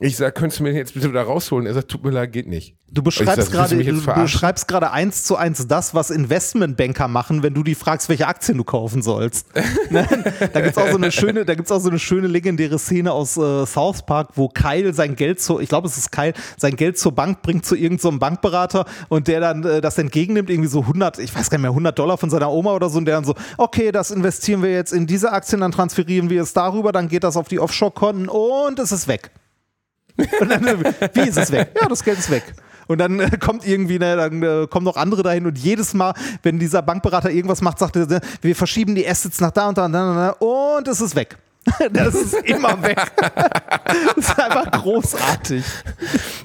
[0.00, 1.66] Ich sag, könntest du mir jetzt bitte wieder rausholen?
[1.66, 2.74] Er sagt, tut mir leid, geht nicht.
[2.90, 7.62] Du beschreibst gerade, du beschreibst gerade eins zu eins das, was Investmentbanker machen, wenn du
[7.62, 9.46] die fragst, welche Aktien du kaufen sollst.
[9.90, 10.06] Ne?
[10.52, 13.36] da gibt's auch so eine schöne, da gibt's auch so eine schöne legendäre Szene aus
[13.36, 16.98] äh, South Park, wo Kyle sein Geld zur, ich glaube, es ist Kyle, sein Geld
[16.98, 20.80] zur Bank bringt zu irgendeinem so Bankberater und der dann äh, das entgegennimmt, irgendwie so
[20.80, 23.16] 100, ich weiß gar nicht mehr, 100 Dollar von seiner Oma oder so und der
[23.16, 26.92] dann so, okay, das investieren wir jetzt in diese Aktien, dann transferieren wir es darüber,
[26.92, 29.30] dann geht das auf die Offshore-Konten und es ist weg.
[30.40, 31.70] Und dann, äh, wie ist es weg?
[31.80, 32.44] Ja, das Geld ist weg.
[32.86, 36.14] Und dann äh, kommt irgendwie, ne, dann äh, kommen noch andere dahin und jedes Mal,
[36.42, 39.86] wenn dieser Bankberater irgendwas macht, sagt er, wir verschieben die Assets nach da und da
[39.86, 41.38] und da und da und es ist weg.
[41.92, 42.98] das ist immer weg.
[44.16, 45.64] das ist einfach großartig.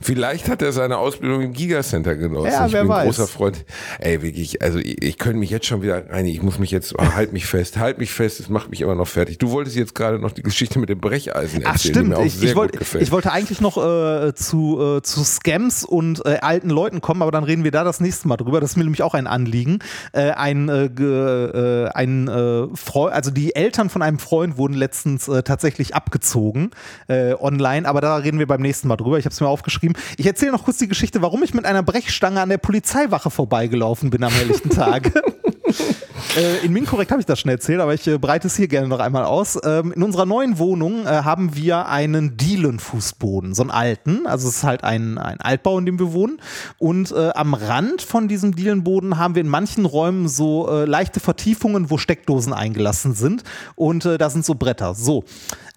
[0.01, 2.51] Vielleicht hat er seine Ausbildung im Gigacenter genossen.
[2.51, 3.05] Ja, ich wer bin ein weiß.
[3.05, 3.65] großer Freund.
[3.99, 6.95] Ey, wirklich, also ich, ich könnte mich jetzt schon wieder rein, ich muss mich jetzt,
[6.97, 9.37] oh, halt mich fest, halt mich fest, es macht mich immer noch fertig.
[9.37, 12.17] Du wolltest jetzt gerade noch die Geschichte mit dem Brecheisen Ach erzählen, die stimmt, mir
[12.17, 16.25] auch ich, sehr ich, wollt, ich wollte eigentlich noch äh, zu, äh, zu Scams und
[16.25, 18.61] äh, alten Leuten kommen, aber dann reden wir da das nächste Mal drüber.
[18.61, 19.79] Das ist mir nämlich auch ein Anliegen.
[20.13, 22.29] Äh, ein äh, äh, ein
[22.75, 24.73] Freund, also die Eltern von einem Freund wurden
[25.09, 26.71] letztens äh, tatsächlich abgezogen
[27.07, 29.17] äh, online, aber da reden wir beim nächsten Mal drüber.
[29.17, 29.97] Ich habe es mir aufgeschrieben.
[30.17, 34.09] Ich erzähle noch kurz die Geschichte, warum ich mit einer Brechstange an der Polizeiwache vorbeigelaufen
[34.09, 35.11] bin am helllichten Tag.
[36.37, 38.87] Äh, in Minkorrekt habe ich das schon erzählt, aber ich äh, breite es hier gerne
[38.87, 39.57] noch einmal aus.
[39.63, 44.27] Ähm, in unserer neuen Wohnung äh, haben wir einen Dielenfußboden, so einen alten.
[44.27, 46.39] Also es ist halt ein, ein Altbau, in dem wir wohnen.
[46.77, 51.19] Und äh, am Rand von diesem Dielenboden haben wir in manchen Räumen so äh, leichte
[51.19, 53.43] Vertiefungen, wo Steckdosen eingelassen sind.
[53.75, 54.93] Und da sind so Bretter.
[54.93, 55.23] So.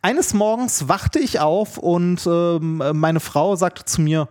[0.02, 4.28] Eines Morgens wachte ich auf und ähm, meine Frau sagte zu mir,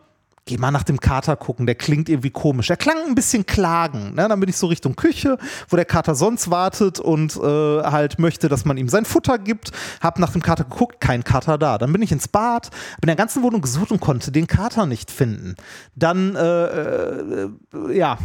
[0.52, 2.70] Geh mal nach dem Kater gucken, der klingt irgendwie komisch.
[2.70, 4.16] Er klang ein bisschen klagen.
[4.16, 4.28] Ne?
[4.28, 5.38] Dann bin ich so Richtung Küche,
[5.70, 9.72] wo der Kater sonst wartet und äh, halt möchte, dass man ihm sein Futter gibt.
[10.02, 11.78] Hab nach dem Kater geguckt, kein Kater da.
[11.78, 12.70] Dann bin ich ins Bad,
[13.00, 15.56] bin in der ganzen Wohnung gesucht und konnte den Kater nicht finden.
[15.96, 17.50] Dann äh, äh,
[17.94, 18.18] ja,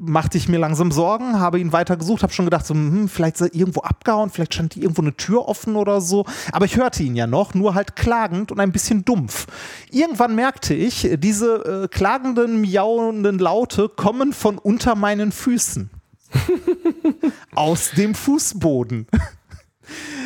[0.00, 3.36] machte ich mir langsam Sorgen, habe ihn weiter gesucht, habe schon gedacht, so, hm, vielleicht
[3.36, 6.26] ist er irgendwo abgehauen, vielleicht stand irgendwo eine Tür offen oder so.
[6.50, 9.46] Aber ich hörte ihn ja noch, nur halt klagend und ein bisschen dumpf.
[9.92, 15.90] Irgendwann merkte ich, diese äh, klagenden, miauenden Laute kommen von unter meinen Füßen.
[17.54, 19.06] Aus dem Fußboden.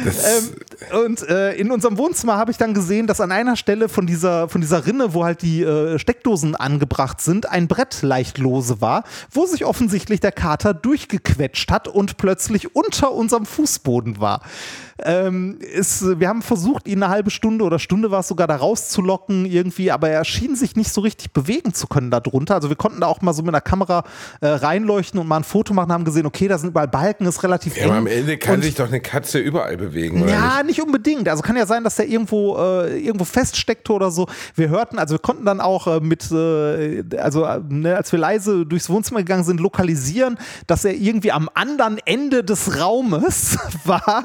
[0.05, 4.07] Ähm, und äh, in unserem Wohnzimmer habe ich dann gesehen, dass an einer Stelle von
[4.07, 8.81] dieser, von dieser Rinne, wo halt die äh, Steckdosen angebracht sind, ein Brett leicht lose
[8.81, 14.43] war, wo sich offensichtlich der Kater durchgequetscht hat und plötzlich unter unserem Fußboden war.
[15.05, 18.57] Ähm, ist, wir haben versucht, ihn eine halbe Stunde oder Stunde war es sogar da
[18.57, 22.55] rauszulocken irgendwie, aber er schien sich nicht so richtig bewegen zu können darunter.
[22.55, 24.05] Also wir konnten da auch mal so mit einer Kamera
[24.41, 27.43] äh, reinleuchten und mal ein Foto machen, haben gesehen, okay, da sind überall Balken, ist
[27.43, 27.89] relativ ja, eng.
[27.91, 30.79] aber am Ende kann Und- sich doch eine Katze überall bewegen, oder ja, nicht?
[30.79, 30.83] nicht?
[30.83, 31.29] unbedingt.
[31.29, 34.27] Also kann ja sein, dass der irgendwo, äh, irgendwo feststeckte oder so.
[34.55, 38.19] Wir hörten, also wir konnten dann auch äh, mit, äh, also äh, ne, als wir
[38.19, 44.23] leise durchs Wohnzimmer gegangen sind, lokalisieren, dass er irgendwie am anderen Ende des Raumes war,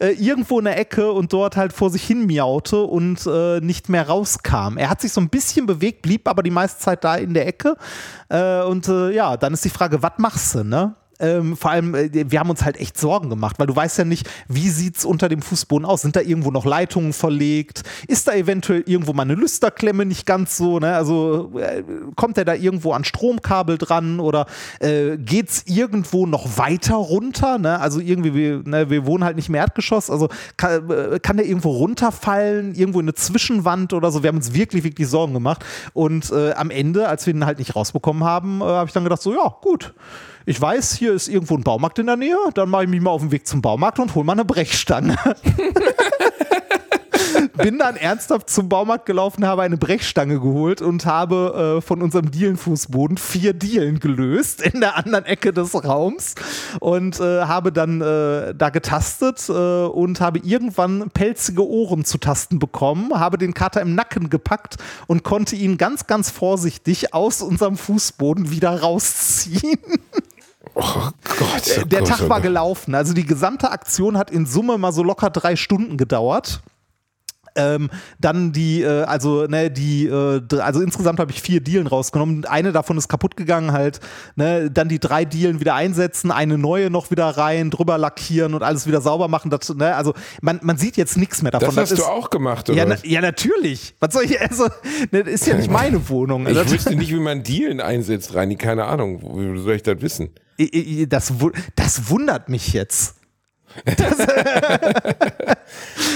[0.00, 3.88] äh, irgendwo in der Ecke und dort halt vor sich hin miaute und äh, nicht
[3.88, 4.76] mehr rauskam.
[4.76, 7.46] Er hat sich so ein bisschen bewegt, blieb aber die meiste Zeit da in der
[7.46, 7.76] Ecke.
[8.28, 10.94] Äh, und äh, ja, dann ist die Frage, was machst du, ne?
[11.20, 14.04] Ähm, vor allem, äh, wir haben uns halt echt Sorgen gemacht, weil du weißt ja
[14.04, 16.02] nicht, wie sieht's unter dem Fußboden aus?
[16.02, 17.82] Sind da irgendwo noch Leitungen verlegt?
[18.08, 20.78] Ist da eventuell irgendwo mal eine Lüsterklemme nicht ganz so?
[20.78, 20.94] Ne?
[20.94, 21.82] Also äh,
[22.16, 24.46] kommt der da irgendwo an Stromkabel dran oder
[24.80, 27.58] äh, geht's irgendwo noch weiter runter?
[27.58, 27.78] Ne?
[27.78, 31.46] Also irgendwie, wir, ne, wir wohnen halt nicht im Erdgeschoss, also kann, äh, kann der
[31.46, 34.22] irgendwo runterfallen, irgendwo in eine Zwischenwand oder so?
[34.22, 37.58] Wir haben uns wirklich, wirklich Sorgen gemacht und äh, am Ende, als wir ihn halt
[37.58, 39.94] nicht rausbekommen haben, äh, habe ich dann gedacht, so ja, gut.
[40.46, 43.10] Ich weiß, hier ist irgendwo ein Baumarkt in der Nähe, dann mache ich mich mal
[43.10, 45.16] auf den Weg zum Baumarkt und hole mal eine Brechstange.
[47.56, 52.30] Bin dann ernsthaft zum Baumarkt gelaufen, habe eine Brechstange geholt und habe äh, von unserem
[52.30, 56.34] Dielenfußboden vier Dielen gelöst in der anderen Ecke des Raums
[56.80, 62.58] und äh, habe dann äh, da getastet äh, und habe irgendwann pelzige Ohren zu tasten
[62.58, 64.76] bekommen, habe den Kater im Nacken gepackt
[65.06, 69.78] und konnte ihn ganz, ganz vorsichtig aus unserem Fußboden wieder rausziehen.
[70.82, 71.78] Oh Gott.
[71.80, 72.94] Oh Der Gott, Tag oh war gelaufen.
[72.94, 76.62] Also die gesamte Aktion hat in Summe mal so locker drei Stunden gedauert.
[77.56, 82.44] Ähm, dann die, äh, also ne, die, äh, also insgesamt habe ich vier Dielen rausgenommen.
[82.44, 84.00] Eine davon ist kaputt gegangen, halt.
[84.36, 88.62] Ne, dann die drei Dielen wieder einsetzen, eine neue noch wieder rein, drüber lackieren und
[88.62, 89.50] alles wieder sauber machen.
[89.50, 91.74] Das, ne, also man, man sieht jetzt nichts mehr davon.
[91.74, 92.78] Das hast ist, du auch gemacht, oder?
[92.78, 93.94] ja, na, ja, natürlich.
[94.00, 94.64] Was soll ich, also,
[95.10, 96.46] ne, das ist ja nicht meine Wohnung.
[96.46, 98.56] ich Also, wüsste nicht, wie man Dielen einsetzt, Reini.
[98.56, 99.20] Keine Ahnung.
[99.22, 100.30] Wie soll ich das wissen?
[101.08, 101.32] Das,
[101.74, 103.19] das wundert mich jetzt.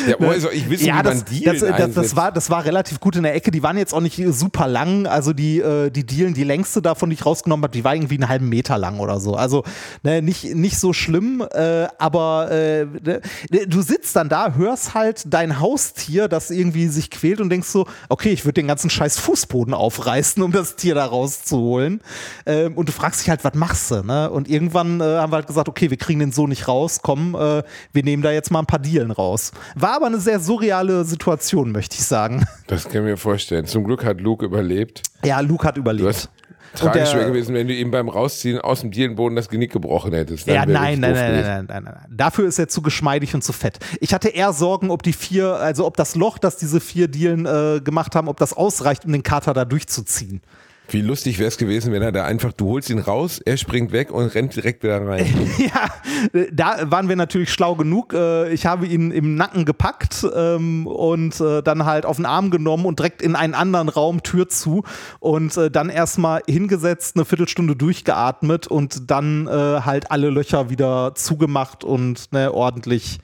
[0.07, 2.51] Ja, woher soll ich wissen, ja, wie das, man Dielen das, das, das, war, das
[2.51, 3.51] war relativ gut in der Ecke.
[3.51, 5.07] Die waren jetzt auch nicht super lang.
[5.07, 8.17] Also die, äh, die Dielen, die längste davon, die ich rausgenommen habe, die war irgendwie
[8.17, 9.35] einen halben Meter lang oder so.
[9.35, 9.65] Also
[10.03, 13.21] ne, nicht, nicht so schlimm, äh, aber äh, ne,
[13.67, 17.87] du sitzt dann da, hörst halt dein Haustier, das irgendwie sich quält und denkst so,
[18.09, 22.01] okay, ich würde den ganzen scheiß Fußboden aufreißen, um das Tier da rauszuholen.
[22.47, 24.03] Ähm, und du fragst dich halt, was machst du?
[24.03, 24.31] Ne?
[24.31, 27.35] Und irgendwann äh, haben wir halt gesagt, okay, wir kriegen den so nicht raus, komm,
[27.45, 27.63] äh,
[27.93, 29.53] wir nehmen da jetzt mal ein paar Dielen raus.
[29.75, 32.47] War aber eine sehr surreale Situation, möchte ich sagen.
[32.67, 33.67] Das kann ich mir vorstellen.
[33.67, 35.03] Zum Glück hat Luke überlebt.
[35.25, 36.09] Ja, Luke hat Du überlebt.
[36.09, 36.31] hast,
[36.75, 40.49] Tragisch wäre gewesen, wenn du ihm beim Rausziehen aus dem Dielenboden das Genick gebrochen hättest.
[40.49, 41.95] Dann Ja, nein, nein, nein, nein, nein, nein.
[42.11, 43.79] Dafür ist er zu geschmeidig und zu fett.
[44.01, 47.47] Ich hatte eher Sorgen, ob die vier, also ob das Loch, das diese vier Dielen
[47.47, 50.41] äh, gemacht haben, ob das ausreicht, um den Kater da durchzuziehen.
[50.89, 53.91] Wie lustig wäre es gewesen, wenn er da einfach, du holst ihn raus, er springt
[53.93, 55.27] weg und rennt direkt wieder rein.
[55.59, 58.13] ja, da waren wir natürlich schlau genug.
[58.13, 62.51] Äh, Ich habe ihn im Nacken gepackt ähm, und äh, dann halt auf den Arm
[62.51, 64.85] genommen und direkt in einen anderen Raum Tür zu
[65.21, 71.85] und äh, dann erstmal hingesetzt, eine Viertelstunde durchgeatmet und dann halt alle Löcher wieder zugemacht
[71.85, 73.19] und ne, ordentlich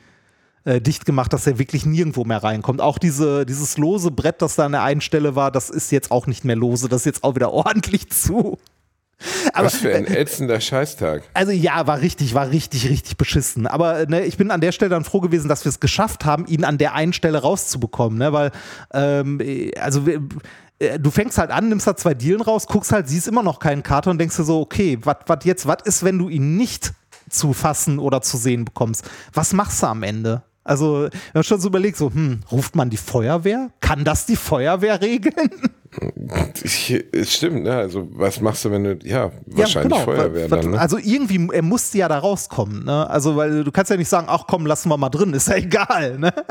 [0.64, 2.80] äh, dicht gemacht, dass er wirklich nirgendwo mehr reinkommt.
[2.80, 6.10] Auch diese, dieses lose Brett, das da an der einen Stelle war, das ist jetzt
[6.10, 8.58] auch nicht mehr lose, das ist jetzt auch wieder ordentlich zu.
[9.52, 11.24] Aber Was für ein ätzender Scheißtag.
[11.34, 13.66] also ja, war richtig, war richtig, richtig beschissen.
[13.66, 16.46] Aber ne, ich bin an der Stelle dann froh gewesen, dass wir es geschafft haben,
[16.46, 18.32] ihn an der einen Stelle rauszubekommen, ne?
[18.32, 18.50] Weil,
[18.94, 20.06] ähm, äh, also
[20.78, 23.58] äh, du fängst halt an, nimmst da zwei Dielen raus, guckst halt, siehst immer noch
[23.58, 26.94] keinen Kater und denkst dir so, okay, was jetzt, was ist, wenn du ihn nicht
[27.28, 29.08] zu fassen oder zu sehen bekommst?
[29.34, 30.42] Was machst du am Ende?
[30.70, 33.70] Also, wenn man schon so überlegt, so, hm, ruft man die Feuerwehr?
[33.80, 35.50] Kann das die Feuerwehr regeln?
[36.62, 37.74] Ich, es stimmt, ne?
[37.74, 39.98] Also, was machst du, wenn du, ja, wahrscheinlich Ja, genau.
[39.98, 40.78] Feuerwehr dann, ne?
[40.78, 43.10] Also irgendwie, er musste ja da rauskommen, ne?
[43.10, 45.56] Also, weil du kannst ja nicht sagen, ach komm, lassen wir mal drin, ist ja
[45.56, 46.32] egal, ne?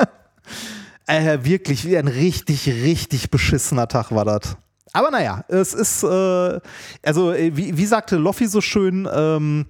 [1.07, 4.57] Äh, wirklich, wie ein richtig, richtig beschissener Tag war das.
[4.93, 6.59] Aber naja, es ist, äh,
[7.01, 9.65] also äh, wie, wie sagte Loffi so schön, ähm,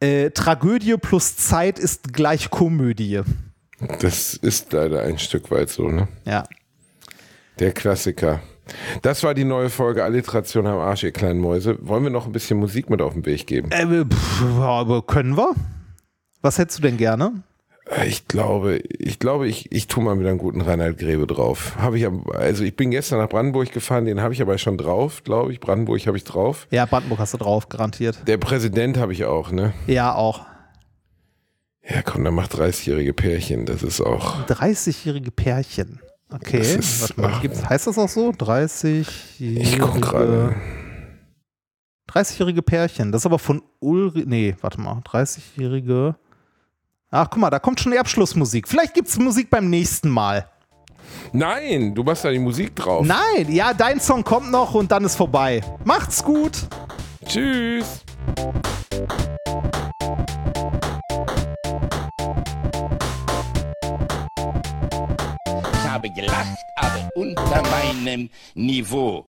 [0.00, 3.22] äh, Tragödie plus Zeit ist gleich Komödie.
[4.00, 6.08] Das ist leider ein Stück weit so, ne?
[6.24, 6.44] Ja.
[7.58, 8.40] Der Klassiker.
[9.02, 11.78] Das war die neue Folge Alliteration am Arsch, ihr kleinen Mäuse.
[11.80, 13.70] Wollen wir noch ein bisschen Musik mit auf den Weg geben?
[13.70, 15.54] Äh, pff, aber können wir?
[16.42, 17.42] Was hättest du denn gerne?
[18.06, 21.76] Ich glaube, ich glaube, ich, ich tue mal wieder einen guten Reinhard Grebe drauf.
[21.78, 25.24] Habe ich also ich bin gestern nach Brandenburg gefahren, den habe ich aber schon drauf,
[25.24, 25.60] glaube ich.
[25.60, 26.66] Brandenburg habe ich drauf.
[26.70, 28.18] Ja, Brandenburg hast du drauf, garantiert.
[28.26, 29.72] Der Präsident habe ich auch, ne?
[29.86, 30.44] Ja, auch.
[31.88, 33.64] Ja, komm, der macht 30-jährige Pärchen.
[33.64, 34.46] Das ist auch.
[34.46, 36.00] 30-jährige Pärchen.
[36.30, 38.30] Okay, Das ist- warte mal, gibt's, heißt das auch so?
[38.30, 39.60] 30-jährige.
[39.60, 40.54] Ich guck gerade.
[42.10, 43.10] 30-jährige Pärchen.
[43.12, 44.26] Das ist aber von Ulrich.
[44.26, 44.98] Nee, warte mal.
[45.00, 46.16] 30-jährige.
[47.10, 48.68] Ach, guck mal, da kommt schon die Abschlussmusik.
[48.68, 50.46] Vielleicht gibt's Musik beim nächsten Mal.
[51.32, 53.06] Nein, du machst da die Musik drauf.
[53.06, 55.62] Nein, ja, dein Song kommt noch und dann ist vorbei.
[55.84, 56.66] Macht's gut.
[57.24, 58.04] Tschüss.
[65.98, 69.26] Habe gelacht, aber unter meinem Niveau.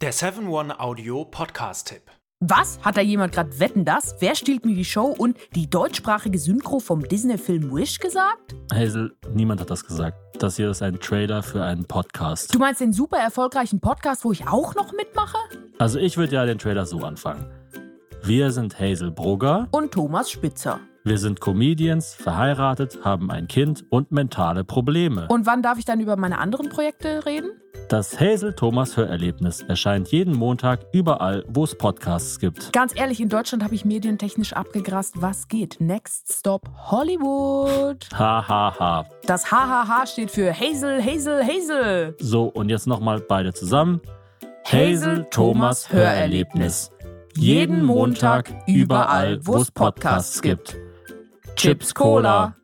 [0.00, 2.10] Der 7-One Audio Podcast-Tipp.
[2.40, 2.78] Was?
[2.82, 4.16] Hat da jemand gerade Wetten das?
[4.20, 8.54] Wer stiehlt mir die Show und die deutschsprachige Synchro vom Disney-Film Wish gesagt?
[8.72, 10.16] Hazel, niemand hat das gesagt.
[10.38, 12.54] Das hier ist ein Trailer für einen Podcast.
[12.54, 15.36] Du meinst den super erfolgreichen Podcast, wo ich auch noch mitmache?
[15.78, 17.46] Also ich würde ja den Trailer so anfangen.
[18.22, 20.80] Wir sind Hazel Brugger, Und Thomas Spitzer.
[21.06, 25.26] Wir sind Comedians, verheiratet, haben ein Kind und mentale Probleme.
[25.28, 27.50] Und wann darf ich dann über meine anderen Projekte reden?
[27.90, 32.72] Das Hazel Thomas Hörerlebnis erscheint jeden Montag überall, wo es Podcasts gibt.
[32.72, 35.20] Ganz ehrlich, in Deutschland habe ich medientechnisch abgegrast.
[35.20, 35.76] Was geht?
[35.78, 38.08] Next Stop Hollywood.
[38.18, 39.06] Ha ha ha.
[39.26, 42.16] Das HHH steht für Hazel, Hazel, Hazel.
[42.18, 44.00] So, und jetzt nochmal beide zusammen.
[44.64, 46.90] Hazel Thomas Hörerlebnis.
[47.36, 50.78] Jeden Montag überall, wo es Podcasts gibt.
[51.64, 52.54] Chips Cola.